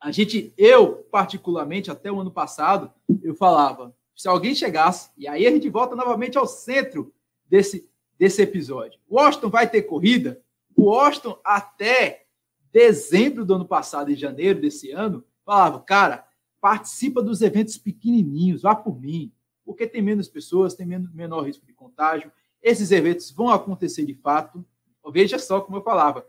A 0.00 0.10
gente, 0.10 0.52
eu 0.56 0.94
particularmente, 1.10 1.90
até 1.90 2.10
o 2.10 2.20
ano 2.20 2.30
passado, 2.30 2.90
eu 3.22 3.34
falava, 3.34 3.94
se 4.16 4.28
alguém 4.28 4.54
chegasse, 4.54 5.10
e 5.16 5.28
aí 5.28 5.46
a 5.46 5.50
gente 5.50 5.68
volta 5.68 5.94
novamente 5.94 6.38
ao 6.38 6.46
centro 6.46 7.12
desse, 7.46 7.88
desse 8.18 8.40
episódio. 8.40 8.98
Washington 9.10 9.50
vai 9.50 9.68
ter 9.68 9.82
corrida? 9.82 10.40
O 10.76 10.84
Washington, 10.84 11.38
até 11.44 12.26
dezembro 12.72 13.44
do 13.44 13.54
ano 13.54 13.64
passado, 13.64 14.10
em 14.10 14.16
janeiro 14.16 14.60
desse 14.60 14.90
ano, 14.90 15.24
falava, 15.44 15.80
cara, 15.80 16.26
participa 16.60 17.22
dos 17.22 17.42
eventos 17.42 17.76
pequenininhos, 17.76 18.62
vá 18.62 18.74
por 18.74 19.00
mim, 19.00 19.32
porque 19.64 19.86
tem 19.86 20.02
menos 20.02 20.28
pessoas, 20.28 20.74
tem 20.74 20.86
menor 20.86 21.42
risco 21.42 21.66
de 21.66 21.72
contágio. 21.72 22.30
Esses 22.62 22.90
eventos 22.90 23.30
vão 23.30 23.48
acontecer 23.48 24.04
de 24.04 24.14
fato. 24.14 24.64
Veja 25.12 25.38
só 25.38 25.60
como 25.60 25.78
eu 25.78 25.82
falava, 25.82 26.26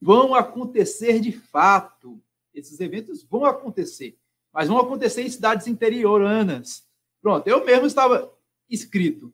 vão 0.00 0.34
acontecer 0.34 1.20
de 1.20 1.32
fato. 1.32 2.20
Esses 2.54 2.80
eventos 2.80 3.22
vão 3.22 3.44
acontecer, 3.44 4.18
mas 4.52 4.68
vão 4.68 4.78
acontecer 4.78 5.22
em 5.22 5.30
cidades 5.30 5.66
interioranas. 5.66 6.86
Pronto, 7.22 7.46
eu 7.46 7.64
mesmo 7.64 7.86
estava 7.86 8.32
inscrito 8.68 9.32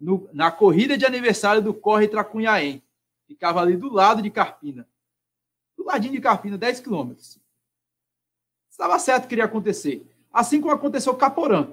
no, 0.00 0.28
na 0.32 0.50
corrida 0.50 0.96
de 0.96 1.04
aniversário 1.04 1.62
do 1.62 1.74
Corre 1.74 2.08
Tracunhaém. 2.08 2.82
Ficava 3.30 3.60
ali 3.60 3.76
do 3.76 3.88
lado 3.88 4.20
de 4.20 4.28
Carpina. 4.28 4.88
Do 5.76 5.84
ladinho 5.84 6.14
de 6.14 6.20
Carpina, 6.20 6.58
10 6.58 6.80
quilômetros. 6.80 7.38
Estava 8.68 8.98
certo 8.98 9.28
que 9.28 9.34
iria 9.36 9.44
acontecer. 9.44 10.04
Assim 10.32 10.60
como 10.60 10.74
aconteceu 10.74 11.14
Caporã. 11.14 11.70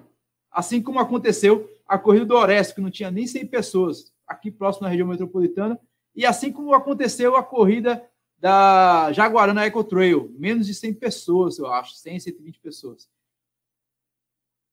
Assim 0.52 0.80
como 0.80 1.00
aconteceu 1.00 1.68
a 1.88 1.98
corrida 1.98 2.26
do 2.26 2.36
Orestes, 2.36 2.76
que 2.76 2.82
não 2.82 2.92
tinha 2.92 3.10
nem 3.10 3.26
100 3.26 3.48
pessoas 3.48 4.14
aqui 4.28 4.52
próximo 4.52 4.84
na 4.84 4.90
região 4.90 5.08
metropolitana. 5.08 5.80
E 6.16 6.28
assim 6.28 6.52
como 6.52 6.76
aconteceu 6.76 7.36
a 7.36 7.42
corrida 7.44 8.08
da 8.38 9.12
Jaguarana 9.12 9.66
Eco 9.66 9.84
Trail, 9.84 10.32
menos 10.38 10.68
de 10.68 10.76
100 10.76 10.94
pessoas, 10.94 11.58
eu 11.58 11.66
acho, 11.74 11.96
100, 11.96 12.20
120 12.20 12.60
pessoas. 12.60 13.10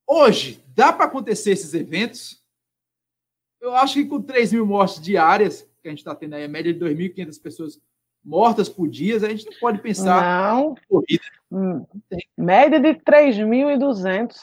Hoje, 0.06 0.62
dá 0.74 0.92
para 0.92 1.06
acontecer 1.06 1.52
esses 1.52 1.72
eventos? 1.72 2.44
Eu 3.58 3.74
acho 3.74 3.94
que 3.94 4.04
com 4.04 4.20
3 4.20 4.52
mil 4.52 4.66
mortes 4.66 5.00
diárias, 5.00 5.66
que 5.84 5.88
a 5.88 5.90
gente 5.90 5.98
está 5.98 6.14
tendo 6.14 6.34
aí, 6.34 6.44
a 6.44 6.48
média 6.48 6.72
de 6.72 6.80
2.500 6.80 7.42
pessoas 7.42 7.80
mortas 8.24 8.70
por 8.70 8.88
dia, 8.88 9.16
a 9.16 9.28
gente 9.28 9.44
não 9.44 9.52
pode 9.60 9.82
pensar 9.82 10.54
não. 10.54 10.74
corrida. 10.88 11.24
Hum. 11.52 11.84
Média 12.38 12.80
de 12.80 12.94
3.200. 12.94 14.34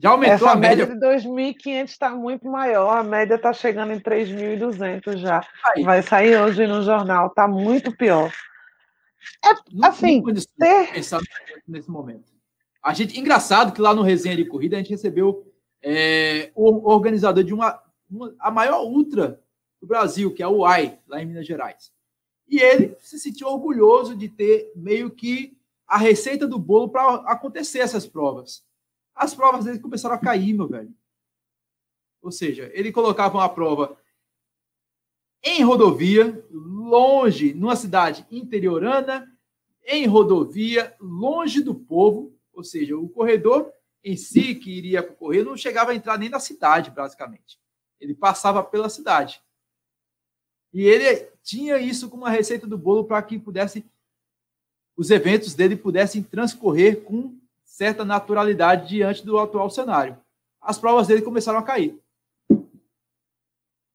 Já 0.00 0.10
aumentou 0.10 0.34
Essa 0.34 0.50
a 0.50 0.56
média? 0.56 0.86
média 0.86 1.18
de 1.18 1.28
2.500 1.28 1.84
está 1.84 2.10
muito 2.10 2.48
maior, 2.48 2.98
a 2.98 3.02
média 3.04 3.36
está 3.36 3.52
chegando 3.52 3.92
em 3.92 4.00
3.200 4.00 5.16
já. 5.16 5.46
Aí. 5.64 5.84
Vai 5.84 6.02
sair 6.02 6.36
hoje 6.36 6.66
no 6.66 6.82
jornal, 6.82 7.28
está 7.28 7.46
muito 7.46 7.96
pior. 7.96 8.32
É, 9.44 9.54
não, 9.72 9.88
assim, 9.88 10.22
ter... 10.58 10.92
pensar 10.92 11.20
nesse 11.66 11.90
momento. 11.90 12.32
A 12.82 12.92
gente, 12.94 13.18
engraçado 13.18 13.72
que 13.72 13.80
lá 13.80 13.94
no 13.94 14.02
resenha 14.02 14.36
de 14.36 14.44
corrida 14.44 14.76
a 14.76 14.78
gente 14.78 14.90
recebeu 14.90 15.52
é, 15.82 16.50
o 16.54 16.90
organizador 16.90 17.44
de 17.44 17.54
uma 17.54 17.80
uma, 18.10 18.34
a 18.38 18.50
maior 18.50 18.84
ultra 18.84 19.40
do 19.80 19.86
Brasil, 19.86 20.32
que 20.32 20.42
é 20.42 20.46
o 20.46 20.58
UAI, 20.58 21.00
lá 21.06 21.22
em 21.22 21.26
Minas 21.26 21.46
Gerais. 21.46 21.92
E 22.46 22.58
ele 22.58 22.96
se 23.00 23.18
sentiu 23.18 23.48
orgulhoso 23.48 24.16
de 24.16 24.28
ter 24.28 24.72
meio 24.74 25.10
que 25.10 25.56
a 25.86 25.96
receita 25.96 26.46
do 26.46 26.58
bolo 26.58 26.88
para 26.88 27.14
acontecer 27.30 27.78
essas 27.78 28.06
provas. 28.06 28.64
As 29.14 29.34
provas 29.34 29.64
dele 29.64 29.78
começaram 29.78 30.14
a 30.14 30.18
cair, 30.18 30.52
meu 30.52 30.68
velho. 30.68 30.94
Ou 32.22 32.32
seja, 32.32 32.70
ele 32.74 32.92
colocava 32.92 33.38
uma 33.38 33.48
prova 33.48 33.96
em 35.42 35.62
rodovia, 35.62 36.44
longe, 36.50 37.54
numa 37.54 37.76
cidade 37.76 38.26
interiorana, 38.30 39.30
em 39.86 40.06
rodovia, 40.06 40.94
longe 41.00 41.62
do 41.62 41.74
povo, 41.74 42.36
ou 42.52 42.64
seja, 42.64 42.96
o 42.96 43.08
corredor 43.08 43.72
em 44.02 44.16
si 44.16 44.54
que 44.54 44.70
iria 44.70 45.02
correr 45.02 45.44
não 45.44 45.56
chegava 45.56 45.92
a 45.92 45.94
entrar 45.94 46.18
nem 46.18 46.28
na 46.28 46.40
cidade, 46.40 46.90
basicamente. 46.90 47.58
Ele 48.00 48.14
passava 48.14 48.62
pela 48.62 48.88
cidade. 48.88 49.40
E 50.72 50.82
ele 50.82 51.28
tinha 51.42 51.78
isso 51.78 52.08
como 52.08 52.24
uma 52.24 52.30
receita 52.30 52.66
do 52.66 52.76
bolo 52.76 53.04
para 53.04 53.22
que 53.22 53.38
pudesse 53.38 53.84
os 54.96 55.10
eventos 55.10 55.54
dele 55.54 55.76
pudessem 55.76 56.22
transcorrer 56.22 57.02
com 57.02 57.38
certa 57.64 58.04
naturalidade 58.04 58.88
diante 58.88 59.24
do 59.24 59.38
atual 59.38 59.70
cenário. 59.70 60.18
As 60.60 60.76
provas 60.76 61.06
dele 61.06 61.22
começaram 61.22 61.60
a 61.60 61.62
cair. 61.62 61.96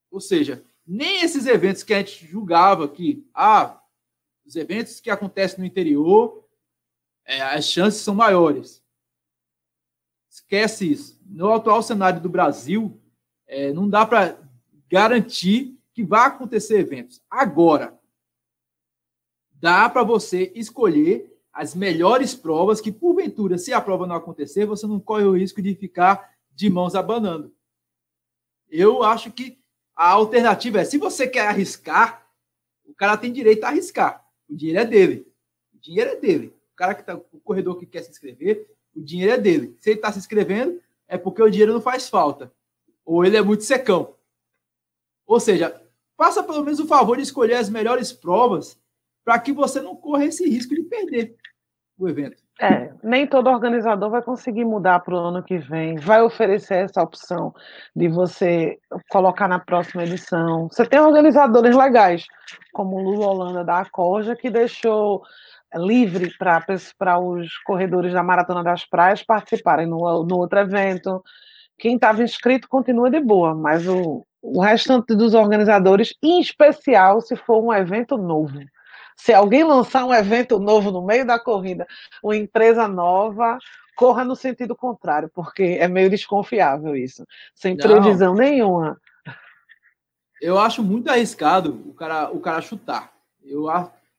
Ou 0.10 0.22
seja, 0.22 0.64
nem 0.88 1.22
esses 1.22 1.46
eventos 1.46 1.84
que 1.84 1.94
a 1.94 1.98
gente 1.98 2.26
julgava 2.26 2.88
que, 2.88 3.28
ah, 3.34 3.82
os 4.46 4.56
eventos 4.56 5.02
que 5.02 5.10
acontecem 5.10 5.60
no 5.60 5.66
interior, 5.66 6.48
é, 7.26 7.42
as 7.42 7.66
chances 7.66 8.02
são 8.02 8.16
maiores. 8.16 8.82
Esquece 10.30 10.90
isso. 10.90 11.20
No 11.26 11.52
atual 11.52 11.84
cenário 11.84 12.22
do 12.22 12.30
Brasil, 12.30 13.00
é, 13.46 13.74
não 13.74 13.90
dá 13.90 14.06
para 14.06 14.38
garantir 14.90 15.78
que 15.94 16.04
vai 16.04 16.28
acontecer 16.28 16.80
eventos. 16.80 17.22
Agora, 17.30 18.00
dá 19.54 19.90
para 19.90 20.04
você 20.04 20.52
escolher 20.56 21.32
as 21.54 21.76
melhores 21.76 22.34
provas 22.34 22.82
que, 22.82 22.92
porventura, 22.92 23.58
se 23.58 23.72
a 23.72 23.80
prova 23.80 24.08
não 24.08 24.16
acontecer, 24.16 24.66
você 24.66 24.88
não 24.88 25.00
corre 25.00 25.24
o 25.24 25.38
risco 25.38 25.62
de 25.62 25.76
ficar 25.76 26.34
de 26.52 26.70
mãos 26.70 26.96
abanando. 26.96 27.54
Eu 28.70 29.04
acho 29.04 29.32
que 29.32 29.60
a 29.96 30.10
alternativa 30.10 30.82
é, 30.82 30.86
se 30.86 30.98
você 30.98 31.28
quer 31.28 31.48
arriscar, 31.48 32.28
o 32.84 32.94
cara 32.94 33.16
tem 33.16 33.32
direito 33.32 33.64
a 33.64 33.68
arriscar. 33.68 34.26
O 34.50 34.56
dinheiro 34.56 34.80
é 34.80 34.86
dele. 34.86 35.32
O 35.74 35.78
dinheiro 35.78 36.10
é 36.10 36.16
dele. 36.16 36.56
O 36.74 36.76
cara 36.76 36.96
que 36.96 37.04
tá, 37.04 37.16
o 37.16 37.40
corredor 37.40 37.78
que 37.78 37.86
quer 37.86 38.02
se 38.02 38.10
inscrever, 38.10 38.68
o 38.96 39.02
dinheiro 39.02 39.34
é 39.34 39.38
dele. 39.38 39.78
Se 39.80 39.92
ele 39.92 40.00
está 40.00 40.12
se 40.12 40.18
inscrevendo, 40.18 40.82
é 41.08 41.18
porque 41.18 41.42
o 41.42 41.50
dinheiro 41.50 41.74
não 41.74 41.82
faz 41.82 42.10
falta. 42.10 42.52
Ou 43.06 43.24
ele 43.24 43.38
é 43.38 43.42
muito 43.42 43.64
secão. 43.64 44.16
Ou 45.26 45.40
seja, 45.40 45.83
faça 46.18 46.44
pelo 46.44 46.64
menos 46.64 46.80
o 46.80 46.88
favor 46.88 47.18
de 47.18 47.24
escolher 47.24 47.56
as 47.56 47.70
melhores 47.70 48.12
provas 48.12 48.80
para 49.24 49.40
que 49.40 49.52
você 49.52 49.82
não 49.82 49.96
corra 49.96 50.26
esse 50.26 50.48
risco 50.48 50.76
de 50.76 50.84
perder 50.84 51.36
o 51.98 52.08
evento. 52.08 52.42
É, 52.62 52.94
nem 53.04 53.26
todo 53.26 53.50
organizador 53.50 54.12
vai 54.12 54.22
conseguir 54.22 54.64
mudar 54.64 55.00
para 55.00 55.16
o 55.16 55.18
ano 55.18 55.44
que 55.44 55.58
vem, 55.58 55.96
vai 55.96 56.22
oferecer 56.22 56.86
essa 56.86 57.02
opção 57.02 57.54
de 57.96 58.08
você 58.08 58.78
colocar 59.10 59.48
na 59.48 59.60
próxima 59.60 60.04
edição. 60.04 60.68
Você 60.72 60.86
tem 60.86 61.00
organizadores 61.00 61.76
legais, 61.76 62.26
como 62.72 62.96
o 62.96 63.02
Lula 63.02 63.28
Holanda 63.28 63.64
da 63.64 63.80
Acorja, 63.80 64.36
que 64.36 64.52
deixou 64.52 65.24
livre 65.76 66.32
para 66.38 66.64
os 67.20 67.58
corredores 67.60 68.14
da 68.14 68.22
Maratona 68.22 68.64
das 68.64 68.86
Praias 68.86 69.24
participarem 69.24 69.88
no, 69.88 70.24
no 70.24 70.38
outro 70.38 70.60
evento. 70.60 71.24
Quem 71.80 71.96
estava 71.96 72.22
inscrito 72.22 72.70
continua 72.70 73.10
de 73.10 73.20
boa, 73.20 73.56
mas 73.56 73.88
o, 73.88 74.24
o 74.44 74.60
restante 74.62 75.16
dos 75.16 75.34
organizadores, 75.34 76.14
em 76.22 76.42
especial 76.42 77.22
se 77.22 77.34
for 77.34 77.64
um 77.64 77.74
evento 77.74 78.18
novo. 78.18 78.60
Se 79.16 79.32
alguém 79.32 79.64
lançar 79.64 80.04
um 80.04 80.14
evento 80.14 80.60
novo 80.60 80.92
no 80.92 81.06
meio 81.06 81.26
da 81.26 81.40
corrida, 81.40 81.88
uma 82.22 82.36
empresa 82.36 82.86
nova, 82.86 83.58
corra 83.96 84.26
no 84.26 84.36
sentido 84.36 84.76
contrário, 84.76 85.32
porque 85.34 85.78
é 85.80 85.88
meio 85.88 86.10
desconfiável 86.10 86.94
isso, 86.94 87.26
sem 87.56 87.76
Não. 87.76 87.88
previsão 87.88 88.36
nenhuma. 88.36 89.00
Eu 90.42 90.60
acho 90.60 90.84
muito 90.84 91.10
arriscado 91.10 91.82
o 91.88 91.94
cara, 91.94 92.30
o 92.30 92.42
cara 92.42 92.60
chutar. 92.60 93.14
Eu, 93.42 93.68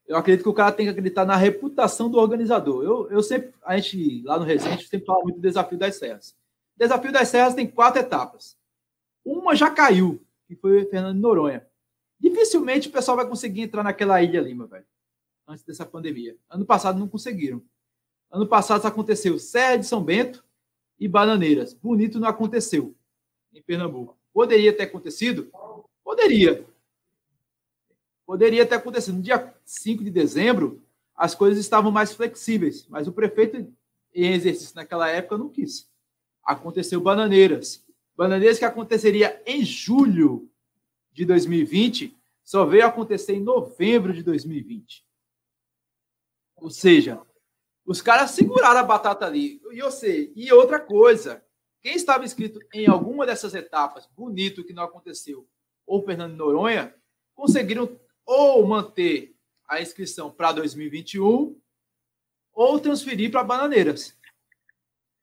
eu 0.08 0.16
acredito 0.16 0.42
que 0.42 0.48
o 0.48 0.54
cara 0.54 0.72
tem 0.72 0.86
que 0.86 0.90
acreditar 0.90 1.26
na 1.26 1.36
reputação 1.36 2.08
do 2.08 2.18
organizador. 2.18 2.82
Eu, 2.82 3.10
eu 3.10 3.22
sempre, 3.22 3.52
a 3.62 3.76
gente 3.76 4.22
lá 4.24 4.38
no 4.38 4.44
Resende 4.44 4.86
sempre 4.86 5.06
fala 5.06 5.22
muito 5.22 5.36
do 5.36 5.42
desafio 5.42 5.76
das 5.76 5.96
serras. 5.96 6.30
O 6.76 6.78
desafio 6.78 7.12
das 7.12 7.28
serras 7.28 7.54
tem 7.54 7.66
quatro 7.66 8.00
etapas. 8.00 8.56
Uma 9.24 9.54
já 9.54 9.70
caiu, 9.70 10.20
que 10.46 10.54
foi 10.54 10.84
Fernando 10.86 11.18
Noronha. 11.18 11.66
Dificilmente 12.18 12.88
o 12.88 12.92
pessoal 12.92 13.16
vai 13.16 13.28
conseguir 13.28 13.62
entrar 13.62 13.82
naquela 13.82 14.22
ilha 14.22 14.40
ali, 14.40 14.54
meu 14.54 14.66
velho, 14.66 14.84
antes 15.46 15.64
dessa 15.64 15.84
pandemia. 15.84 16.36
Ano 16.48 16.64
passado 16.64 16.98
não 16.98 17.08
conseguiram. 17.08 17.62
Ano 18.30 18.46
passado 18.46 18.84
aconteceu 18.86 19.38
Serra 19.38 19.76
de 19.76 19.86
São 19.86 20.02
Bento 20.02 20.44
e 20.98 21.06
Bananeiras. 21.06 21.72
Bonito 21.72 22.18
não 22.18 22.28
aconteceu 22.28 22.94
em 23.52 23.62
Pernambuco. 23.62 24.16
Poderia 24.32 24.72
ter 24.76 24.84
acontecido? 24.84 25.50
Poderia. 26.02 26.66
Poderia 28.26 28.66
ter 28.66 28.74
acontecido. 28.76 29.16
No 29.16 29.22
dia 29.22 29.54
5 29.64 30.02
de 30.02 30.10
dezembro, 30.10 30.82
as 31.14 31.34
coisas 31.34 31.58
estavam 31.58 31.92
mais 31.92 32.12
flexíveis, 32.12 32.86
mas 32.88 33.06
o 33.06 33.12
prefeito 33.12 33.72
em 34.12 34.32
exercício 34.32 34.74
naquela 34.74 35.08
época 35.08 35.38
não 35.38 35.48
quis. 35.48 35.88
Aconteceu 36.42 37.00
Bananeiras. 37.00 37.83
Bananeiras 38.16 38.58
que 38.58 38.64
aconteceria 38.64 39.42
em 39.44 39.64
julho 39.64 40.50
de 41.12 41.24
2020 41.24 42.16
só 42.44 42.64
veio 42.64 42.86
acontecer 42.86 43.34
em 43.34 43.40
novembro 43.40 44.12
de 44.12 44.22
2020. 44.22 45.04
Ou 46.56 46.70
seja, 46.70 47.20
os 47.84 48.00
caras 48.00 48.30
seguraram 48.30 48.80
a 48.80 48.84
batata 48.84 49.26
ali. 49.26 49.60
E, 49.72 49.78
eu 49.78 49.90
sei, 49.90 50.32
e 50.36 50.52
outra 50.52 50.78
coisa, 50.78 51.44
quem 51.82 51.94
estava 51.94 52.24
inscrito 52.24 52.58
em 52.72 52.86
alguma 52.86 53.26
dessas 53.26 53.54
etapas, 53.54 54.08
bonito 54.16 54.64
que 54.64 54.72
não 54.72 54.84
aconteceu, 54.84 55.46
ou 55.86 56.04
Fernando 56.04 56.36
Noronha, 56.36 56.94
conseguiram 57.34 57.98
ou 58.24 58.66
manter 58.66 59.34
a 59.66 59.80
inscrição 59.80 60.30
para 60.30 60.52
2021 60.52 61.58
ou 62.52 62.80
transferir 62.80 63.30
para 63.30 63.44
Bananeiras. 63.44 64.16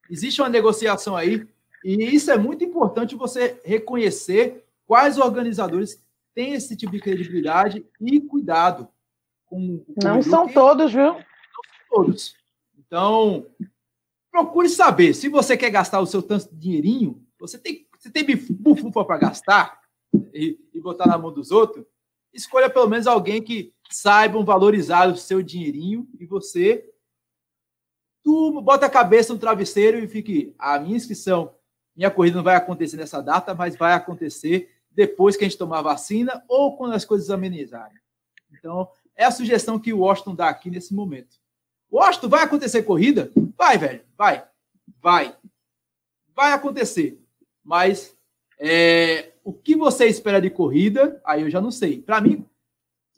Existe 0.09 0.41
uma 0.41 0.49
negociação 0.49 1.15
aí, 1.15 1.47
e 1.83 2.15
isso 2.15 2.31
é 2.31 2.37
muito 2.37 2.63
importante 2.63 3.15
você 3.15 3.59
reconhecer 3.63 4.63
quais 4.85 5.17
organizadores 5.17 6.03
têm 6.33 6.53
esse 6.53 6.75
tipo 6.75 6.91
de 6.91 6.99
credibilidade 6.99 7.85
e 7.99 8.21
cuidado. 8.21 8.87
Com, 9.45 9.79
com 9.79 9.95
não 10.03 10.21
são 10.21 10.47
que... 10.47 10.53
todos, 10.53 10.91
viu? 10.91 11.13
Não 11.13 11.15
são 11.15 11.23
todos. 11.89 12.35
Então, 12.77 13.45
procure 14.31 14.69
saber. 14.69 15.13
Se 15.13 15.27
você 15.27 15.57
quer 15.57 15.69
gastar 15.69 15.99
o 15.99 16.05
seu 16.05 16.21
tanto 16.21 16.49
de 16.49 16.57
dinheirinho, 16.57 17.25
você 17.39 17.57
tem, 17.57 17.87
você 17.97 18.09
tem 18.09 18.25
bufufa 18.51 19.03
para 19.03 19.17
gastar 19.17 19.81
e, 20.33 20.59
e 20.73 20.79
botar 20.79 21.07
na 21.07 21.17
mão 21.17 21.33
dos 21.33 21.51
outros, 21.51 21.85
escolha 22.33 22.69
pelo 22.69 22.87
menos 22.87 23.07
alguém 23.07 23.41
que 23.41 23.73
saibam 23.89 24.45
valorizar 24.45 25.09
o 25.09 25.17
seu 25.17 25.41
dinheirinho 25.41 26.07
e 26.19 26.25
você 26.25 26.87
tu 28.23 28.61
bota 28.61 28.85
a 28.85 28.89
cabeça 28.89 29.33
no 29.33 29.39
travesseiro 29.39 29.97
e 29.97 30.07
fique 30.07 30.53
a 30.57 30.79
minha 30.79 30.95
inscrição, 30.95 31.53
minha 31.95 32.11
corrida 32.11 32.37
não 32.37 32.43
vai 32.43 32.55
acontecer 32.55 32.97
nessa 32.97 33.21
data, 33.21 33.53
mas 33.53 33.75
vai 33.75 33.93
acontecer 33.93 34.71
depois 34.91 35.35
que 35.35 35.43
a 35.43 35.47
gente 35.47 35.57
tomar 35.57 35.79
a 35.79 35.83
vacina 35.83 36.43
ou 36.47 36.75
quando 36.77 36.93
as 36.93 37.05
coisas 37.05 37.29
amenizarem. 37.29 37.99
Então, 38.51 38.89
é 39.15 39.25
a 39.25 39.31
sugestão 39.31 39.79
que 39.79 39.93
o 39.93 39.99
Washington 39.99 40.35
dá 40.35 40.49
aqui 40.49 40.69
nesse 40.69 40.93
momento. 40.93 41.37
Washington, 41.91 42.29
vai 42.29 42.43
acontecer 42.43 42.83
corrida? 42.83 43.31
Vai, 43.57 43.77
velho, 43.77 44.01
vai. 44.17 44.45
Vai. 45.01 45.35
Vai 46.35 46.53
acontecer. 46.53 47.21
Mas 47.63 48.15
é, 48.59 49.33
o 49.43 49.51
que 49.51 49.75
você 49.75 50.07
espera 50.07 50.41
de 50.41 50.49
corrida, 50.49 51.21
aí 51.25 51.41
eu 51.41 51.49
já 51.49 51.59
não 51.59 51.71
sei. 51.71 52.01
Para 52.01 52.21
mim, 52.21 52.45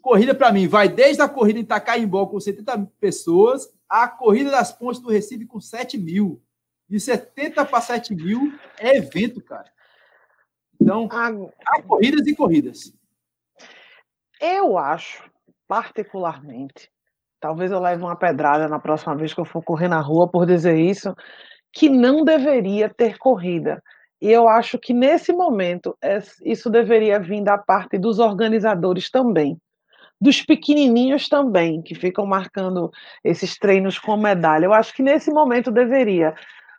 corrida 0.01 0.34
para 0.34 0.51
mim 0.51 0.67
vai 0.67 0.89
desde 0.89 1.21
a 1.21 1.30
corrida 1.30 1.59
em 1.59 1.63
Itacaimbó 1.63 2.26
com 2.26 2.39
70 2.39 2.91
pessoas, 2.99 3.69
a 3.88 4.07
corrida 4.07 4.49
das 4.49 4.71
pontes 4.71 4.99
do 4.99 5.09
Recife 5.09 5.45
com 5.45 5.59
7 5.59 5.97
mil. 5.97 6.41
De 6.89 6.99
70 6.99 7.65
para 7.65 7.81
7 7.81 8.13
mil 8.15 8.53
é 8.77 8.97
evento, 8.97 9.41
cara. 9.41 9.71
Então, 10.79 11.07
há 11.11 11.81
corridas 11.81 12.27
e 12.27 12.36
corridas. 12.36 12.93
Eu 14.41 14.77
acho, 14.77 15.23
particularmente, 15.67 16.91
talvez 17.39 17.71
eu 17.71 17.79
leve 17.79 18.03
uma 18.03 18.15
pedrada 18.15 18.67
na 18.67 18.79
próxima 18.79 19.15
vez 19.15 19.34
que 19.34 19.39
eu 19.39 19.45
for 19.45 19.63
correr 19.63 19.88
na 19.88 20.01
rua 20.01 20.27
por 20.27 20.45
dizer 20.45 20.77
isso, 20.77 21.15
que 21.71 21.89
não 21.89 22.23
deveria 22.23 22.89
ter 22.89 23.17
corrida. 23.17 23.81
E 24.21 24.29
eu 24.29 24.47
acho 24.47 24.77
que 24.77 24.93
nesse 24.93 25.34
momento 25.34 25.97
isso 26.45 26.69
deveria 26.69 27.19
vir 27.19 27.43
da 27.43 27.57
parte 27.57 27.97
dos 27.97 28.19
organizadores 28.19 29.09
também, 29.09 29.57
dos 30.19 30.41
pequenininhos 30.41 31.27
também, 31.27 31.81
que 31.81 31.95
ficam 31.95 32.25
marcando 32.25 32.91
esses 33.23 33.57
treinos 33.57 33.97
com 33.97 34.15
medalha. 34.15 34.65
Eu 34.65 34.73
acho 34.73 34.93
que 34.93 35.01
nesse 35.01 35.31
momento 35.31 35.71
deveria. 35.71 36.36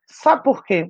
Sabe 0.07 0.43
por 0.43 0.65
quê? 0.65 0.89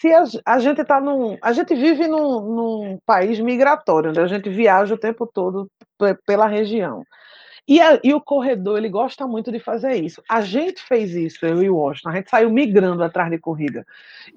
se 0.00 0.12
a, 0.12 0.24
a 0.44 0.58
gente 0.58 0.80
está 0.80 1.00
num. 1.00 1.38
A 1.42 1.52
gente 1.52 1.74
vive 1.74 2.06
num, 2.06 2.40
num, 2.40 2.98
país 3.06 3.40
migratório, 3.40 4.12
né? 4.12 4.22
a 4.22 4.26
gente 4.26 4.48
viaja 4.50 4.94
o 4.94 4.98
tempo 4.98 5.26
todo 5.26 5.70
pela 6.26 6.46
região. 6.46 7.04
E, 7.66 7.82
a, 7.82 8.00
e, 8.02 8.14
o 8.14 8.20
corredor, 8.20 8.78
ele 8.78 8.88
gosta 8.88 9.26
muito 9.26 9.52
de 9.52 9.60
fazer 9.60 9.94
isso. 9.94 10.22
A 10.28 10.40
gente 10.40 10.82
fez 10.82 11.14
isso, 11.14 11.44
eu 11.44 11.62
e 11.62 11.68
o 11.68 11.76
Washington, 11.76 12.08
a 12.08 12.14
gente 12.14 12.30
saiu 12.30 12.50
migrando 12.50 13.02
atrás 13.02 13.30
de 13.30 13.38
corrida. 13.38 13.84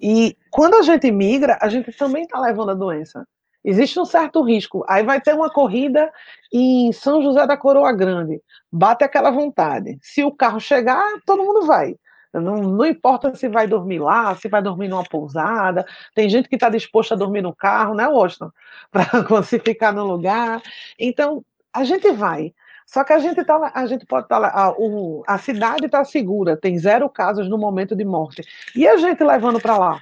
E 0.02 0.36
quando 0.50 0.76
a 0.76 0.82
gente 0.82 1.10
migra, 1.12 1.58
a 1.62 1.70
gente 1.70 1.94
também 1.94 2.24
está 2.24 2.40
levando 2.40 2.72
a 2.72 2.76
doença. 2.76 3.26
Existe 3.64 4.00
um 4.00 4.06
certo 4.06 4.42
risco. 4.42 4.84
Aí 4.88 5.04
vai 5.04 5.22
ter 5.22 5.34
uma 5.34 5.50
corrida 5.50 6.12
em 6.52 6.92
São 6.92 7.22
José 7.22 7.48
da 7.48 7.56
Coroa 7.56 7.94
Grande. 7.94 8.42
Bate 8.70 9.04
aquela 9.04 9.32
vontade. 9.32 9.98
Se 10.02 10.24
o 10.24 10.32
carro 10.32 10.60
chegar, 10.60 11.06
todo 11.26 11.46
mundo 11.46 11.66
vai. 11.66 11.96
Não, 12.34 12.56
não 12.56 12.86
importa 12.86 13.36
se 13.36 13.48
vai 13.50 13.68
dormir 13.68 14.00
lá, 14.00 14.36
se 14.36 14.48
vai 14.48 14.62
dormir 14.62 14.88
numa 14.88 15.04
pousada. 15.04 15.86
Tem 16.16 16.30
gente 16.30 16.48
que 16.48 16.56
está 16.56 16.70
disposta 16.70 17.14
a 17.14 17.18
dormir 17.18 17.42
no 17.42 17.54
carro, 17.54 17.94
né, 17.94 18.08
Washington? 18.08 18.52
Para 18.92 19.44
se 19.44 19.60
ficar 19.60 19.92
no 19.92 20.06
lugar. 20.06 20.62
Então, 20.98 21.44
a 21.74 21.84
gente 21.84 22.12
vai. 22.12 22.54
Só 22.86 23.04
que 23.04 23.14
a 23.14 23.20
gente, 23.20 23.44
tá, 23.46 23.72
a 23.74 23.86
gente 23.86 24.06
pode 24.06 24.26
estar 24.26 24.42
tá 24.42 24.48
a, 24.48 25.34
a 25.34 25.38
cidade 25.38 25.86
está 25.86 26.04
segura, 26.04 26.58
tem 26.58 26.78
zero 26.78 27.10
casos 27.10 27.50
no 27.50 27.58
momento 27.58 27.96
de 27.96 28.04
morte. 28.04 28.44
E 28.76 28.88
a 28.88 28.98
gente 28.98 29.24
levando 29.24 29.62
para 29.62 29.78
lá? 29.78 30.00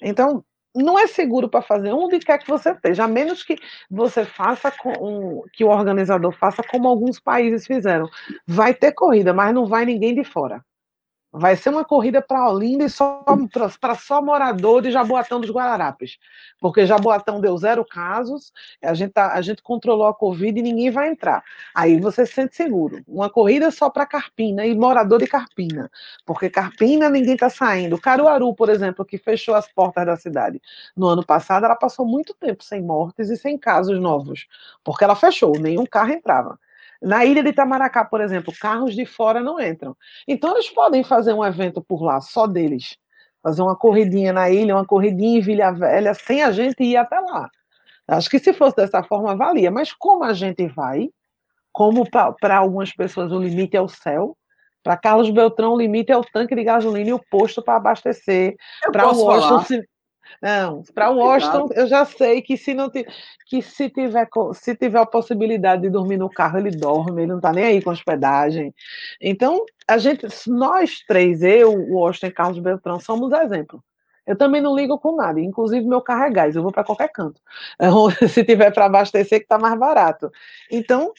Então, 0.00 0.44
não 0.74 0.98
é 0.98 1.06
seguro 1.06 1.48
para 1.48 1.62
fazer 1.62 1.92
onde 1.92 2.18
quer 2.18 2.38
que 2.38 2.48
você 2.48 2.70
esteja, 2.70 3.04
a 3.04 3.08
menos 3.08 3.44
que 3.44 3.56
você 3.90 4.24
faça 4.24 4.70
com, 4.70 5.44
que 5.52 5.62
o 5.62 5.68
organizador 5.68 6.32
faça 6.32 6.62
como 6.62 6.88
alguns 6.88 7.20
países 7.20 7.66
fizeram. 7.66 8.08
Vai 8.46 8.74
ter 8.74 8.92
corrida, 8.92 9.32
mas 9.32 9.54
não 9.54 9.66
vai 9.66 9.84
ninguém 9.84 10.14
de 10.14 10.24
fora. 10.24 10.64
Vai 11.36 11.56
ser 11.56 11.70
uma 11.70 11.84
corrida 11.84 12.22
para 12.22 12.48
Olinda 12.48 12.84
e 12.84 12.88
só 12.88 13.24
para 13.80 13.96
só 13.96 14.22
morador 14.22 14.80
de 14.80 14.92
Jaboatão 14.92 15.40
dos 15.40 15.50
Guararapes. 15.50 16.16
Porque 16.60 16.86
Jaboatão 16.86 17.40
deu 17.40 17.58
zero 17.58 17.84
casos, 17.84 18.52
a 18.80 18.94
gente, 18.94 19.10
tá, 19.10 19.32
a 19.32 19.42
gente 19.42 19.60
controlou 19.60 20.06
a 20.06 20.14
Covid 20.14 20.56
e 20.56 20.62
ninguém 20.62 20.92
vai 20.92 21.08
entrar. 21.08 21.42
Aí 21.74 21.98
você 21.98 22.24
se 22.24 22.34
sente 22.34 22.54
seguro. 22.54 23.02
Uma 23.08 23.28
corrida 23.28 23.72
só 23.72 23.90
para 23.90 24.06
Carpina 24.06 24.64
e 24.64 24.76
morador 24.76 25.18
de 25.18 25.26
Carpina. 25.26 25.90
Porque 26.24 26.48
Carpina 26.48 27.10
ninguém 27.10 27.34
está 27.34 27.50
saindo. 27.50 28.00
Caruaru, 28.00 28.54
por 28.54 28.68
exemplo, 28.68 29.04
que 29.04 29.18
fechou 29.18 29.56
as 29.56 29.66
portas 29.66 30.06
da 30.06 30.14
cidade 30.14 30.62
no 30.96 31.08
ano 31.08 31.26
passado, 31.26 31.64
ela 31.64 31.74
passou 31.74 32.06
muito 32.06 32.32
tempo 32.34 32.62
sem 32.62 32.80
mortes 32.80 33.28
e 33.28 33.36
sem 33.36 33.58
casos 33.58 34.00
novos. 34.00 34.46
Porque 34.84 35.02
ela 35.02 35.16
fechou, 35.16 35.58
nenhum 35.58 35.84
carro 35.84 36.12
entrava. 36.12 36.60
Na 37.04 37.24
ilha 37.24 37.42
de 37.42 37.50
Itamaracá, 37.50 38.04
por 38.04 38.20
exemplo, 38.20 38.52
carros 38.58 38.94
de 38.94 39.04
fora 39.04 39.40
não 39.40 39.60
entram. 39.60 39.94
Então, 40.26 40.52
eles 40.52 40.70
podem 40.70 41.04
fazer 41.04 41.34
um 41.34 41.44
evento 41.44 41.82
por 41.82 42.02
lá, 42.02 42.20
só 42.20 42.46
deles. 42.46 42.96
Fazer 43.42 43.60
uma 43.60 43.76
corridinha 43.76 44.32
na 44.32 44.48
ilha, 44.48 44.74
uma 44.74 44.86
corridinha 44.86 45.38
em 45.38 45.42
Vilha 45.42 45.70
Velha, 45.70 46.14
sem 46.14 46.42
a 46.42 46.50
gente 46.50 46.82
ir 46.82 46.96
até 46.96 47.20
lá. 47.20 47.50
Acho 48.08 48.30
que 48.30 48.38
se 48.38 48.54
fosse 48.54 48.76
dessa 48.76 49.02
forma, 49.02 49.36
valia. 49.36 49.70
Mas 49.70 49.92
como 49.92 50.24
a 50.24 50.32
gente 50.32 50.66
vai, 50.66 51.10
como 51.70 52.08
para 52.08 52.56
algumas 52.56 52.92
pessoas 52.92 53.32
o 53.32 53.38
limite 53.38 53.76
é 53.76 53.80
o 53.80 53.88
céu, 53.88 54.36
para 54.82 54.96
Carlos 54.96 55.30
Beltrão 55.30 55.72
o 55.72 55.78
limite 55.78 56.12
é 56.12 56.16
o 56.16 56.24
tanque 56.24 56.54
de 56.54 56.62
gasolina 56.62 57.10
e 57.10 57.12
o 57.12 57.24
posto 57.30 57.62
para 57.62 57.76
abastecer. 57.76 58.54
Para 58.92 59.08
Washington, 59.08 59.76
não, 59.76 59.84
para 60.94 61.10
Washington 61.10 61.68
eu 61.74 61.86
já 61.86 62.04
sei 62.04 62.42
que 62.42 62.56
se 62.56 62.74
não 62.74 62.90
que 63.46 63.62
se 63.62 63.88
tiver 63.90 64.28
se 64.54 64.76
tiver 64.76 64.98
a 64.98 65.06
possibilidade 65.06 65.82
de 65.82 65.90
dormir 65.90 66.16
no 66.16 66.30
carro 66.30 66.58
ele 66.58 66.70
dorme, 66.70 67.22
ele 67.22 67.30
não 67.30 67.36
está 67.36 67.52
nem 67.52 67.64
aí 67.64 67.82
com 67.82 67.90
hospedagem. 67.90 68.74
Então 69.20 69.64
a 69.86 69.98
gente, 69.98 70.26
nós 70.48 71.00
três, 71.06 71.42
eu, 71.42 71.72
o 71.72 71.94
Washington 71.94 72.26
e 72.26 72.32
Carlos 72.32 72.58
Beltrão 72.58 72.98
somos 72.98 73.32
exemplo. 73.32 73.82
Eu 74.26 74.36
também 74.36 74.60
não 74.60 74.74
ligo 74.74 74.98
com 74.98 75.16
nada, 75.16 75.38
inclusive 75.38 75.86
meu 75.86 76.00
carro 76.00 76.24
é 76.24 76.30
gás, 76.30 76.56
eu 76.56 76.62
vou 76.62 76.72
para 76.72 76.84
qualquer 76.84 77.08
canto. 77.08 77.40
Se 78.28 78.42
tiver 78.42 78.72
para 78.72 78.86
abastecer, 78.86 79.40
que 79.40 79.44
está 79.44 79.58
mais 79.58 79.78
barato. 79.78 80.30
Então, 80.70 81.12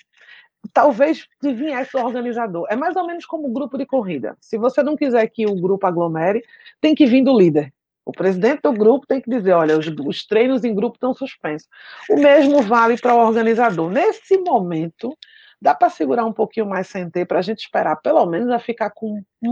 talvez 0.74 1.28
viesse 1.42 1.96
o 1.96 2.04
organizador. 2.04 2.66
É 2.70 2.76
mais 2.76 2.96
ou 2.96 3.06
menos 3.06 3.26
como 3.26 3.48
um 3.48 3.54
grupo 3.54 3.78
de 3.78 3.86
corrida. 3.86 4.36
Se 4.42 4.58
você 4.58 4.82
não 4.82 4.96
quiser 4.96 5.28
que 5.28 5.46
o 5.46 5.56
grupo 5.56 5.86
aglomere, 5.86 6.44
tem 6.82 6.96
que 6.96 7.06
vir 7.06 7.24
do 7.24 7.38
líder. 7.38 7.72
O 8.06 8.12
presidente 8.12 8.62
do 8.62 8.72
grupo 8.72 9.08
tem 9.08 9.20
que 9.20 9.30
dizer: 9.30 9.54
olha, 9.54 9.78
os, 9.78 9.88
os 9.88 10.26
treinos 10.26 10.64
em 10.64 10.76
grupo 10.76 10.96
estão 10.96 11.14
suspensos. 11.14 11.68
O 12.10 12.16
mesmo 12.16 12.62
vale 12.62 12.98
para 12.98 13.16
o 13.16 13.20
organizador. 13.20 13.90
Nesse 13.90 14.38
momento, 14.38 15.18
dá 15.60 15.74
para 15.74 15.90
segurar 15.90 16.24
um 16.26 16.32
pouquinho 16.32 16.68
mais 16.68 16.88
sem 16.88 17.10
ter, 17.10 17.26
para 17.26 17.40
a 17.40 17.42
gente 17.42 17.62
esperar 17.62 17.96
pelo 17.96 18.24
menos 18.28 18.50
a 18.52 18.60
ficar 18.60 18.92
com 18.92 19.24
um, 19.42 19.52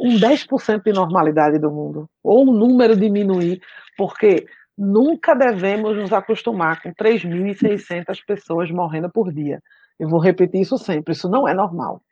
um 0.00 0.18
10% 0.18 0.82
de 0.82 0.92
normalidade 0.92 1.58
do 1.58 1.70
mundo, 1.70 2.10
ou 2.22 2.48
o 2.48 2.52
número 2.52 2.96
diminuir, 2.96 3.62
porque 3.96 4.46
nunca 4.76 5.34
devemos 5.34 5.96
nos 5.96 6.12
acostumar 6.12 6.82
com 6.82 6.92
3.600 6.92 8.18
pessoas 8.26 8.70
morrendo 8.70 9.08
por 9.08 9.32
dia. 9.32 9.62
Eu 9.98 10.08
vou 10.08 10.18
repetir 10.18 10.60
isso 10.60 10.76
sempre, 10.76 11.12
isso 11.12 11.28
não 11.28 11.46
é 11.46 11.54
normal. 11.54 12.02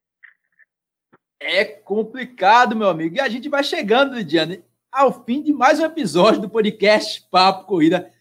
É 1.41 1.65
complicado, 1.65 2.77
meu 2.77 2.89
amigo. 2.89 3.17
E 3.17 3.21
a 3.21 3.29
gente 3.29 3.49
vai 3.51 3.63
chegando, 3.63 4.15
Lidiane 4.15 4.65
ao 4.95 5.25
fim 5.25 5.43
de 5.43 5.53
mais 5.53 5.81
um 5.81 5.85
episódio 5.85 6.41
do 6.41 6.49
podcast 6.49 7.27
Papo 7.29 7.67
Corrida. 7.67 8.13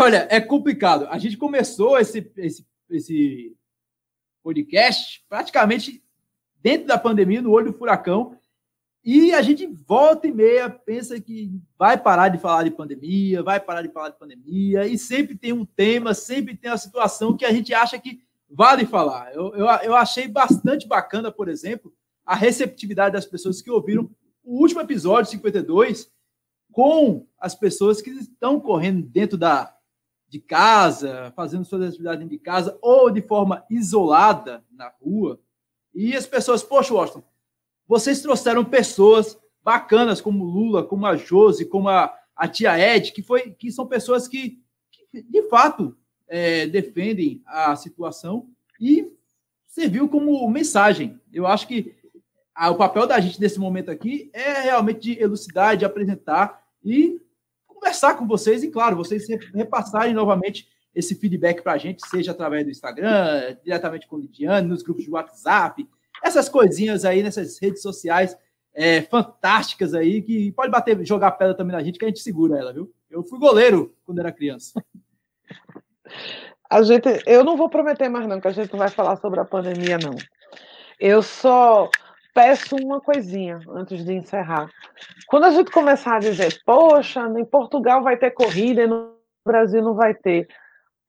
Olha, 0.00 0.28
é 0.30 0.40
complicado. 0.40 1.08
A 1.10 1.18
gente 1.18 1.36
começou 1.36 1.98
esse, 1.98 2.30
esse, 2.36 2.64
esse 2.88 3.56
podcast 4.40 5.24
praticamente 5.28 6.00
dentro 6.62 6.86
da 6.86 6.96
pandemia, 6.96 7.42
no 7.42 7.50
olho 7.50 7.72
do 7.72 7.76
furacão, 7.76 8.38
e 9.04 9.34
a 9.34 9.42
gente 9.42 9.66
volta 9.66 10.28
e 10.28 10.32
meia 10.32 10.70
pensa 10.70 11.20
que 11.20 11.50
vai 11.76 11.98
parar 11.98 12.28
de 12.28 12.38
falar 12.38 12.62
de 12.62 12.70
pandemia, 12.70 13.42
vai 13.42 13.58
parar 13.58 13.82
de 13.82 13.92
falar 13.92 14.10
de 14.10 14.18
pandemia, 14.18 14.86
e 14.86 14.96
sempre 14.96 15.36
tem 15.36 15.52
um 15.52 15.64
tema, 15.64 16.14
sempre 16.14 16.56
tem 16.56 16.70
uma 16.70 16.78
situação 16.78 17.36
que 17.36 17.44
a 17.44 17.52
gente 17.52 17.74
acha 17.74 17.98
que 17.98 18.20
vale 18.48 18.86
falar. 18.86 19.34
Eu, 19.34 19.52
eu, 19.56 19.66
eu 19.66 19.96
achei 19.96 20.28
bastante 20.28 20.86
bacana, 20.86 21.32
por 21.32 21.48
exemplo, 21.48 21.92
a 22.24 22.36
receptividade 22.36 23.14
das 23.14 23.26
pessoas 23.26 23.60
que 23.60 23.70
ouviram 23.70 24.08
o 24.48 24.62
último 24.62 24.80
episódio, 24.80 25.30
52, 25.30 26.10
com 26.72 27.26
as 27.38 27.54
pessoas 27.54 28.00
que 28.00 28.08
estão 28.08 28.58
correndo 28.58 29.06
dentro 29.06 29.36
da, 29.36 29.76
de 30.26 30.40
casa, 30.40 31.30
fazendo 31.36 31.66
suas 31.66 31.82
atividades 31.82 32.20
dentro 32.20 32.34
de 32.34 32.42
casa, 32.42 32.78
ou 32.80 33.10
de 33.10 33.20
forma 33.20 33.62
isolada 33.68 34.64
na 34.72 34.90
rua. 35.02 35.38
E 35.94 36.16
as 36.16 36.26
pessoas, 36.26 36.62
poxa, 36.62 36.94
Washington, 36.94 37.22
vocês 37.86 38.22
trouxeram 38.22 38.64
pessoas 38.64 39.38
bacanas 39.62 40.18
como 40.18 40.44
Lula, 40.44 40.82
como 40.82 41.04
a 41.04 41.14
Josi, 41.14 41.66
como 41.66 41.90
a, 41.90 42.10
a 42.34 42.48
tia 42.48 42.78
Ed, 42.78 43.12
que, 43.12 43.22
foi, 43.22 43.50
que 43.50 43.70
são 43.70 43.86
pessoas 43.86 44.26
que, 44.26 44.62
que 45.12 45.22
de 45.22 45.42
fato 45.50 45.94
é, 46.26 46.66
defendem 46.66 47.42
a 47.44 47.76
situação 47.76 48.48
e 48.80 49.12
serviu 49.66 50.08
como 50.08 50.48
mensagem. 50.48 51.20
Eu 51.30 51.46
acho 51.46 51.68
que 51.68 51.97
o 52.66 52.74
papel 52.74 53.06
da 53.06 53.20
gente 53.20 53.40
nesse 53.40 53.58
momento 53.58 53.90
aqui 53.90 54.30
é 54.32 54.62
realmente 54.62 55.00
de 55.00 55.22
elucidar, 55.22 55.76
de 55.76 55.84
apresentar 55.84 56.62
e 56.84 57.20
conversar 57.66 58.14
com 58.16 58.26
vocês 58.26 58.62
e, 58.64 58.70
claro, 58.70 58.96
vocês 58.96 59.26
repassarem 59.54 60.12
novamente 60.12 60.68
esse 60.94 61.14
feedback 61.14 61.62
para 61.62 61.74
a 61.74 61.78
gente, 61.78 62.06
seja 62.08 62.32
através 62.32 62.64
do 62.64 62.70
Instagram, 62.70 63.56
diretamente 63.62 64.08
com 64.08 64.16
o 64.16 64.18
Lidiane, 64.18 64.66
nos 64.66 64.82
grupos 64.82 65.04
de 65.04 65.10
WhatsApp, 65.10 65.88
essas 66.22 66.48
coisinhas 66.48 67.04
aí 67.04 67.22
nessas 67.22 67.58
redes 67.60 67.80
sociais 67.80 68.36
é, 68.74 69.02
fantásticas 69.02 69.94
aí, 69.94 70.20
que 70.20 70.50
pode 70.52 70.70
bater, 70.70 71.04
jogar 71.06 71.32
pedra 71.32 71.54
também 71.54 71.76
na 71.76 71.82
gente, 71.82 71.98
que 71.98 72.04
a 72.04 72.08
gente 72.08 72.20
segura 72.20 72.58
ela, 72.58 72.72
viu? 72.72 72.92
Eu 73.08 73.22
fui 73.22 73.38
goleiro 73.38 73.94
quando 74.04 74.18
era 74.18 74.32
criança. 74.32 74.82
A 76.70 76.82
gente, 76.82 77.08
eu 77.24 77.42
não 77.42 77.56
vou 77.56 77.70
prometer 77.70 78.10
mais 78.10 78.26
não, 78.26 78.38
que 78.38 78.46
a 78.46 78.52
gente 78.52 78.70
não 78.70 78.78
vai 78.78 78.90
falar 78.90 79.16
sobre 79.16 79.40
a 79.40 79.44
pandemia, 79.44 79.96
não. 79.96 80.14
Eu 81.00 81.22
só 81.22 81.90
peço 82.38 82.76
uma 82.76 83.00
coisinha 83.00 83.58
antes 83.70 84.04
de 84.04 84.12
encerrar. 84.12 84.70
Quando 85.26 85.42
a 85.42 85.50
gente 85.50 85.72
começar 85.72 86.16
a 86.16 86.20
dizer, 86.20 86.62
poxa, 86.64 87.20
em 87.36 87.44
Portugal 87.44 88.00
vai 88.00 88.16
ter 88.16 88.30
corrida 88.30 88.82
e 88.82 88.86
no 88.86 89.16
Brasil 89.44 89.82
não 89.82 89.94
vai 89.94 90.14
ter, 90.14 90.46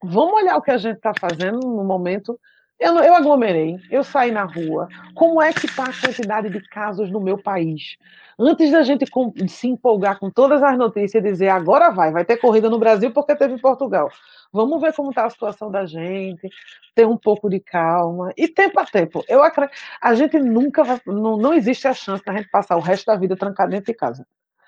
vamos 0.03 0.41
olhar 0.41 0.57
o 0.57 0.61
que 0.61 0.71
a 0.71 0.77
gente 0.77 0.95
está 0.95 1.13
fazendo 1.19 1.59
no 1.59 1.83
momento. 1.83 2.39
Eu, 2.79 2.97
eu 2.99 3.13
aglomerei, 3.13 3.77
eu 3.91 4.03
saí 4.05 4.31
na 4.31 4.43
rua. 4.43 4.87
Como 5.13 5.41
é 5.41 5.51
que 5.51 5.65
está 5.65 5.83
a 5.83 5.93
quantidade 5.93 6.49
de 6.49 6.61
casos 6.61 7.11
no 7.11 7.19
meu 7.19 7.37
país? 7.37 7.97
Antes 8.39 8.71
da 8.71 8.83
gente 8.83 9.05
se 9.49 9.67
empolgar 9.67 10.17
com 10.17 10.31
todas 10.31 10.63
as 10.63 10.77
notícias 10.77 11.21
e 11.21 11.27
dizer 11.27 11.49
agora 11.49 11.89
vai, 11.89 12.09
vai 12.09 12.23
ter 12.23 12.37
corrida 12.37 12.69
no 12.69 12.79
Brasil 12.79 13.11
porque 13.11 13.35
teve 13.35 13.53
em 13.55 13.59
Portugal. 13.59 14.09
Vamos 14.53 14.79
ver 14.81 14.93
como 14.93 15.09
está 15.09 15.25
a 15.25 15.29
situação 15.29 15.69
da 15.69 15.85
gente, 15.85 16.49
ter 16.95 17.05
um 17.05 17.17
pouco 17.17 17.49
de 17.49 17.59
calma 17.59 18.31
e 18.37 18.47
tempo 18.47 18.79
a 18.79 18.85
tempo. 18.85 19.25
Eu 19.27 19.43
acredito, 19.43 19.77
a 20.01 20.15
gente 20.15 20.39
nunca 20.39 20.81
vai, 20.85 21.01
não, 21.05 21.35
não 21.35 21.53
existe 21.53 21.85
a 21.85 21.93
chance 21.93 22.23
da 22.23 22.33
gente 22.33 22.49
passar 22.49 22.77
o 22.77 22.81
resto 22.81 23.07
da 23.07 23.17
vida 23.17 23.35
trancado 23.35 23.71
dentro 23.71 23.91
de 23.91 23.93
casa. 23.93 24.25